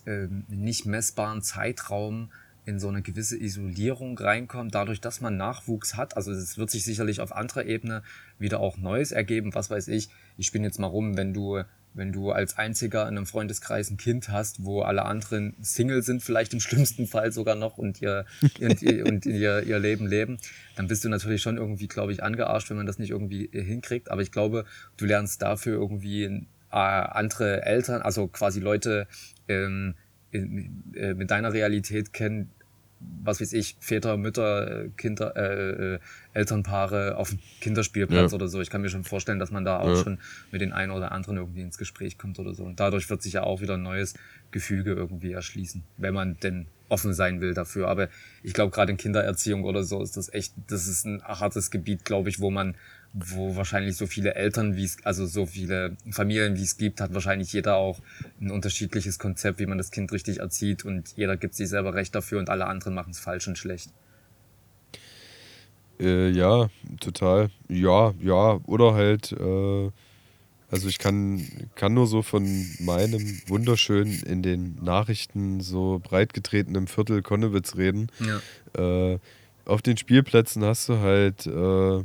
[0.06, 2.30] ähm, nicht messbaren Zeitraum
[2.66, 6.16] in so eine gewisse Isolierung reinkommt, dadurch, dass man Nachwuchs hat.
[6.16, 8.04] Also es wird sich sicherlich auf anderer Ebene
[8.40, 9.54] wieder auch Neues ergeben.
[9.54, 13.18] Was weiß ich, ich bin jetzt mal rum, wenn du, wenn du als einziger in
[13.18, 17.56] einem Freundeskreis ein Kind hast, wo alle anderen Single sind, vielleicht im schlimmsten Fall sogar
[17.56, 18.26] noch und ihr,
[18.62, 20.38] und, ihr, und ihr, ihr Leben leben,
[20.76, 24.10] dann bist du natürlich schon irgendwie, glaube ich, angearscht, wenn man das nicht irgendwie hinkriegt.
[24.10, 29.08] Aber ich glaube, du lernst dafür irgendwie äh, andere Eltern, also quasi Leute,
[29.50, 29.96] ähm,
[30.34, 32.50] in, äh, mit deiner Realität kennen,
[33.24, 36.00] was weiß ich, Väter, Mütter, Kinder, äh, äh,
[36.34, 38.36] Elternpaare auf dem Kinderspielplatz ja.
[38.36, 38.62] oder so.
[38.62, 39.96] Ich kann mir schon vorstellen, dass man da auch ja.
[40.04, 40.20] schon
[40.52, 42.64] mit den einen oder anderen irgendwie ins Gespräch kommt oder so.
[42.64, 44.14] Und dadurch wird sich ja auch wieder ein neues
[44.52, 47.88] Gefüge irgendwie erschließen, wenn man denn offen sein will dafür.
[47.88, 48.10] Aber
[48.42, 52.06] ich glaube, gerade in Kindererziehung oder so ist das echt, das ist ein hartes Gebiet,
[52.06, 52.76] glaube ich, wo man
[53.14, 57.14] wo wahrscheinlich so viele Eltern, wie es, also so viele Familien, wie es gibt, hat
[57.14, 58.00] wahrscheinlich jeder auch
[58.42, 62.16] ein unterschiedliches Konzept, wie man das Kind richtig erzieht und jeder gibt sich selber recht
[62.16, 63.92] dafür und alle anderen machen es falsch und schlecht.
[66.00, 67.52] Äh, ja, total.
[67.70, 69.92] Ja, ja, oder halt, äh,
[70.72, 72.44] also ich kann, kann nur so von
[72.80, 78.08] meinem wunderschön in den Nachrichten so breitgetretenen Viertel Konnewitz reden.
[78.20, 79.14] Ja.
[79.14, 79.20] Äh,
[79.66, 82.04] auf den Spielplätzen hast du halt äh,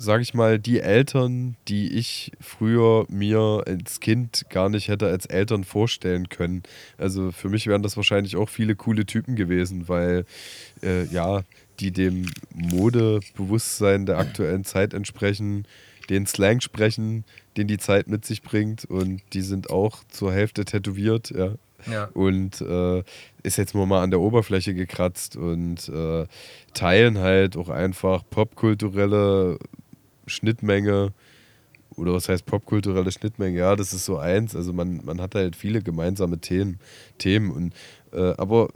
[0.00, 5.26] sage ich mal, die Eltern, die ich früher mir als Kind gar nicht hätte als
[5.26, 6.62] Eltern vorstellen können.
[6.96, 10.24] Also für mich wären das wahrscheinlich auch viele coole Typen gewesen, weil
[10.82, 11.42] äh, ja,
[11.80, 15.66] die dem Modebewusstsein der aktuellen Zeit entsprechen,
[16.08, 17.24] den Slang sprechen,
[17.58, 21.54] den die Zeit mit sich bringt und die sind auch zur Hälfte tätowiert, ja.
[21.90, 22.08] ja.
[22.14, 23.02] Und äh,
[23.42, 26.26] ist jetzt nur mal an der Oberfläche gekratzt und äh,
[26.72, 29.58] teilen halt auch einfach popkulturelle
[30.30, 31.12] Schnittmenge
[31.96, 34.54] oder was heißt popkulturelle Schnittmenge, ja, das ist so eins.
[34.54, 36.78] Also man, man hat halt viele gemeinsame Themen,
[37.18, 37.50] Themen.
[37.50, 37.74] Und
[38.12, 38.68] äh, aber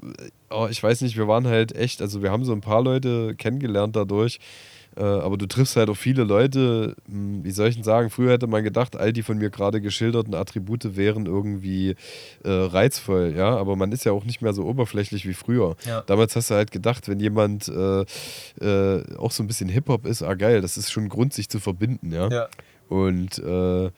[0.50, 3.34] oh, ich weiß nicht, wir waren halt echt, also wir haben so ein paar Leute
[3.36, 7.84] kennengelernt dadurch, äh, aber du triffst halt auch viele Leute, hm, wie soll ich denn
[7.84, 11.96] sagen, früher hätte man gedacht, all die von mir gerade geschilderten Attribute wären irgendwie
[12.44, 15.76] äh, reizvoll, ja, aber man ist ja auch nicht mehr so oberflächlich wie früher.
[15.86, 16.02] Ja.
[16.02, 18.04] Damals hast du halt gedacht, wenn jemand äh,
[18.60, 21.48] äh auch so ein bisschen Hip-Hop ist, ah geil, das ist schon ein Grund, sich
[21.48, 22.28] zu verbinden, ja.
[22.28, 22.48] ja.
[22.88, 23.90] Und äh,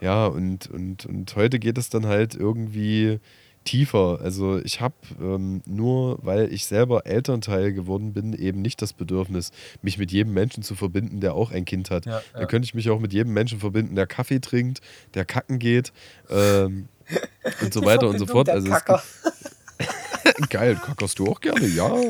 [0.00, 3.20] ja, und, und, und heute geht es dann halt irgendwie
[3.64, 4.20] tiefer.
[4.22, 9.50] Also ich habe ähm, nur, weil ich selber Elternteil geworden bin, eben nicht das Bedürfnis,
[9.82, 12.06] mich mit jedem Menschen zu verbinden, der auch ein Kind hat.
[12.06, 12.22] Ja, ja.
[12.34, 14.80] Da könnte ich mich auch mit jedem Menschen verbinden, der Kaffee trinkt,
[15.14, 15.92] der kacken geht
[16.30, 16.88] ähm,
[17.60, 18.48] und so weiter und so fort.
[18.48, 18.70] Also
[20.50, 21.66] Geil, kackerst du auch gerne?
[21.66, 21.90] Ja.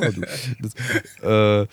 [0.60, 0.74] Das,
[1.22, 1.66] äh,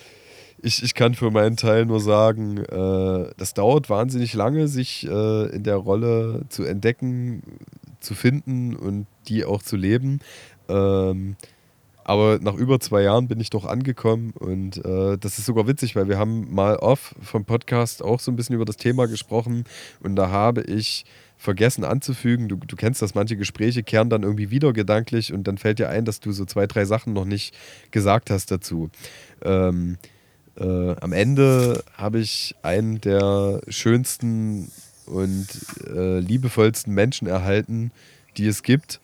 [0.61, 5.45] ich, ich kann für meinen Teil nur sagen, äh, das dauert wahnsinnig lange, sich äh,
[5.55, 7.43] in der Rolle zu entdecken,
[7.99, 10.19] zu finden und die auch zu leben.
[10.67, 11.35] Ähm,
[12.03, 15.95] aber nach über zwei Jahren bin ich doch angekommen und äh, das ist sogar witzig,
[15.95, 19.65] weil wir haben mal off vom Podcast auch so ein bisschen über das Thema gesprochen
[20.01, 21.05] und da habe ich
[21.37, 25.57] vergessen anzufügen, du, du kennst das, manche Gespräche kehren dann irgendwie wieder gedanklich und dann
[25.59, 27.55] fällt dir ein, dass du so zwei, drei Sachen noch nicht
[27.91, 28.89] gesagt hast dazu.
[29.43, 29.97] Ähm,
[30.57, 34.71] äh, am Ende habe ich einen der schönsten
[35.05, 35.47] und
[35.87, 37.91] äh, liebevollsten Menschen erhalten,
[38.37, 38.99] die es gibt.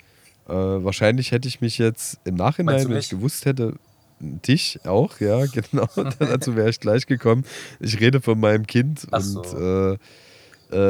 [0.48, 3.74] Äh, wahrscheinlich hätte ich mich jetzt im Nachhinein, wenn ich gewusst hätte,
[4.20, 5.88] dich auch, ja, genau,
[6.20, 7.44] dazu wäre ich gleich gekommen.
[7.80, 9.58] Ich rede von meinem Kind Ach und so.
[9.58, 9.98] äh,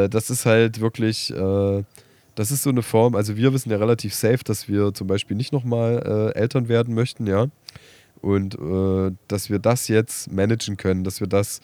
[0.04, 1.84] äh das ist halt wirklich, äh,
[2.36, 5.38] das ist so eine Form, also wir wissen ja relativ safe, dass wir zum Beispiel
[5.38, 7.48] nicht nochmal äh, Eltern werden möchten, ja.
[8.26, 8.58] Und
[9.28, 11.62] dass wir das jetzt managen können, dass wir das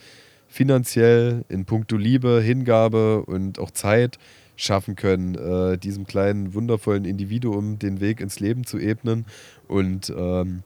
[0.47, 4.19] finanziell in puncto Liebe, Hingabe und auch Zeit
[4.57, 9.25] schaffen können, äh, diesem kleinen, wundervollen Individuum den Weg ins Leben zu ebnen.
[9.67, 10.61] Und ähm,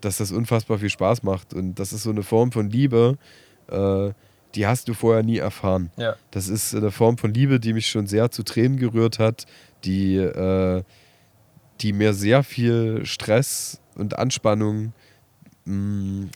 [0.00, 1.54] dass das unfassbar viel Spaß macht.
[1.54, 3.16] Und das ist so eine Form von Liebe,
[3.68, 4.10] äh,
[4.54, 5.90] die hast du vorher nie erfahren.
[5.96, 6.16] Ja.
[6.30, 9.46] Das ist eine Form von Liebe, die mich schon sehr zu Tränen gerührt hat,
[9.84, 10.82] die, äh,
[11.80, 14.92] die mir sehr viel Stress und Anspannung
[15.64, 16.28] mh,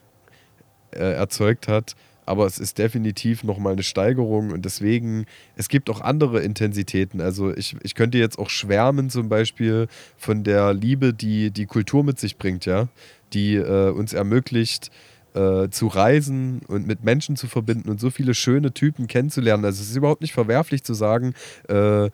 [0.92, 1.94] äh, erzeugt hat.
[2.28, 7.20] Aber es ist definitiv nochmal eine Steigerung und deswegen, es gibt auch andere Intensitäten.
[7.20, 9.86] Also ich, ich könnte jetzt auch schwärmen zum Beispiel
[10.16, 12.88] von der Liebe, die die Kultur mit sich bringt, ja,
[13.32, 14.90] die äh, uns ermöglicht,
[15.34, 19.64] äh, zu reisen und mit Menschen zu verbinden und so viele schöne Typen kennenzulernen.
[19.64, 21.34] Also es ist überhaupt nicht verwerflich zu sagen,
[21.68, 22.06] äh,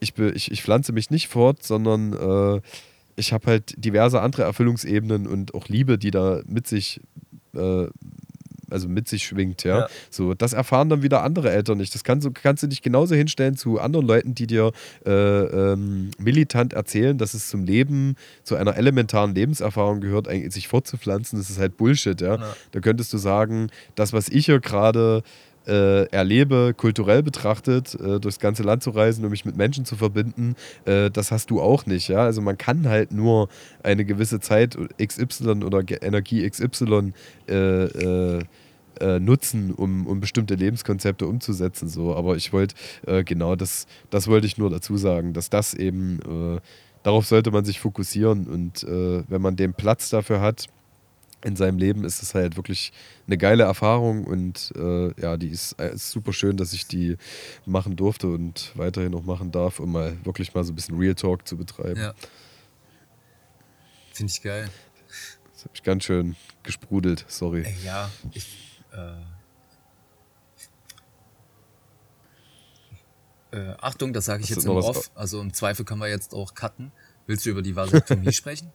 [0.00, 2.60] ich, ich, ich pflanze mich nicht fort, sondern äh,
[3.20, 7.00] ich habe halt diverse andere Erfüllungsebenen und auch Liebe, die da mit sich
[7.54, 7.86] äh,
[8.70, 9.80] also mit sich schwingt, ja.
[9.80, 9.88] Ja.
[10.10, 11.94] So, das erfahren dann wieder andere Eltern nicht.
[11.94, 14.72] Das kannst du, kannst du dich genauso hinstellen zu anderen Leuten, die dir
[15.04, 18.14] äh, ähm, militant erzählen, dass es zum Leben,
[18.44, 21.38] zu einer elementaren Lebenserfahrung gehört, sich fortzupflanzen.
[21.38, 22.36] Das ist halt Bullshit, ja.
[22.36, 22.56] Ja.
[22.70, 25.22] Da könntest du sagen, das, was ich hier gerade
[25.66, 29.96] äh, erlebe, kulturell betrachtet, äh, durchs ganze Land zu reisen und mich mit Menschen zu
[29.96, 32.08] verbinden, äh, das hast du auch nicht.
[32.08, 32.24] Ja?
[32.24, 33.48] Also man kann halt nur
[33.82, 37.12] eine gewisse Zeit XY oder Energie XY
[37.48, 38.44] äh, äh,
[39.00, 41.88] äh, nutzen, um, um bestimmte Lebenskonzepte umzusetzen.
[41.88, 42.14] So.
[42.14, 42.74] Aber ich wollte,
[43.24, 46.60] genau, das, das wollte ich nur dazu sagen, dass das eben,
[47.02, 50.66] darauf sollte man sich fokussieren und wenn man den Platz dafür hat,
[51.42, 52.92] in seinem Leben ist es halt wirklich
[53.26, 57.16] eine geile Erfahrung und äh, ja, die ist, äh, ist super schön, dass ich die
[57.64, 61.14] machen durfte und weiterhin noch machen darf, um mal wirklich mal so ein bisschen Real
[61.14, 62.00] Talk zu betreiben.
[62.00, 62.14] Ja.
[64.12, 64.68] Finde ich geil.
[65.52, 67.66] Das habe ich ganz schön gesprudelt, sorry.
[67.84, 68.82] Ja, ich.
[68.92, 69.12] Äh,
[73.56, 75.10] äh, Achtung, das sage ich Hast jetzt im Off.
[75.14, 76.92] Also im Zweifel können wir jetzt auch cutten.
[77.26, 78.72] Willst du über die Vasektomie sprechen?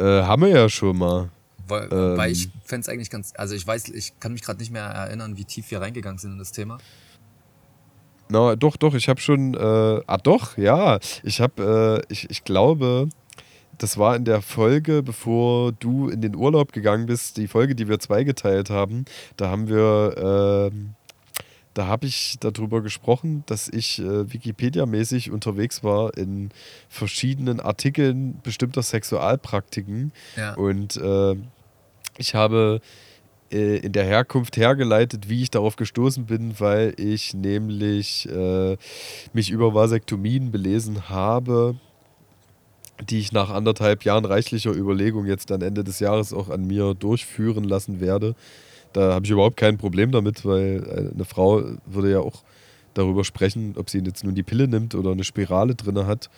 [0.00, 1.30] Äh, haben wir ja schon mal.
[1.68, 2.16] Weil, Ähm.
[2.16, 3.32] weil ich fände es eigentlich ganz.
[3.36, 6.32] Also ich weiß, ich kann mich gerade nicht mehr erinnern, wie tief wir reingegangen sind
[6.32, 6.78] in das Thema.
[8.28, 9.58] Na, doch, doch, ich habe schon, äh,
[10.06, 13.08] ah doch, ja, ich habe, äh, ich, ich glaube,
[13.76, 17.88] das war in der Folge, bevor du in den Urlaub gegangen bist, die Folge, die
[17.88, 19.04] wir zweigeteilt haben,
[19.36, 20.94] da haben wir, ähm,
[21.74, 26.50] da habe ich darüber gesprochen, dass ich äh, Wikipedia-mäßig unterwegs war in
[26.88, 30.54] verschiedenen Artikeln bestimmter Sexualpraktiken Ja.
[30.54, 31.36] und äh,
[32.18, 32.80] ich habe
[33.52, 38.76] äh, in der Herkunft hergeleitet, wie ich darauf gestoßen bin, weil ich nämlich äh,
[39.32, 41.76] mich über Vasektomien belesen habe,
[43.08, 46.94] die ich nach anderthalb Jahren reichlicher Überlegung jetzt dann Ende des Jahres auch an mir
[46.94, 48.34] durchführen lassen werde.
[48.92, 52.42] Da habe ich überhaupt kein Problem damit, weil eine Frau würde ja auch
[52.94, 56.28] darüber sprechen, ob sie jetzt nun die Pille nimmt oder eine Spirale drin hat.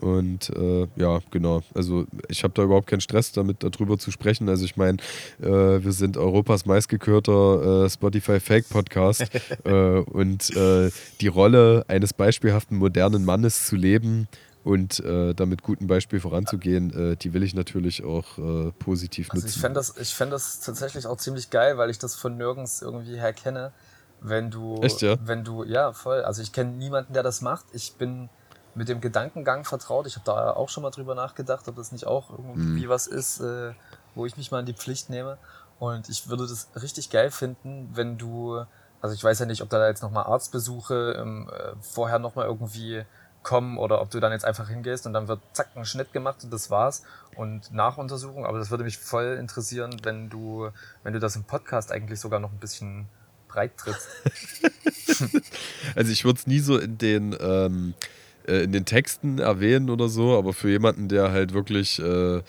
[0.00, 1.62] Und äh, ja, genau.
[1.74, 4.48] Also ich habe da überhaupt keinen Stress damit, darüber zu sprechen.
[4.48, 4.98] Also ich meine,
[5.40, 9.26] äh, wir sind Europas meistgekörter äh, Spotify Fake Podcast.
[9.64, 14.28] äh, und äh, die Rolle eines beispielhaften modernen Mannes zu leben
[14.68, 19.46] und äh, damit gutem Beispiel voranzugehen, äh, die will ich natürlich auch äh, positiv Also
[19.46, 19.60] ich nutzen.
[19.60, 23.16] fände das, ich fänd das tatsächlich auch ziemlich geil, weil ich das von nirgends irgendwie
[23.18, 23.72] her kenne.
[24.20, 25.16] Wenn du, Echt, ja?
[25.24, 26.22] wenn du, ja, voll.
[26.22, 27.64] Also ich kenne niemanden, der das macht.
[27.72, 28.28] Ich bin
[28.74, 30.06] mit dem Gedankengang vertraut.
[30.06, 32.88] Ich habe da auch schon mal drüber nachgedacht, ob das nicht auch irgendwie Mhm.
[32.90, 33.72] was ist, äh,
[34.14, 35.38] wo ich mich mal in die Pflicht nehme.
[35.78, 38.64] Und ich würde das richtig geil finden, wenn du,
[39.00, 43.04] also ich weiß ja nicht, ob da jetzt nochmal Arztbesuche ähm, äh, vorher nochmal irgendwie
[43.48, 46.44] kommen oder ob du dann jetzt einfach hingehst und dann wird zack ein Schnitt gemacht
[46.44, 47.02] und das war's
[47.34, 48.44] und Nachuntersuchung.
[48.44, 50.68] Aber das würde mich voll interessieren, wenn du,
[51.02, 53.06] wenn du das im Podcast eigentlich sogar noch ein bisschen
[53.48, 54.08] breit trittst.
[55.96, 57.94] Also ich würde es nie so in den, ähm,
[58.46, 62.42] äh, in den Texten erwähnen oder so, aber für jemanden, der halt wirklich äh,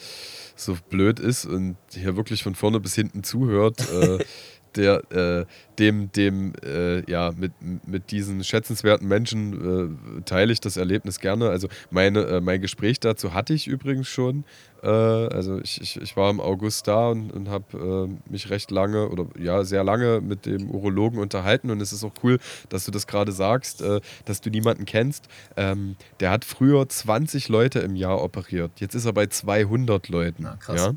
[0.55, 4.23] so blöd ist und hier wirklich von vorne bis hinten zuhört, äh,
[4.75, 5.45] der äh,
[5.79, 7.53] dem, dem, äh, ja, mit,
[7.87, 11.49] mit diesen schätzenswerten Menschen äh, teile ich das Erlebnis gerne.
[11.49, 14.43] Also meine, äh, mein Gespräch dazu hatte ich übrigens schon.
[14.83, 18.71] Äh, also ich, ich, ich war im August da und, und habe äh, mich recht
[18.71, 22.85] lange oder ja, sehr lange mit dem Urologen unterhalten und es ist auch cool, dass
[22.85, 23.83] du das gerade sagst,
[24.25, 25.27] dass du niemanden kennst.
[25.55, 28.71] Ähm, der hat früher 20 Leute im Jahr operiert.
[28.79, 30.45] Jetzt ist er bei 200 Leuten.
[30.45, 30.81] Ah, krass.
[30.81, 30.93] Ja?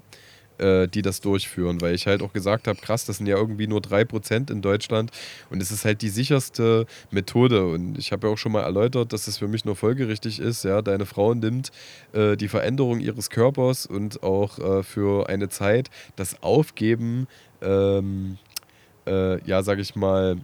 [0.59, 3.67] Äh, die das durchführen, weil ich halt auch gesagt habe, krass, das sind ja irgendwie
[3.67, 5.11] nur 3% in Deutschland
[5.51, 9.13] und es ist halt die sicherste Methode und ich habe ja auch schon mal erläutert,
[9.13, 11.73] dass es für mich nur folgerichtig ist, ja, deine Frau nimmt
[12.13, 17.27] äh, die Veränderung ihres Körpers und auch äh, für eine Zeit das Aufgeben,
[17.61, 18.39] ähm,
[19.07, 20.37] äh, ja, sag ich mal,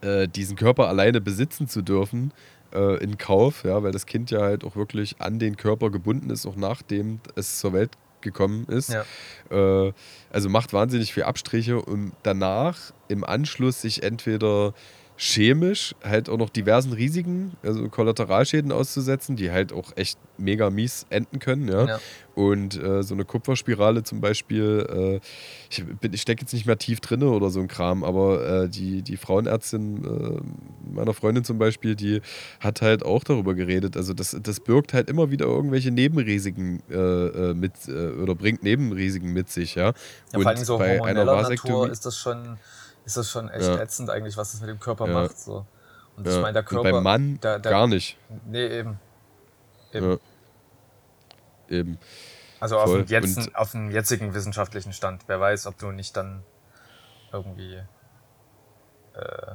[0.00, 2.32] äh, diesen Körper alleine besitzen zu dürfen,
[2.72, 6.46] in Kauf, ja, weil das Kind ja halt auch wirklich an den Körper gebunden ist,
[6.46, 7.90] auch nachdem es zur Welt
[8.20, 8.92] gekommen ist.
[8.92, 9.04] Ja.
[9.50, 9.92] Äh,
[10.30, 14.74] also macht wahnsinnig viel Abstriche, um danach im Anschluss sich entweder
[15.22, 21.04] chemisch halt auch noch diversen Risiken, also Kollateralschäden auszusetzen, die halt auch echt mega mies
[21.10, 21.86] enden können, ja.
[21.86, 22.00] Ja.
[22.34, 25.20] Und äh, so eine Kupferspirale zum Beispiel, äh,
[25.68, 29.02] ich, ich stecke jetzt nicht mehr tief drinne oder so ein Kram, aber äh, die,
[29.02, 32.22] die Frauenärztin äh, meiner Freundin zum Beispiel, die
[32.58, 33.98] hat halt auch darüber geredet.
[33.98, 39.34] Also das, das birgt halt immer wieder irgendwelche Nebenrisiken äh, äh, mit oder bringt Nebenrisiken
[39.34, 39.92] mit sich, ja.
[40.32, 42.56] Ja, vor allem so bei einer hormoneller Natur Vasektomie, ist das schon,
[43.10, 43.78] ist das schon echt Ja.
[43.78, 45.12] ätzend eigentlich, was das mit dem Körper Ja.
[45.14, 45.38] macht.
[45.38, 45.66] So.
[46.16, 46.40] Und ich ja.
[46.40, 46.92] meine, der und Körper.
[46.92, 48.16] beim Mann der, der, gar nicht.
[48.46, 48.98] Nee, eben.
[49.92, 50.18] eben.
[51.68, 51.98] Eben.
[52.60, 55.22] Also auf dem, jetzt, Und- auf dem jetzigen wissenschaftlichen Stand.
[55.26, 56.42] Wer weiß, ob du nicht dann
[57.32, 57.82] irgendwie.
[59.14, 59.54] Äh,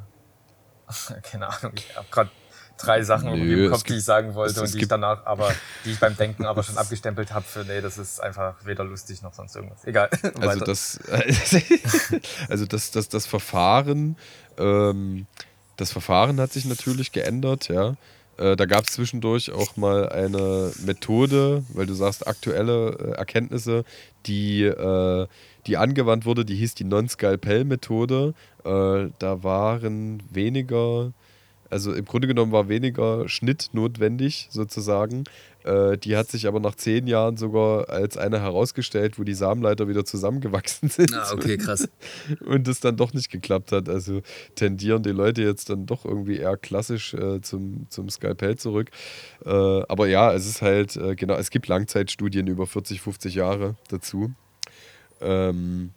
[1.24, 2.30] keine Ahnung, ich habe gerade
[2.78, 5.26] drei Sachen irgendwie Nö, im Kopf, die ich sagen wollte es- und die ich danach
[5.26, 5.52] aber,
[5.86, 9.22] die ich beim Denken aber schon abgestempelt habe für, nee, das ist einfach weder lustig
[9.22, 9.86] noch sonst irgendwas.
[9.86, 10.10] Egal.
[10.40, 11.00] Also das,
[12.50, 14.18] also das, das, das Verfahren,
[14.58, 15.28] ähm,
[15.78, 17.96] das Verfahren hat sich natürlich geändert, ja.
[18.38, 23.86] Äh, da gab es zwischendurch auch mal eine Methode, weil du sagst aktuelle äh, Erkenntnisse,
[24.26, 25.28] die, äh,
[25.68, 28.34] die angewandt wurde, die hieß die Non-Scalpel-Methode.
[28.66, 31.14] Äh, da waren weniger,
[31.70, 35.24] also im Grunde genommen war weniger Schnitt notwendig, sozusagen.
[35.64, 39.88] Äh, die hat sich aber nach zehn Jahren sogar als eine herausgestellt, wo die Samenleiter
[39.88, 41.90] wieder zusammengewachsen sind ah, okay, krass.
[42.46, 43.90] und es dann doch nicht geklappt hat.
[43.90, 44.22] Also
[44.54, 48.92] tendieren die Leute jetzt dann doch irgendwie eher klassisch äh, zum, zum Skalpell zurück.
[49.44, 53.76] Äh, aber ja, es ist halt, äh, genau, es gibt Langzeitstudien über 40, 50 Jahre
[53.90, 54.34] dazu.
[55.22, 55.92] Ähm,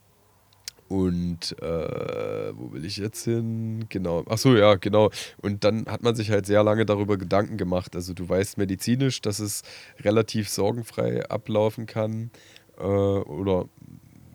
[0.89, 3.85] und äh, wo will ich jetzt hin?
[3.89, 4.25] Genau.
[4.29, 5.11] Ach so, ja, genau.
[5.43, 7.95] Und dann hat man sich halt sehr lange darüber Gedanken gemacht.
[7.95, 9.63] Also du weißt medizinisch, dass es
[10.01, 12.31] relativ sorgenfrei ablaufen kann
[12.79, 13.67] äh, oder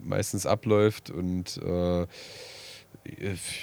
[0.03, 2.05] meistens abläuft und äh,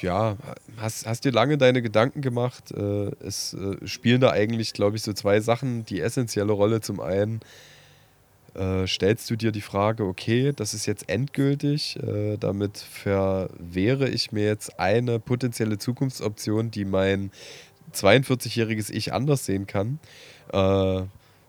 [0.02, 0.36] ja,
[0.76, 2.72] hast, hast dir lange deine Gedanken gemacht.
[2.72, 6.80] Äh, es äh, spielen da eigentlich, glaube ich, so zwei Sachen die essentielle Rolle.
[6.80, 7.40] Zum einen
[8.54, 14.32] äh, stellst du dir die Frage, okay, das ist jetzt endgültig, äh, damit verwehre ich
[14.32, 17.30] mir jetzt eine potenzielle Zukunftsoption, die mein
[17.94, 19.98] 42-jähriges Ich anders sehen kann.
[20.52, 21.02] Äh,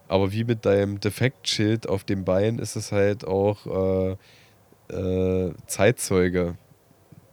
[0.07, 4.17] aber wie mit deinem Defektschild auf dem Bein ist es halt auch
[4.89, 6.57] äh, äh, Zeitzeuge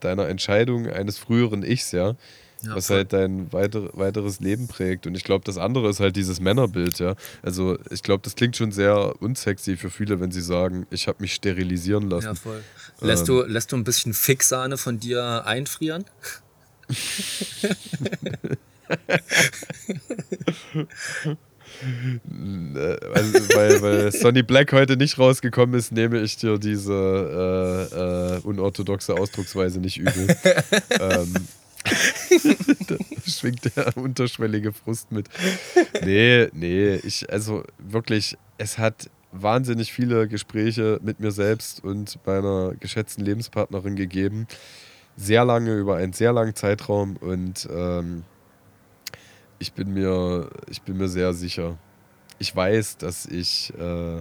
[0.00, 2.14] deiner Entscheidung eines früheren Ichs, ja.
[2.62, 5.06] Ja, was halt dein weiter, weiteres Leben prägt.
[5.06, 7.14] Und ich glaube, das andere ist halt dieses Männerbild, ja.
[7.42, 11.18] Also ich glaube, das klingt schon sehr unsexy für viele, wenn sie sagen, ich habe
[11.20, 12.26] mich sterilisieren lassen.
[12.26, 12.62] Ja, voll.
[13.00, 16.04] Lässt, du, lässt du ein bisschen Fixsahne von dir einfrieren?
[23.14, 28.40] Also, weil, weil Sonny Black heute nicht rausgekommen ist, nehme ich dir diese äh, äh,
[28.40, 30.26] unorthodoxe Ausdrucksweise nicht übel.
[31.00, 31.34] ähm,
[32.88, 32.96] da
[33.26, 35.28] schwingt der unterschwellige Frust mit.
[36.02, 42.74] Nee, nee, ich, also wirklich, es hat wahnsinnig viele Gespräche mit mir selbst und meiner
[42.78, 44.46] geschätzten Lebenspartnerin gegeben.
[45.16, 48.24] Sehr lange, über einen sehr langen Zeitraum und ähm,
[49.58, 51.76] ich bin mir, ich bin mir sehr sicher.
[52.38, 54.20] Ich weiß, dass ich, äh,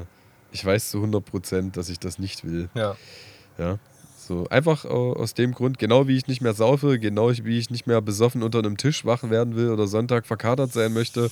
[0.51, 2.69] ich weiß zu 100 Prozent, dass ich das nicht will.
[2.73, 2.95] Ja.
[3.57, 3.79] Ja.
[4.27, 7.87] So, einfach aus dem Grund, genau wie ich nicht mehr saufe, genau wie ich nicht
[7.87, 11.29] mehr besoffen unter einem Tisch wach werden will oder Sonntag verkatert sein möchte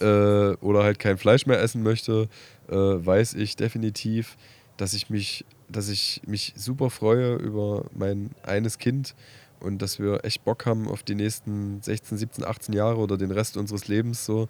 [0.00, 2.28] äh, oder halt kein Fleisch mehr essen möchte,
[2.68, 4.36] äh, weiß ich definitiv,
[4.76, 9.14] dass ich mich, dass ich mich super freue über mein eines Kind
[9.60, 13.30] und dass wir echt Bock haben auf die nächsten 16, 17, 18 Jahre oder den
[13.30, 14.48] Rest unseres Lebens so.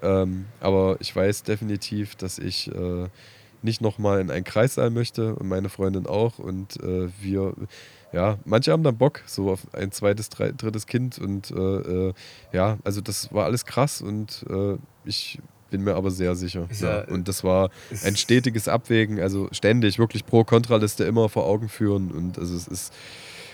[0.00, 3.08] Ähm, aber ich weiß definitiv, dass ich äh,
[3.62, 6.38] nicht nochmal in einen Kreissaal möchte und meine Freundin auch.
[6.38, 7.54] Und äh, wir,
[8.12, 11.18] ja, manche haben dann Bock so auf ein zweites, drei, drittes Kind.
[11.18, 11.54] Und äh,
[12.08, 12.12] äh,
[12.52, 15.38] ja, also das war alles krass und äh, ich
[15.70, 16.68] bin mir aber sehr sicher.
[16.80, 16.98] Ja.
[17.00, 17.70] ja- Und das war
[18.04, 22.10] ein stetiges Abwägen, also ständig, wirklich Pro-Kontra-Liste immer vor Augen führen.
[22.10, 22.92] Und also es ist.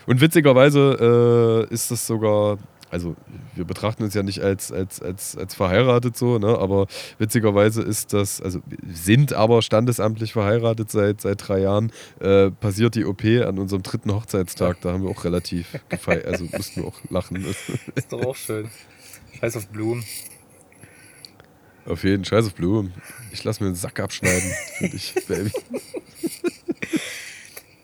[0.06, 2.56] Und witzigerweise äh, ist das sogar,
[2.90, 3.16] also
[3.54, 6.58] wir betrachten uns ja nicht als, als, als, als verheiratet so, ne?
[6.58, 6.86] aber
[7.18, 8.60] witzigerweise ist das, also
[8.90, 14.14] sind aber standesamtlich verheiratet seit, seit drei Jahren, äh, passiert die OP an unserem dritten
[14.14, 17.44] Hochzeitstag, da haben wir auch relativ gefeiert, also mussten wir auch lachen.
[17.94, 18.68] Ist doch auch schön.
[19.40, 20.04] Scheiß auf Blumen.
[21.86, 22.92] Auf jeden Scheiß auf Blumen.
[23.32, 25.52] Ich lasse mir einen Sack abschneiden für dich, Baby.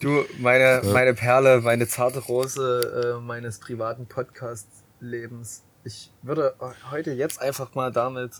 [0.00, 4.06] Du, meine, meine Perle, meine zarte Rose äh, meines privaten
[5.04, 5.62] Podcast-Lebens.
[5.84, 6.54] ich würde
[6.90, 8.32] heute jetzt einfach mal damit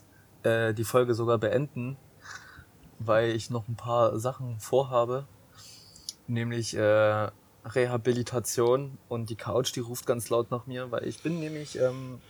[0.43, 1.97] äh, die Folge sogar beenden,
[2.99, 5.27] weil ich noch ein paar Sachen vorhabe.
[6.27, 7.29] Nämlich äh,
[7.67, 12.21] Rehabilitation und die Couch, die ruft ganz laut nach mir, weil ich bin nämlich ähm,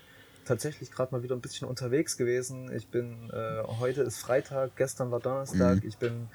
[0.44, 2.73] tatsächlich gerade mal wieder ein bisschen unterwegs gewesen.
[2.74, 5.77] Ich bin, äh, heute ist Freitag, gestern war Donnerstag.
[5.77, 5.89] Mhm.
[5.89, 6.28] Ich bin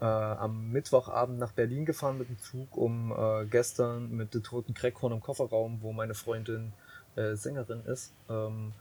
[0.00, 4.72] äh, am Mittwochabend nach Berlin gefahren mit dem Zug, um äh, gestern mit der toten
[4.72, 6.72] Crackhorn im Kofferraum, wo meine Freundin
[7.16, 8.72] äh, Sängerin ist, ähm,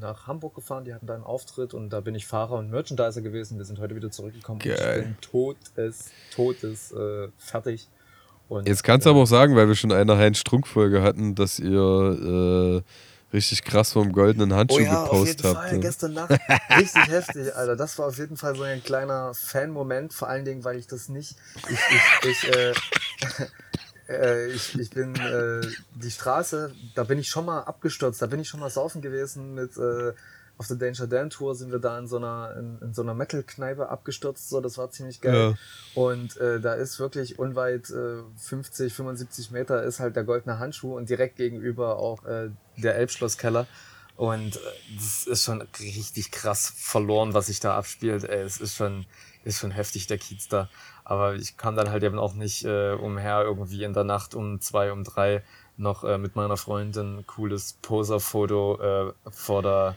[0.00, 0.84] nach Hamburg gefahren.
[0.84, 3.58] Die hatten da einen Auftritt und da bin ich Fahrer und Merchandiser gewesen.
[3.58, 4.60] Wir sind heute wieder zurückgekommen.
[4.60, 4.98] und Geil.
[4.98, 7.88] Ich bin totes, totes äh, fertig.
[8.48, 12.82] Und, Jetzt kannst du aber auch sagen, weil wir schon eine Heinz-Strunk-Folge hatten, dass ihr
[12.82, 12.82] äh,
[13.34, 15.68] richtig krass vom goldenen Handschuh Oh ja, auf gepostet jeden habt.
[15.68, 16.30] Fall, gestern Nacht.
[16.78, 17.76] Richtig heftig, Alter.
[17.76, 21.08] Das war auf jeden Fall so ein kleiner Fan-Moment, vor allen Dingen, weil ich das
[21.08, 21.36] nicht.
[21.68, 22.74] Ich, ich, ich, äh,
[24.08, 28.40] äh, ich, ich bin äh, die Straße, da bin ich schon mal abgestürzt, da bin
[28.40, 30.12] ich schon mal saufen gewesen mit äh,
[30.56, 33.14] auf der Danger Dan Tour sind wir da in so einer in, in so einer
[33.14, 35.56] Metal-Kneipe abgestürzt, so das war ziemlich geil.
[35.94, 40.96] Und äh, da ist wirklich unweit äh, 50, 75 Meter ist halt der goldene Handschuh
[40.96, 43.66] und direkt gegenüber auch äh, der Elbschlosskeller.
[44.16, 44.60] Und äh,
[44.94, 48.22] das ist schon richtig krass verloren, was sich da abspielt.
[48.22, 49.06] Ey, es ist schon,
[49.44, 50.68] ist schon heftig, der Kiez da.
[51.04, 54.60] Aber ich kam dann halt eben auch nicht äh, umher, irgendwie in der Nacht um
[54.60, 55.42] zwei, um drei
[55.76, 59.96] noch äh, mit meiner Freundin ein cooles Poser-Foto äh, vor der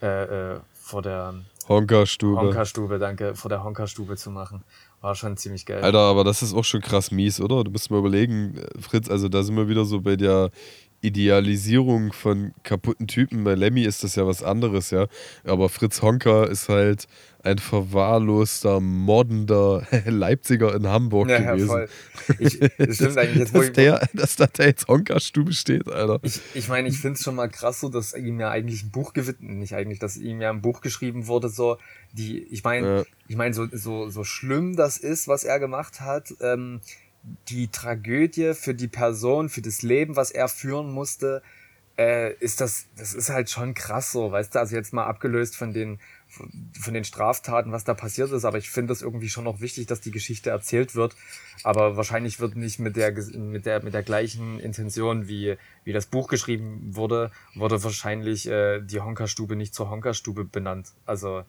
[0.00, 1.34] äh, äh, vor der
[1.68, 2.40] Honkerstube.
[2.40, 4.64] Honkerstube, danke, vor der Honkerstube zu machen.
[5.00, 5.82] War schon ziemlich geil.
[5.82, 7.62] Alter, aber das ist auch schon krass mies, oder?
[7.62, 10.50] Du musst mal überlegen, äh, Fritz, also da sind wir wieder so bei der
[11.00, 13.44] Idealisierung von kaputten Typen.
[13.44, 15.06] Bei Lemmy ist das ja was anderes, ja.
[15.44, 17.06] Aber Fritz Honker ist halt
[17.44, 21.68] ein verwahrloster, mordender Leipziger in Hamburg ja, ja, gewesen.
[21.68, 21.88] voll.
[22.40, 26.18] Ich, das stimmt eigentlich jetzt, dass, der, dass da der jetzt Honkerstube steht, Alter.
[26.22, 28.90] Ich, ich meine, ich finde es schon mal krass so, dass ihm ja eigentlich ein
[28.90, 31.78] Buch gewidmet, nicht eigentlich, dass ihm ja ein Buch geschrieben wurde, so,
[32.12, 33.02] die, ich meine, Ja.
[33.28, 36.80] ich meine, so, so, so schlimm das ist, was er gemacht hat, ähm,
[37.48, 41.42] die Tragödie für die Person, für das Leben, was er führen musste,
[41.98, 45.56] äh, ist das, das ist halt schon krass so, weißt du, also jetzt mal abgelöst
[45.56, 45.98] von den,
[46.28, 49.86] von, den Straftaten, was da passiert ist, aber ich finde das irgendwie schon noch wichtig,
[49.86, 51.16] dass die Geschichte erzählt wird,
[51.64, 56.06] aber wahrscheinlich wird nicht mit der, mit der, mit der gleichen Intention, wie, wie das
[56.06, 60.92] Buch geschrieben wurde, wurde wahrscheinlich äh, die Honkerstube nicht zur Honkerstube benannt.
[61.04, 61.44] Also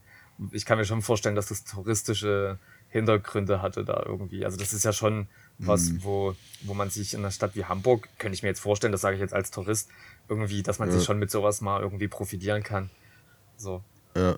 [0.52, 2.58] ich kann mir schon vorstellen, dass das touristische
[2.90, 4.46] Hintergründe hatte da irgendwie.
[4.46, 5.28] Also das ist ja schon
[5.60, 8.92] was, wo, wo man sich in einer Stadt wie Hamburg, könnte ich mir jetzt vorstellen,
[8.92, 9.90] das sage ich jetzt als Tourist,
[10.28, 12.90] irgendwie, dass man sich schon mit sowas mal irgendwie profitieren kann.
[13.58, 13.84] So.
[14.16, 14.38] Ja.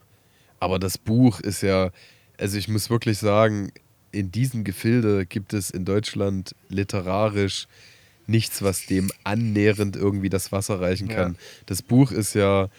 [0.59, 1.91] Aber das Buch ist ja,
[2.37, 3.71] also ich muss wirklich sagen,
[4.11, 7.67] in diesem Gefilde gibt es in Deutschland literarisch
[8.27, 11.15] nichts, was dem annähernd irgendwie das Wasser reichen Ja.
[11.15, 11.37] kann.
[11.65, 12.69] Das Buch ist ja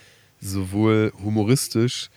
[0.41, 2.11] sowohl humoristisch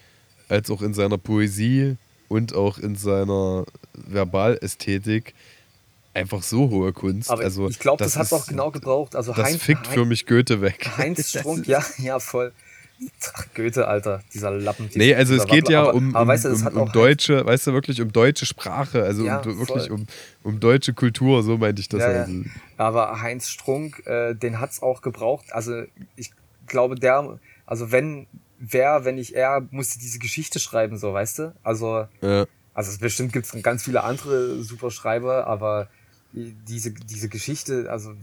[0.48, 1.98] als auch in seiner Poesie
[2.28, 5.34] und auch in seiner Verbalästhetik
[6.16, 7.30] einfach so hohe Kunst.
[7.30, 9.16] Aber also, ich glaube, das, hat ist- auch genau gebraucht.
[9.16, 10.90] Also Das Heinz, fickt für mich Goethe weg.
[10.98, 12.54] Heinz Strunk, ja, ja, voll.
[13.34, 14.90] Ach, Goethe, Alter, dieser Lappen.
[14.96, 15.98] Nee, also es dieser geht ja Wappel.
[15.98, 18.02] um, aber, um, aber weißt du, das um, hat um Heinz- deutsche, weißt du, wirklich
[18.02, 20.08] um deutsche Sprache, also Ja, um, wirklich um,
[20.44, 22.32] um deutsche Kultur, so meinte ich das Ja, also.
[22.32, 22.44] ja.
[22.78, 25.46] Aber Heinz Strunk, äh, den hat's auch gebraucht.
[25.52, 25.84] Also
[26.16, 26.32] ich
[26.68, 28.28] glaube, der, also wenn
[28.60, 31.54] wer, wenn nicht er, musste diese Geschichte schreiben, so, weißt du?
[31.64, 32.46] Also, Ja.
[32.74, 35.90] also bestimmt gibt's ganz viele andere super Schreiber, aber
[36.36, 38.14] diese, diese Geschichte, also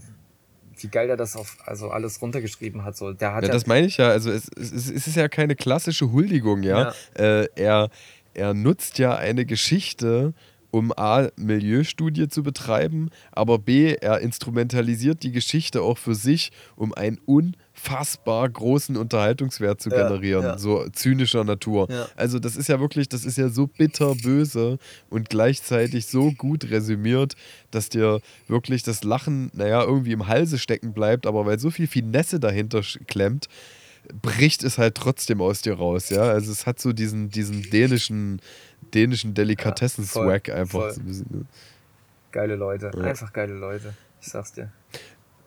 [0.77, 3.67] wie geil der das auf, also alles runtergeschrieben hat, so, der hat Ja, ja, das
[3.67, 4.09] meine ich ja.
[4.09, 6.93] Also es, es, es ist ja keine klassische Huldigung, ja.
[7.13, 7.89] Äh, er,
[8.33, 10.33] er nutzt ja eine Geschichte,
[10.71, 16.93] um A, Milieustudie zu betreiben, aber B, er instrumentalisiert die Geschichte auch für sich, um
[16.93, 17.19] einen
[17.83, 20.57] unfassbar großen Unterhaltungswert zu Ja, generieren, ja.
[20.57, 21.87] so zynischer Natur.
[21.89, 22.07] Ja.
[22.15, 24.77] Also das ist ja wirklich, das ist ja so bitterböse
[25.09, 27.35] und gleichzeitig so gut resümiert,
[27.71, 31.87] dass dir wirklich das Lachen, naja, irgendwie im Halse stecken bleibt, aber weil so viel
[31.87, 33.47] Finesse dahinter klemmt,
[34.21, 36.23] bricht es halt trotzdem aus dir raus, ja.
[36.23, 38.41] Also es hat so diesen, diesen dänischen,
[38.93, 40.93] dänischen Delikatessen-Swag einfach.
[40.93, 41.03] voll.
[41.03, 41.45] Ne?
[42.31, 44.71] geile Leute, einfach geile Leute, ich sag's dir.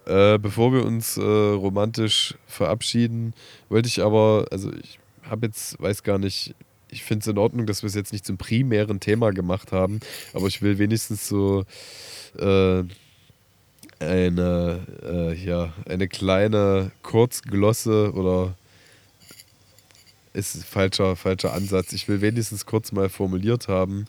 [0.07, 3.35] Äh, bevor wir uns äh, romantisch verabschieden,
[3.69, 6.55] wollte ich aber, also ich habe jetzt, weiß gar nicht,
[6.89, 9.99] ich finde es in Ordnung, dass wir es jetzt nicht zum primären Thema gemacht haben,
[10.33, 11.65] aber ich will wenigstens so
[12.39, 12.85] äh,
[13.99, 18.55] eine, äh, ja, eine kleine Kurzglosse oder
[20.35, 21.93] ist falscher, falscher Ansatz.
[21.93, 24.07] Ich will wenigstens kurz mal formuliert haben,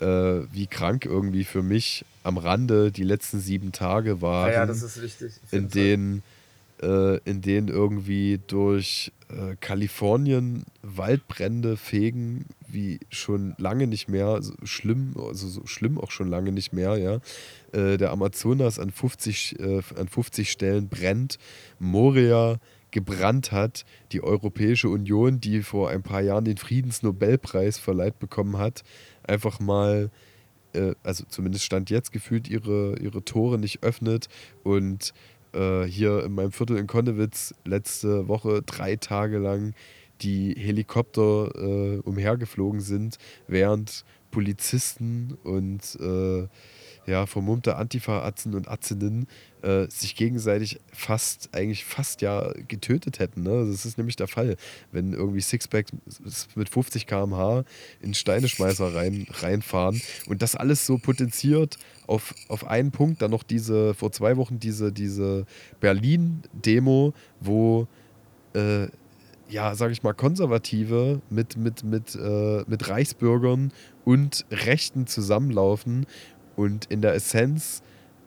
[0.00, 0.06] äh,
[0.52, 4.52] wie krank irgendwie für mich am Rande die letzten sieben Tage Ja, waren.
[4.52, 6.22] Ja, das ist jeden in denen
[6.82, 14.54] äh, in denen irgendwie durch äh, Kalifornien Waldbrände fegen, wie schon lange nicht mehr, so
[14.64, 17.20] schlimm, also so schlimm auch schon lange nicht mehr, ja.
[17.72, 21.38] Äh, der Amazonas an 50, äh, an 50 Stellen brennt,
[21.78, 22.58] Moria
[22.94, 28.84] gebrannt hat, die Europäische Union, die vor ein paar Jahren den Friedensnobelpreis verleiht bekommen hat,
[29.24, 30.10] einfach mal
[30.74, 34.28] äh, also zumindest stand jetzt gefühlt, ihre, ihre Tore nicht öffnet.
[34.62, 35.12] Und
[35.52, 39.74] äh, hier in meinem Viertel in Konnewitz letzte Woche drei Tage lang
[40.20, 43.18] die Helikopter äh, umhergeflogen sind,
[43.48, 46.48] während Polizisten und äh,
[47.06, 49.26] ja, vermummte Antifa-Atzen und Atzinnen
[49.62, 53.42] äh, sich gegenseitig fast, eigentlich fast ja getötet hätten.
[53.42, 53.66] Ne?
[53.70, 54.56] Das ist nämlich der Fall.
[54.92, 55.86] Wenn irgendwie Sixpack
[56.54, 57.64] mit 50 km/h
[58.00, 63.42] in Steineschmeißer rein, reinfahren und das alles so potenziert auf, auf einen Punkt, dann noch
[63.42, 65.46] diese, vor zwei Wochen diese, diese
[65.80, 67.86] Berlin-Demo, wo
[68.54, 68.88] äh,
[69.48, 73.72] ja, sag ich mal, Konservative mit, mit, mit, äh, mit Reichsbürgern
[74.04, 76.06] und Rechten zusammenlaufen
[76.56, 77.82] und in der Essenz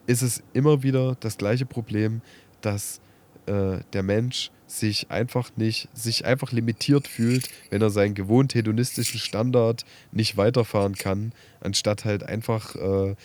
[0.06, 2.22] ist es immer wieder das gleiche Problem,
[2.62, 3.02] dass
[3.46, 9.20] äh, der Mensch sich einfach nicht, sich einfach limitiert fühlt, wenn er seinen gewohnt hedonistischen
[9.20, 11.32] Standard nicht weiterfahren kann,
[11.62, 13.16] anstatt halt einfach äh,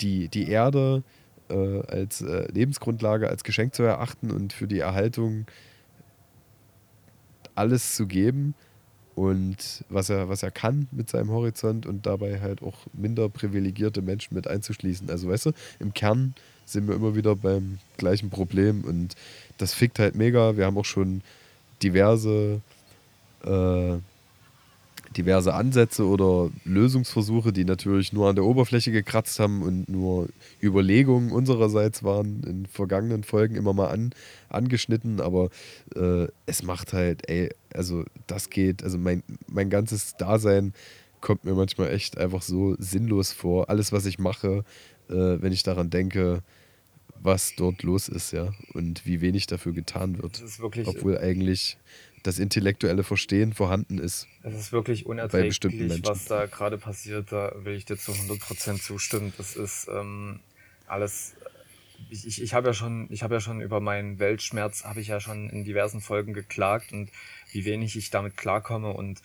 [0.00, 1.02] die, die Erde
[1.48, 5.46] äh, als äh, Lebensgrundlage, als Geschenk zu erachten und für die Erhaltung
[7.54, 8.54] alles zu geben
[9.20, 14.00] und was er, was er kann mit seinem Horizont und dabei halt auch minder privilegierte
[14.00, 15.10] Menschen mit einzuschließen.
[15.10, 16.34] Also weißt du, im Kern
[16.64, 19.16] sind wir immer wieder beim gleichen Problem und
[19.58, 20.56] das fickt halt mega.
[20.56, 21.20] Wir haben auch schon
[21.82, 22.62] diverse
[23.44, 23.98] äh,
[25.16, 30.28] diverse Ansätze oder Lösungsversuche, die natürlich nur an der Oberfläche gekratzt haben und nur
[30.62, 34.12] Überlegungen unsererseits waren, in vergangenen Folgen immer mal an,
[34.48, 35.50] angeschnitten, aber
[35.96, 40.74] äh, es macht halt, ey, also das geht, also mein, mein ganzes Dasein
[41.20, 43.68] kommt mir manchmal echt einfach so sinnlos vor.
[43.68, 44.64] Alles, was ich mache,
[45.08, 46.42] äh, wenn ich daran denke,
[47.22, 50.42] was dort los ist, ja, und wie wenig dafür getan wird.
[50.88, 51.76] Obwohl eigentlich
[52.22, 54.26] das intellektuelle Verstehen vorhanden ist.
[54.42, 55.60] Es ist wirklich unerträglich,
[56.04, 57.32] was da gerade passiert.
[57.32, 59.32] Da will ich dir zu 100% zustimmen.
[59.38, 60.40] Das ist ähm,
[60.86, 61.34] alles.
[62.08, 65.08] Ich, ich, ich habe ja schon, ich habe ja schon über meinen Weltschmerz habe ich
[65.08, 67.10] ja schon in diversen Folgen geklagt und
[67.52, 69.20] wie wenig ich damit klarkomme und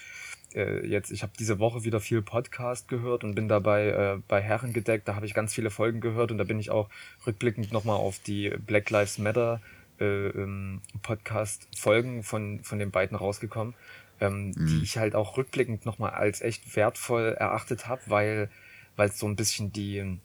[0.55, 4.41] äh, jetzt, ich habe diese Woche wieder viel Podcast gehört und bin dabei äh, bei
[4.41, 5.07] Herren gedeckt.
[5.07, 6.89] Da habe ich ganz viele Folgen gehört und da bin ich auch
[7.27, 9.61] rückblickend nochmal auf die Black Lives Matter
[9.99, 13.73] äh, ähm, Podcast-Folgen von, von den beiden rausgekommen,
[14.19, 14.67] ähm, mhm.
[14.67, 18.49] die ich halt auch rückblickend nochmal als echt wertvoll erachtet habe, weil
[18.95, 20.19] weil es so ein bisschen die,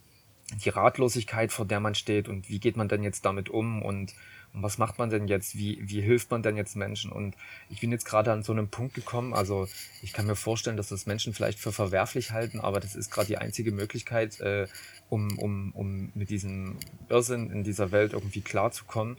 [0.65, 4.15] die Ratlosigkeit, vor der man steht und wie geht man denn jetzt damit um und,
[4.53, 7.13] und was macht man denn jetzt, wie, wie hilft man denn jetzt Menschen?
[7.13, 7.37] Und
[7.69, 9.69] ich bin jetzt gerade an so einem Punkt gekommen, also
[10.03, 13.29] ich kann mir vorstellen, dass das Menschen vielleicht für verwerflich halten, aber das ist gerade
[13.29, 14.67] die einzige Möglichkeit, äh,
[15.09, 16.77] um, um, um mit diesem
[17.09, 19.17] Irrsinn in dieser Welt irgendwie klarzukommen,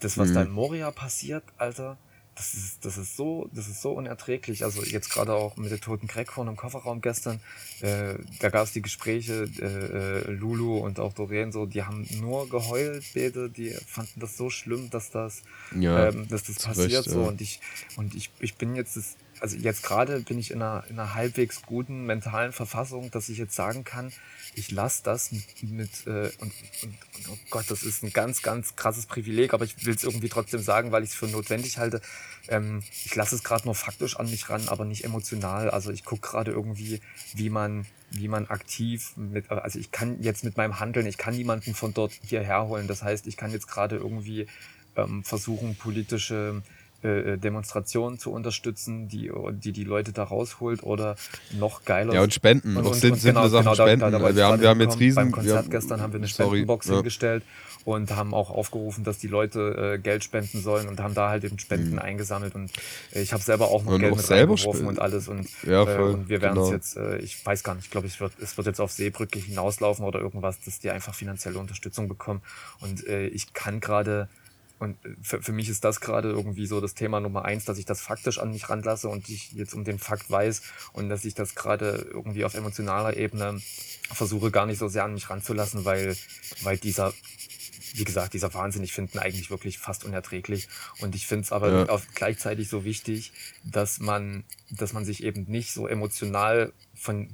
[0.00, 0.34] das, was mhm.
[0.34, 1.98] da in Moria passiert, Alter,
[2.40, 4.64] das ist, das ist so, das ist so unerträglich.
[4.64, 7.40] Also jetzt gerade auch mit der toten Crackkorn im Kofferraum gestern,
[7.80, 12.08] äh, da gab es die Gespräche, äh, äh, Lulu und auch Doreen so, die haben
[12.18, 15.42] nur geheult, beide, die fanden das so schlimm, dass das,
[15.78, 17.22] ja, ähm, dass das passiert recht, so.
[17.22, 17.28] Ja.
[17.28, 17.60] Und ich,
[17.96, 21.14] und ich, ich bin jetzt das, also jetzt gerade bin ich in einer, in einer
[21.14, 24.12] halbwegs guten mentalen Verfassung, dass ich jetzt sagen kann,
[24.54, 26.52] ich lasse das mit, mit äh, und,
[26.82, 26.94] und,
[27.30, 30.60] oh Gott, das ist ein ganz, ganz krasses Privileg, aber ich will es irgendwie trotzdem
[30.60, 32.00] sagen, weil ich es für notwendig halte.
[32.48, 35.70] Ähm, ich lasse es gerade nur faktisch an mich ran, aber nicht emotional.
[35.70, 37.00] Also ich gucke gerade irgendwie,
[37.34, 41.34] wie man, wie man aktiv mit, also ich kann jetzt mit meinem Handeln, ich kann
[41.34, 42.88] niemanden von dort hierher holen.
[42.88, 44.46] Das heißt, ich kann jetzt gerade irgendwie
[44.96, 46.62] ähm, versuchen, politische
[47.02, 51.16] äh, Demonstrationen zu unterstützen, die, die die Leute da rausholt oder
[51.58, 52.14] noch geiler.
[52.14, 54.00] Ja, und Spenden, und, auch und, simple genau, Sachen genau, Spenden.
[54.00, 55.16] Da, da, wir, haben, wir haben jetzt riesen...
[55.16, 56.94] Beim Konzert haben, gestern haben wir eine sorry, Spendenbox ja.
[56.94, 57.42] hingestellt
[57.84, 61.44] und haben auch aufgerufen, dass die Leute äh, Geld spenden sollen und haben da halt
[61.44, 61.98] eben Spenden mhm.
[61.98, 62.70] eingesammelt und
[63.14, 65.82] äh, ich habe selber auch noch und Geld auch mit reingeworfen und alles und, ja,
[65.82, 66.76] äh, voll, und wir werden es genau.
[66.76, 69.38] jetzt, äh, ich weiß gar nicht, ich glaube, es wird, es wird jetzt auf Seebrücke
[69.38, 72.42] hinauslaufen oder irgendwas, dass die einfach finanzielle Unterstützung bekommen
[72.80, 74.28] und äh, ich kann gerade
[74.80, 77.84] und für, für mich ist das gerade irgendwie so das Thema Nummer eins, dass ich
[77.84, 80.62] das faktisch an mich ranlasse und ich jetzt um den Fakt weiß
[80.94, 83.60] und dass ich das gerade irgendwie auf emotionaler Ebene
[84.10, 86.16] versuche gar nicht so sehr an mich ranzulassen, weil,
[86.62, 87.12] weil dieser,
[87.92, 90.66] wie gesagt, dieser Wahnsinn, ich finde ihn eigentlich wirklich fast unerträglich.
[91.00, 91.88] Und ich finde es aber ja.
[91.90, 93.32] auch gleichzeitig so wichtig,
[93.64, 97.28] dass man, dass man sich eben nicht so emotional von,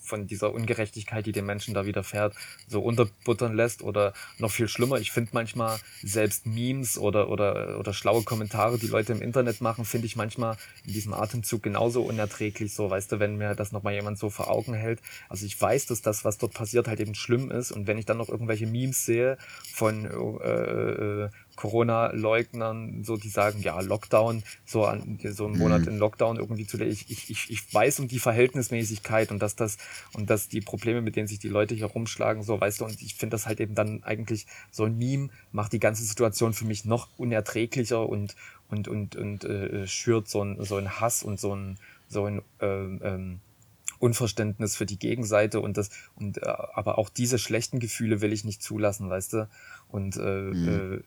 [0.00, 2.34] von dieser Ungerechtigkeit, die den Menschen da widerfährt,
[2.68, 4.98] so unterbuttern lässt oder noch viel schlimmer.
[4.98, 9.84] Ich finde manchmal selbst Memes oder, oder, oder schlaue Kommentare, die Leute im Internet machen,
[9.84, 10.56] finde ich manchmal
[10.86, 12.74] in diesem Atemzug genauso unerträglich.
[12.74, 15.00] So, weißt du, wenn mir das nochmal jemand so vor Augen hält.
[15.28, 17.72] Also ich weiß, dass das, was dort passiert, halt eben schlimm ist.
[17.72, 19.38] Und wenn ich dann noch irgendwelche Memes sehe
[19.72, 25.88] von äh, äh Corona-Leugnern, so die sagen, ja, Lockdown, so, an, so einen Monat mhm.
[25.88, 29.78] in Lockdown irgendwie zu ich, ich, ich weiß um die Verhältnismäßigkeit und dass das
[30.12, 33.00] und dass die Probleme, mit denen sich die Leute hier rumschlagen, so weißt du, und
[33.00, 36.64] ich finde das halt eben dann eigentlich so ein Meme macht die ganze Situation für
[36.64, 38.34] mich noch unerträglicher und
[38.68, 41.78] und und und äh, schürt so ein so ein Hass und so ein
[42.08, 43.40] so ein ähm, ähm,
[43.98, 48.44] Unverständnis für die Gegenseite und das und äh, aber auch diese schlechten Gefühle will ich
[48.44, 49.48] nicht zulassen, weißt du?
[49.88, 50.98] Und äh, mhm.
[50.98, 51.02] äh,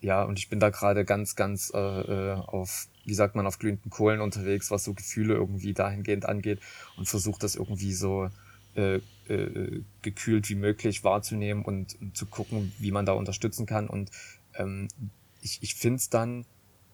[0.00, 3.58] ja, und ich bin da gerade ganz, ganz äh, äh, auf, wie sagt man, auf
[3.58, 6.60] glühenden Kohlen unterwegs, was so Gefühle irgendwie dahingehend angeht
[6.96, 8.30] und versuche das irgendwie so
[8.76, 13.88] äh, äh, gekühlt wie möglich wahrzunehmen und, und, zu gucken, wie man da unterstützen kann.
[13.88, 14.10] Und
[14.54, 14.88] ähm,
[15.42, 16.46] ich, ich finde es dann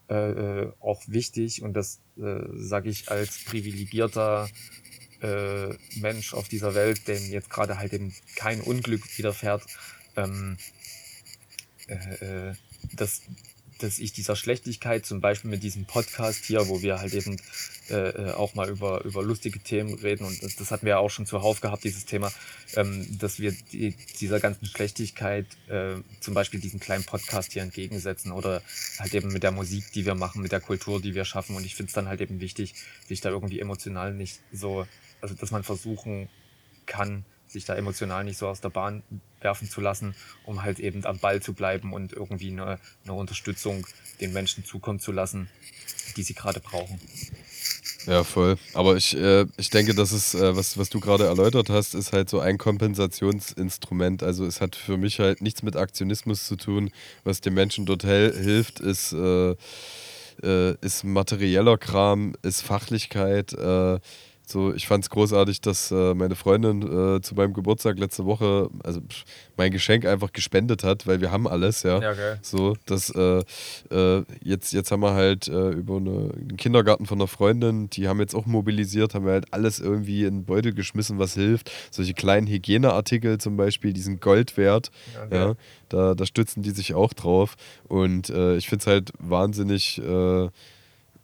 [0.08, 4.48] äh, äh, auch wichtig, und das äh, sage ich als privilegierter
[5.20, 9.64] äh, Mensch auf dieser Welt, dem jetzt gerade halt eben kein Unglück widerfährt,
[10.16, 10.58] ähm,
[11.88, 12.54] äh, äh,
[12.94, 13.22] dass,
[13.78, 17.36] dass ich dieser Schlechtigkeit, zum Beispiel mit diesem Podcast hier, wo wir halt eben
[17.90, 20.98] äh, äh, auch mal über, über lustige Themen reden, und das, das hatten wir ja
[20.98, 22.32] auch schon zuhauf gehabt, dieses Thema,
[22.74, 28.32] ähm, dass wir die, dieser ganzen Schlechtigkeit äh, zum Beispiel diesen kleinen Podcast hier entgegensetzen
[28.32, 28.62] oder
[28.98, 31.54] halt eben mit der Musik, die wir machen, mit der Kultur, die wir schaffen.
[31.54, 32.74] Und ich finde es dann halt eben wichtig,
[33.06, 34.86] sich da irgendwie emotional nicht so,
[35.20, 36.28] also dass man versuchen
[36.86, 37.24] kann,
[37.56, 39.02] sich da emotional nicht so aus der Bahn
[39.40, 40.14] werfen zu lassen,
[40.44, 43.86] um halt eben am Ball zu bleiben und irgendwie eine, eine Unterstützung
[44.20, 45.48] den Menschen zukommen zu lassen,
[46.16, 47.00] die sie gerade brauchen.
[48.06, 48.56] Ja, voll.
[48.74, 52.12] Aber ich, äh, ich denke, das ist, äh, was, was du gerade erläutert hast, ist
[52.12, 54.22] halt so ein Kompensationsinstrument.
[54.22, 56.90] Also es hat für mich halt nichts mit Aktionismus zu tun.
[57.24, 59.56] Was den Menschen dort hilft, ist, äh,
[60.42, 63.98] äh, ist materieller Kram, ist Fachlichkeit, äh,
[64.48, 66.80] so, ich fand es großartig, dass äh, meine Freundin
[67.16, 69.00] äh, zu meinem Geburtstag letzte Woche, also
[69.56, 72.00] mein Geschenk einfach gespendet hat, weil wir haben alles, ja.
[72.00, 72.38] Ja, geil.
[72.42, 73.42] So, dass äh,
[73.90, 78.06] äh, jetzt, jetzt haben wir halt äh, über eine, einen Kindergarten von einer Freundin, die
[78.06, 81.72] haben jetzt auch mobilisiert, haben wir halt alles irgendwie in den Beutel geschmissen, was hilft.
[81.90, 84.92] Solche kleinen Hygieneartikel zum Beispiel, die sind Gold wert.
[85.28, 85.54] Ja, ja
[85.88, 87.56] da, da stützen die sich auch drauf.
[87.88, 90.00] Und äh, ich finde es halt wahnsinnig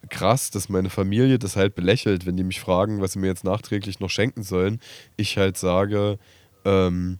[0.09, 3.43] krass, dass meine Familie das halt belächelt, wenn die mich fragen, was sie mir jetzt
[3.43, 4.79] nachträglich noch schenken sollen.
[5.17, 6.17] Ich halt sage,
[6.65, 7.19] ähm,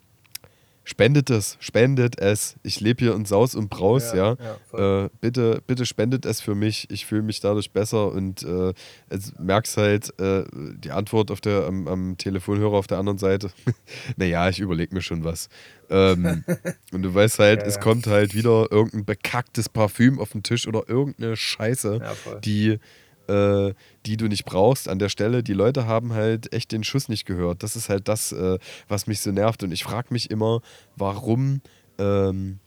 [0.83, 2.55] spendet es, spendet es.
[2.63, 4.35] Ich lebe hier in Saus und Braus, ja.
[4.35, 4.57] ja.
[4.73, 6.89] ja äh, bitte, bitte spendet es für mich.
[6.89, 8.73] Ich fühle mich dadurch besser und äh,
[9.39, 13.51] merkst halt äh, die Antwort auf der, am, am Telefonhörer auf der anderen Seite.
[14.17, 15.49] naja, ich überlege mir schon was.
[15.89, 16.43] Ähm,
[16.91, 20.67] und du weißt halt, ja, es kommt halt wieder irgendein bekacktes Parfüm auf den Tisch
[20.67, 22.01] oder irgendeine Scheiße,
[22.43, 22.79] die
[23.27, 23.73] äh,
[24.05, 25.43] die du nicht brauchst an der Stelle.
[25.43, 27.63] Die Leute haben halt echt den Schuss nicht gehört.
[27.63, 29.63] Das ist halt das, äh, was mich so nervt.
[29.63, 30.61] Und ich frage mich immer,
[30.95, 31.61] warum.
[31.97, 32.59] Ähm,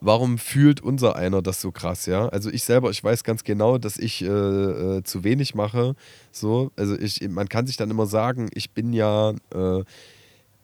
[0.00, 2.28] warum fühlt unser einer das so krass, ja?
[2.28, 5.94] Also ich selber, ich weiß ganz genau, dass ich äh, äh, zu wenig mache.
[6.32, 9.84] So, also ich, man kann sich dann immer sagen, ich bin ja äh,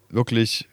[0.08, 0.68] wirklich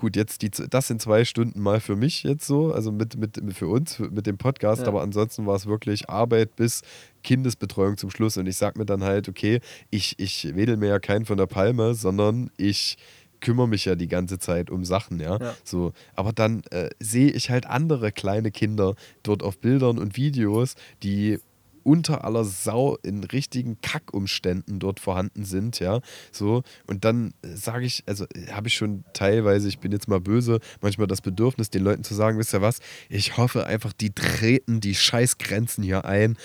[0.00, 3.38] gut, jetzt die, das sind zwei Stunden mal für mich jetzt so, also mit, mit
[3.54, 4.88] für uns, mit dem Podcast, ja.
[4.88, 6.82] aber ansonsten war es wirklich Arbeit bis
[7.22, 8.36] Kindesbetreuung zum Schluss.
[8.36, 9.60] Und ich sage mir dann halt, okay,
[9.90, 12.96] ich, ich wedel mir ja keinen von der Palme, sondern ich
[13.40, 15.38] kümmere mich ja die ganze Zeit um Sachen, ja.
[15.38, 15.56] ja.
[15.64, 20.74] So, aber dann äh, sehe ich halt andere kleine Kinder dort auf Bildern und Videos,
[21.02, 21.38] die
[21.82, 28.04] unter aller Sau in richtigen Kackumständen dort vorhanden sind, ja, so und dann sage ich,
[28.06, 32.04] also habe ich schon teilweise, ich bin jetzt mal böse, manchmal das Bedürfnis, den Leuten
[32.04, 36.36] zu sagen, wisst ihr was, ich hoffe einfach, die treten die Scheißgrenzen hier ein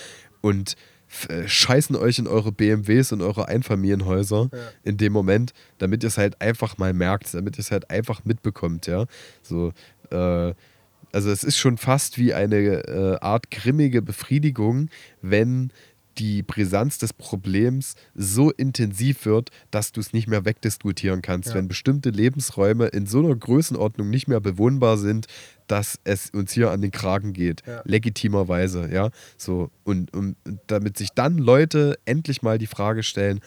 [0.46, 0.76] und
[1.28, 4.60] äh, scheißen euch in eure BMWs und eure Einfamilienhäuser ja.
[4.84, 8.26] in dem Moment, damit ihr es halt einfach mal merkt, damit ihr es halt einfach
[8.26, 9.06] mitbekommt, ja,
[9.42, 9.74] so,
[10.12, 10.54] äh,
[11.12, 14.90] also es ist schon fast wie eine äh, Art grimmige Befriedigung,
[15.24, 15.72] wenn
[16.18, 21.50] die Brisanz des Problems so intensiv wird, dass du es nicht mehr wegdiskutieren kannst.
[21.50, 21.56] Ja.
[21.56, 25.28] Wenn bestimmte Lebensräume in so einer Größenordnung nicht mehr bewohnbar sind,
[25.68, 27.64] dass es uns hier an den Kragen geht.
[27.66, 27.82] Ja.
[27.86, 29.10] Legitimerweise, ja.
[29.38, 30.36] So, und, und
[30.68, 33.40] damit sich dann Leute endlich mal die Frage stellen,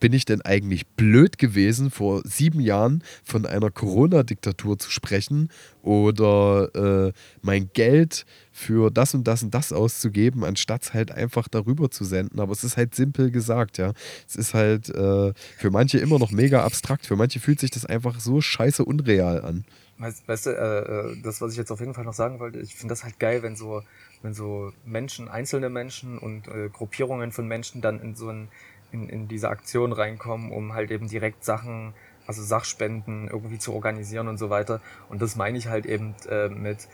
[0.00, 5.48] bin ich denn eigentlich blöd gewesen, vor sieben Jahren von einer Corona-Diktatur zu sprechen
[5.82, 11.48] oder äh, mein Geld für das und das und das auszugeben, anstatt es halt einfach
[11.48, 12.40] darüber zu senden.
[12.40, 13.92] Aber es ist halt simpel gesagt, ja.
[14.26, 17.06] Es ist halt äh, für manche immer noch mega abstrakt.
[17.06, 19.64] Für manche fühlt sich das einfach so scheiße unreal an.
[19.98, 22.60] Weißt, weißt du, äh, äh, das, was ich jetzt auf jeden Fall noch sagen wollte,
[22.60, 23.82] ich finde das halt geil, wenn so,
[24.22, 28.48] wenn so Menschen, einzelne Menschen und äh, Gruppierungen von Menschen dann in so ein,
[28.92, 31.94] in, in diese Aktion reinkommen, um halt eben direkt Sachen,
[32.26, 34.80] also Sachspenden irgendwie zu organisieren und so weiter.
[35.08, 36.88] Und das meine ich halt eben äh, mit,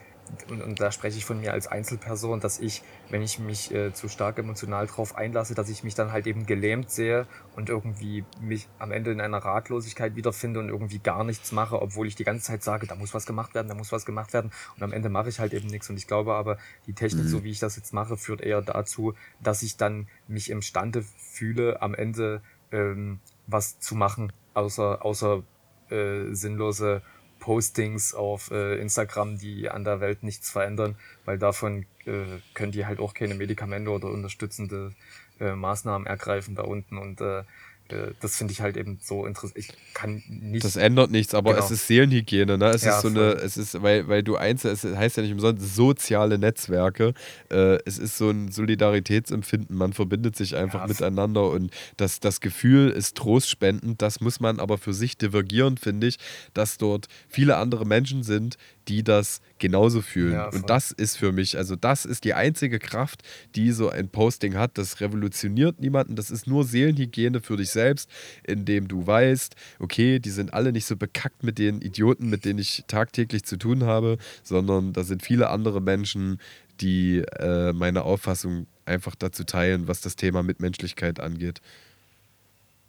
[0.48, 3.92] und, und da spreche ich von mir als Einzelperson, dass ich, wenn ich mich äh,
[3.92, 7.26] zu stark emotional drauf einlasse, dass ich mich dann halt eben gelähmt sehe
[7.56, 12.06] und irgendwie mich am Ende in einer Ratlosigkeit wiederfinde und irgendwie gar nichts mache, obwohl
[12.06, 14.50] ich die ganze Zeit sage, da muss was gemacht werden, da muss was gemacht werden
[14.76, 17.28] und am Ende mache ich halt eben nichts und ich glaube aber, die Technik, mhm.
[17.28, 21.82] so wie ich das jetzt mache, führt eher dazu, dass ich dann mich imstande fühle,
[21.82, 22.42] am Ende
[22.72, 25.42] ähm, was zu machen, außer, außer
[25.90, 27.02] äh, sinnlose
[27.44, 30.96] Postings auf äh, Instagram, die an der Welt nichts verändern,
[31.26, 34.94] weil davon äh, können die halt auch keine Medikamente oder unterstützende
[35.40, 36.96] äh, Maßnahmen ergreifen da unten.
[36.96, 37.42] Und äh,
[37.88, 39.58] das finde ich halt eben so interessant.
[39.58, 40.64] Ich kann nicht.
[40.64, 41.64] Das ändert nichts, aber genau.
[41.64, 42.70] es ist Seelenhygiene, ne?
[42.70, 43.22] Es ja, ist so voll.
[43.22, 47.12] eine, es ist, weil, weil du eins, es heißt ja nicht umsonst soziale Netzwerke.
[47.50, 52.40] Äh, es ist so ein Solidaritätsempfinden, man verbindet sich einfach ja, miteinander und das, das
[52.40, 54.00] Gefühl ist trostspendend.
[54.00, 56.16] Das muss man aber für sich divergieren, finde ich,
[56.54, 58.56] dass dort viele andere Menschen sind,
[58.88, 60.32] die das genauso fühlen.
[60.32, 63.22] Ja, und das ist für mich, also das ist die einzige Kraft,
[63.54, 64.76] die so ein Posting hat.
[64.78, 68.10] Das revolutioniert niemanden, das ist nur Seelenhygiene für dich selbst,
[68.42, 72.58] indem du weißt, okay, die sind alle nicht so bekackt mit den Idioten, mit denen
[72.58, 76.40] ich tagtäglich zu tun habe, sondern da sind viele andere Menschen,
[76.80, 81.60] die äh, meine Auffassung einfach dazu teilen, was das Thema Mitmenschlichkeit angeht.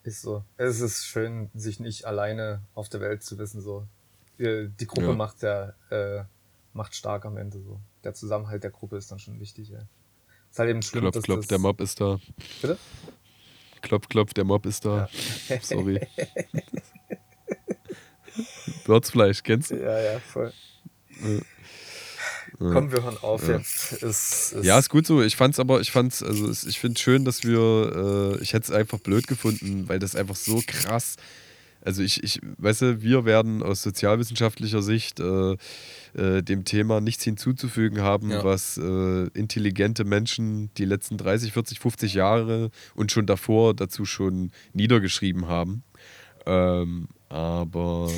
[0.04, 0.44] Ist so.
[0.58, 3.88] Es ist schön, sich nicht alleine auf der Welt zu wissen, so.
[4.38, 5.14] Die, die Gruppe ja.
[5.14, 6.24] macht ja, äh,
[6.74, 7.80] macht stark am Ende so.
[8.04, 9.80] Der Zusammenhalt der Gruppe ist dann schon wichtig, ja.
[10.52, 11.48] Ist halt eben schlimm, klopf, dass klopf, das...
[11.48, 12.20] der Mob ist da.
[12.62, 12.78] Bitte?
[13.86, 15.08] Klopf, klopf, der Mob ist da.
[15.48, 15.60] Ja.
[15.62, 16.00] Sorry.
[18.86, 19.76] Würzfleisch, kennst du?
[19.76, 20.52] Ja, ja, voll.
[21.22, 21.40] Ja.
[22.58, 23.58] Komm, wir hören auf ja.
[23.58, 24.02] jetzt.
[24.02, 25.22] Es, es ja, ist gut so.
[25.22, 28.72] Ich fand's aber, ich fand's, also ich finde schön, dass wir, äh, ich hätte es
[28.72, 31.18] einfach blöd gefunden, weil das einfach so krass
[31.86, 35.56] also ich, ich, weißt du, wir werden aus sozialwissenschaftlicher Sicht äh,
[36.16, 38.44] äh, dem Thema nichts hinzuzufügen haben, ja.
[38.44, 44.52] was äh, intelligente Menschen die letzten 30, 40, 50 Jahre und schon davor dazu schon
[44.74, 45.84] niedergeschrieben haben.
[46.48, 48.10] Ähm, aber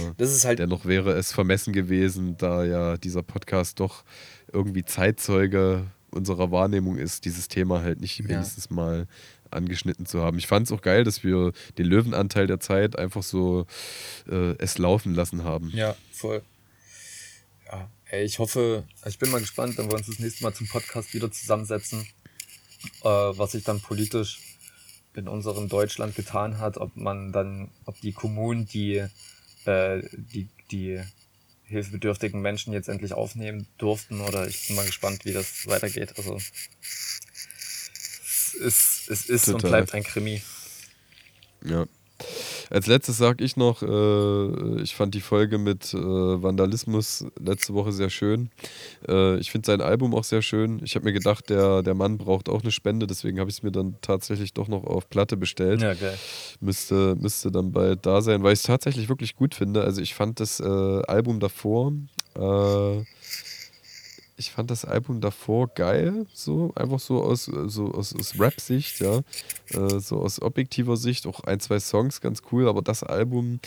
[0.45, 4.03] halt dennoch wäre es vermessen gewesen, da ja dieser Podcast doch
[4.51, 8.27] irgendwie Zeitzeuge unserer Wahrnehmung ist, dieses Thema halt nicht ja.
[8.27, 9.07] wenigstens mal
[9.51, 10.37] angeschnitten zu haben.
[10.37, 13.65] Ich fand es auch geil, dass wir den Löwenanteil der Zeit einfach so
[14.29, 15.71] äh, es laufen lassen haben.
[15.73, 16.41] Ja, voll.
[17.65, 20.67] Ja, ey, ich hoffe, ich bin mal gespannt, wenn wir uns das nächste Mal zum
[20.67, 22.07] Podcast wieder zusammensetzen,
[23.03, 24.39] äh, was sich dann politisch
[25.15, 29.03] in unserem Deutschland getan hat, ob man dann, ob die Kommunen, die
[29.67, 31.01] äh, die, die
[31.65, 36.17] hilfebedürftigen Menschen jetzt endlich aufnehmen durften oder ich bin mal gespannt, wie das weitergeht.
[36.17, 36.37] Also
[38.59, 39.55] ist, es ist Total.
[39.55, 40.41] und bleibt ein Krimi.
[41.63, 41.85] Ja.
[42.69, 47.91] Als letztes sage ich noch, äh, ich fand die Folge mit äh, Vandalismus letzte Woche
[47.91, 48.49] sehr schön.
[49.07, 50.81] Äh, ich finde sein Album auch sehr schön.
[50.83, 53.63] Ich habe mir gedacht, der, der Mann braucht auch eine Spende, deswegen habe ich es
[53.63, 55.81] mir dann tatsächlich doch noch auf Platte bestellt.
[55.81, 56.17] Ja, geil.
[56.59, 59.83] Müsste, müsste dann bald da sein, weil ich es tatsächlich wirklich gut finde.
[59.83, 61.93] Also ich fand das äh, Album davor
[62.35, 63.03] äh,
[64.37, 69.21] ich fand das Album davor geil, so einfach so aus, so aus, aus Rap-Sicht, ja,
[69.69, 73.59] äh, so aus objektiver Sicht, auch ein, zwei Songs ganz cool, aber das Album,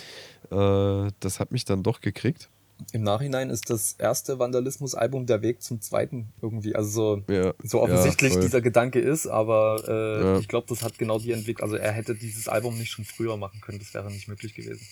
[0.51, 2.49] äh, das hat mich dann doch gekriegt.
[2.93, 7.83] Im Nachhinein ist das erste Vandalismus-Album der Weg zum zweiten irgendwie, also so, ja, so
[7.83, 10.39] offensichtlich ja, dieser Gedanke ist, aber äh, ja.
[10.39, 13.37] ich glaube, das hat genau die Entwicklung, also er hätte dieses Album nicht schon früher
[13.37, 14.87] machen können, das wäre nicht möglich gewesen.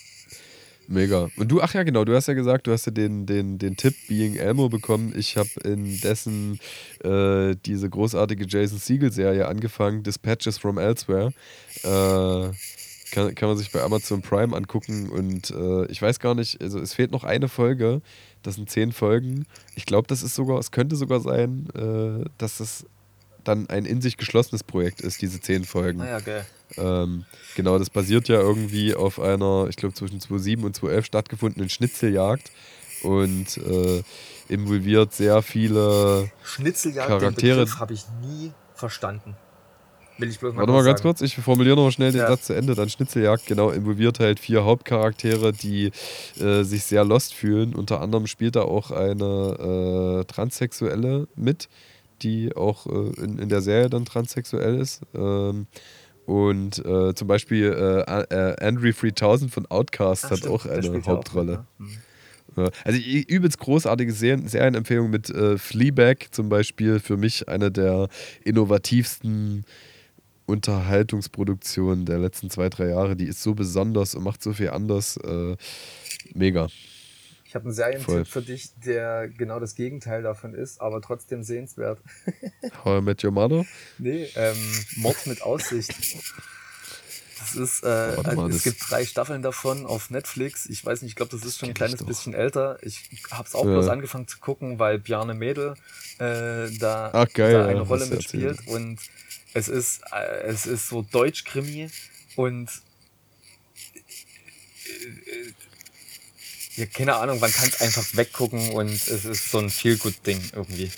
[0.91, 1.29] Mega.
[1.37, 3.77] Und du, ach ja, genau, du hast ja gesagt, du hast ja den, den, den
[3.77, 5.13] Tipp Being Elmo bekommen.
[5.15, 6.59] Ich habe in dessen
[7.05, 11.35] äh, diese großartige Jason Siegel-Serie angefangen, Dispatches from Elsewhere.
[11.83, 12.53] Äh,
[13.11, 16.79] kann, kann man sich bei Amazon Prime angucken und äh, ich weiß gar nicht, also
[16.79, 18.01] es fehlt noch eine Folge.
[18.43, 19.47] Das sind zehn Folgen.
[19.75, 22.87] Ich glaube, das ist sogar, es könnte sogar sein, äh, dass das
[23.45, 26.01] dann ein in sich geschlossenes Projekt ist, diese zehn Folgen.
[26.01, 26.47] Ah ja, geil.
[26.79, 27.25] Ähm,
[27.57, 32.51] genau, das basiert ja irgendwie auf einer, ich glaube, zwischen 2007 und 2011 stattgefundenen Schnitzeljagd
[33.03, 34.03] und äh,
[34.49, 37.67] involviert sehr viele Schnitzeljagd, Charaktere.
[37.79, 39.37] habe ich nie verstanden.
[40.21, 41.11] Will ich bloß mal Warte mal ganz sagen.
[41.11, 42.27] kurz, ich formuliere noch schnell den Ja.
[42.27, 42.75] Satz zu Ende.
[42.75, 45.93] Dann Schnitzeljagd, genau, involviert halt vier Hauptcharaktere, die
[46.41, 47.73] äh, sich sehr lost fühlen.
[47.73, 51.69] Unter anderem spielt da auch eine äh, Transsexuelle mit,
[52.23, 55.03] die auch äh, in, in der Serie dann transsexuell ist.
[55.15, 55.69] Ähm,
[56.29, 60.99] und äh, zum Beispiel äh, äh, Andre 3000 von Outcast Ach, hat stimmt, auch eine
[60.99, 61.65] auch Hauptrolle.
[61.79, 61.97] mit, ne?
[62.55, 62.65] Mhm.
[62.65, 67.01] Ja, Also übelst großartige Serien, Serienempfehlung mit äh, Fleabag zum Beispiel.
[67.01, 68.09] Für mich eine der
[68.45, 69.65] innovativsten
[70.45, 73.17] Unterhaltungsproduktionen der letzten zwei, drei Jahre.
[73.17, 75.17] Die ist so besonders und macht so viel anders.
[75.17, 75.57] Äh,
[76.35, 76.69] mega.
[77.49, 78.25] Ich habe einen Serientipp Voll.
[78.27, 81.99] für dich, der genau das Gegenteil davon ist, aber trotzdem sehenswert.
[82.85, 83.65] How I Met Your Mother?
[83.97, 84.57] Nee, ähm,
[84.97, 85.95] Mord mit Aussicht.
[87.39, 90.67] Das ist, äh, Warte mal, es das- gibt drei Staffeln davon auf Netflix.
[90.67, 92.77] Ich weiß nicht, ich glaube, das ist schon ein kleines bisschen älter.
[92.83, 93.71] Ich habe es auch Ja.
[93.73, 95.73] bloß angefangen zu gucken, weil Bjarne Mädel
[96.19, 98.67] äh, da, Ach, geil, da ja, eine hast Rolle mitspielt.
[98.67, 98.99] Und
[99.55, 101.89] es ist, äh, es ist so Deutsch-Krimi
[102.37, 102.69] und
[103.95, 105.53] äh,
[106.79, 110.93] ja, keine Ahnung, man kann es einfach weggucken und es ist so ein Feel-Good-Ding irgendwie.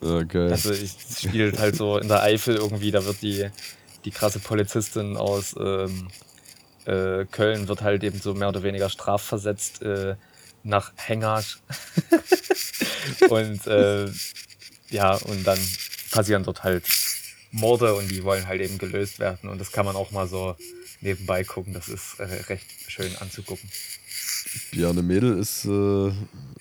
[0.00, 0.52] Geil.
[0.52, 3.48] Also ich spiele halt so in der Eifel irgendwie, da wird die,
[4.04, 6.08] die krasse Polizistin aus ähm,
[6.84, 10.14] äh, Köln wird halt eben so mehr oder weniger strafversetzt äh,
[10.62, 11.56] nach Hengage.
[13.30, 14.06] und äh,
[14.90, 15.58] ja, und dann
[16.12, 16.84] passieren dort halt
[17.50, 19.48] Morde und die wollen halt eben gelöst werden.
[19.50, 20.56] Und das kann man auch mal so
[21.02, 21.72] nebenbei gucken.
[21.74, 23.68] Das ist äh, recht schön anzugucken.
[24.70, 26.12] Bjarne Mädel ist, äh,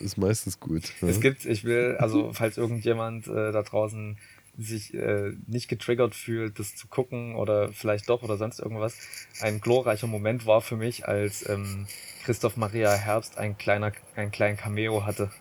[0.04, 0.94] ist meistens gut.
[1.02, 1.08] Ja.
[1.08, 4.18] Es gibt, ich will, also falls irgendjemand äh, da draußen
[4.58, 8.96] sich äh, nicht getriggert fühlt, das zu gucken oder vielleicht doch oder sonst irgendwas,
[9.40, 11.88] ein glorreicher Moment war für mich, als ähm,
[12.26, 15.32] Christoph Maria Herbst ein kleiner, einen kleinen Cameo hatte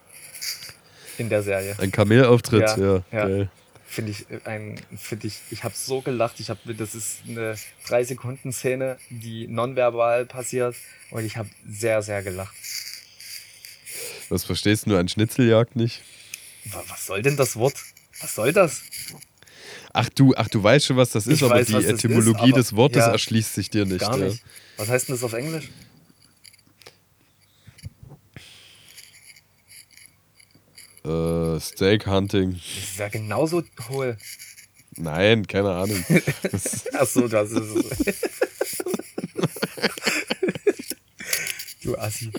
[1.19, 1.77] in der Serie.
[1.79, 3.29] Ein Kamelauftritt, Ja, ja.
[3.29, 3.49] ja.
[3.93, 6.39] Finde ich äh, ein, finde ich, ich habe so gelacht.
[6.39, 7.57] Ich habe, das ist eine
[7.89, 10.77] drei Sekunden Szene, die nonverbal passiert
[11.11, 12.55] und ich habe sehr, sehr gelacht.
[14.29, 16.03] Was verstehst du an Schnitzeljagd nicht?
[16.67, 17.75] Wa- Was soll denn das Wort?
[18.21, 18.83] Was soll das?
[19.93, 22.05] Ach du, ach du weißt schon, was das ist, Ich aber weiß, die das ist,
[22.05, 23.11] Etymologie aber- des Wortes ja.
[23.11, 24.01] erschließt sich dir nicht.
[24.01, 24.27] Gar ja.
[24.27, 24.45] nicht.
[24.77, 25.69] Was heißt denn das auf Englisch?
[31.11, 32.55] Äh, Steak Hunting.
[32.55, 34.17] Das ist ja genauso hohl.
[34.97, 36.05] Nein, keine Ahnung.
[36.93, 38.21] Achso, das ist es.
[41.83, 42.31] du Assi.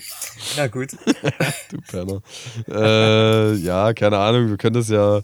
[0.56, 0.92] Na gut.
[1.70, 2.22] du Penner.
[2.68, 4.50] Äh, ja, keine Ahnung.
[4.50, 5.22] Wir können das ja,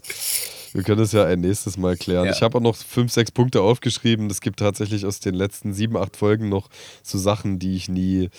[0.73, 2.25] wir können das ja ein nächstes Mal klären.
[2.25, 2.31] Ja.
[2.31, 4.29] Ich habe auch noch fünf, sechs Punkte aufgeschrieben.
[4.29, 6.69] Es gibt tatsächlich aus den letzten sieben, acht Folgen noch
[7.03, 8.29] so Sachen, die ich nie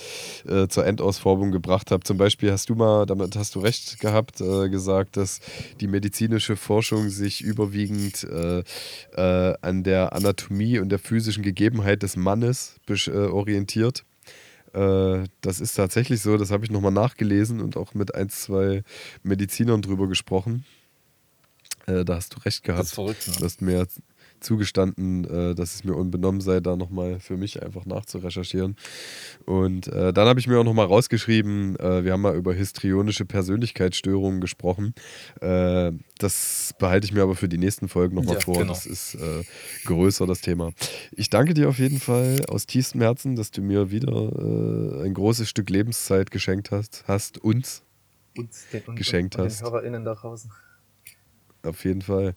[0.46, 2.04] äh, zur Endausformung gebracht habe.
[2.04, 5.40] Zum Beispiel hast du mal, damit hast du recht gehabt, äh, gesagt, dass
[5.80, 8.62] die medizinische Forschung sich überwiegend äh,
[9.16, 14.04] äh, an der Anatomie und der physischen Gegebenheit des Mannes äh, orientiert.
[14.72, 18.82] Äh, das ist tatsächlich so, das habe ich nochmal nachgelesen und auch mit ein, zwei
[19.22, 20.64] Medizinern drüber gesprochen.
[21.90, 22.80] Äh, da hast du recht gehabt.
[22.80, 23.34] Das ist verrückt, ne?
[23.38, 23.86] Du hast mir
[24.40, 28.76] zugestanden, äh, dass es mir unbenommen sei, da nochmal für mich einfach nachzurecherchieren.
[29.44, 33.24] Und äh, dann habe ich mir auch nochmal rausgeschrieben, äh, wir haben mal über histrionische
[33.26, 34.94] Persönlichkeitsstörungen gesprochen.
[35.40, 38.58] Äh, das behalte ich mir aber für die nächsten Folgen nochmal Ja, vor.
[38.58, 38.72] genau.
[38.72, 39.18] Das ist
[39.84, 40.72] größer, das Thema.
[41.12, 44.12] Ich danke dir auf jeden Fall aus tiefstem Herzen, dass du mir wieder
[45.04, 47.82] ein großes Stück Lebenszeit geschenkt hast, hast uns.
[48.36, 49.60] Uns, den, und, Geschenkt und hast.
[49.60, 50.50] Den HörerInnen da draußen.
[51.62, 52.34] Auf jeden Fall.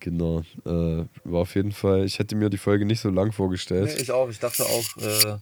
[0.00, 0.40] Genau.
[0.64, 3.94] Äh, war auf jeden Fall, ich hätte mir die Folge nicht so lang vorgestellt.
[3.94, 4.28] Nee, ich auch.
[4.28, 5.36] Ich dachte auch äh,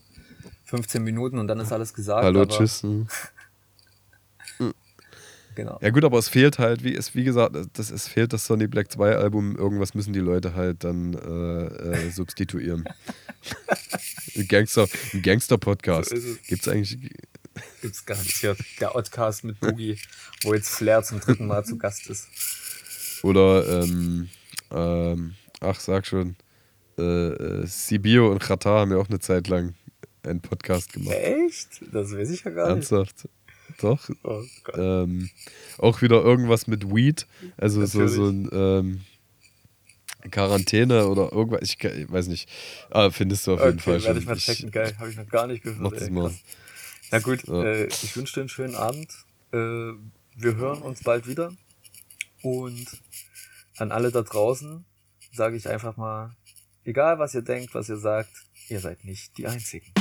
[0.65, 2.25] 15 Minuten und dann ist alles gesagt.
[2.25, 2.83] Hallo, aber, tschüss.
[2.83, 3.07] hm.
[5.55, 5.79] Genau.
[5.81, 8.67] Ja gut, aber es fehlt halt, wie, es, wie gesagt, das, es fehlt das Sonny
[8.67, 9.57] Black 2 Album.
[9.57, 12.85] Irgendwas müssen die Leute halt dann äh, äh, substituieren.
[14.37, 16.11] ein Gangster, ein Gangster-Podcast.
[16.11, 16.43] So ist es.
[16.43, 16.99] Gibt's eigentlich.
[17.81, 18.59] Gibt's garantiert.
[18.81, 19.99] Der Oddcast mit Boogie,
[20.43, 22.29] wo jetzt Flair zum dritten Mal zu Gast ist.
[23.23, 24.29] Oder, ähm,
[24.71, 26.37] ähm, ach, sag schon,
[26.99, 29.75] äh, äh, Sibio und Chata haben ja auch eine Zeit lang
[30.23, 31.15] einen Podcast gemacht.
[31.15, 31.83] Echt?
[31.93, 32.91] Das weiß ich ja gar nicht.
[32.91, 33.29] Ernsthaft.
[33.81, 34.09] Doch.
[34.23, 34.75] Oh Gott.
[34.79, 35.29] Ähm,
[35.79, 37.27] auch wieder irgendwas mit Weed.
[37.57, 39.01] Also so, so ein ähm,
[40.31, 41.61] Quarantäne oder irgendwas.
[41.63, 42.49] Ich, ich weiß nicht.
[42.91, 44.23] Ah, findest du auf jeden Fall Okay, werde schon.
[44.23, 44.71] ich mal checken.
[44.71, 45.81] Geil, habe ich noch gar nicht gehört.
[45.81, 46.33] Mach das mal.
[47.13, 47.63] Na gut, Ja.
[47.65, 49.09] äh, ich wünsche dir einen schönen Abend.
[49.53, 51.53] Äh, wir hören uns bald wieder.
[52.47, 52.87] Und
[53.77, 54.85] an alle da draußen
[55.33, 56.37] sage ich einfach mal,
[56.85, 58.31] egal was ihr denkt, was ihr sagt,
[58.69, 59.93] ihr seid nicht die Einzigen.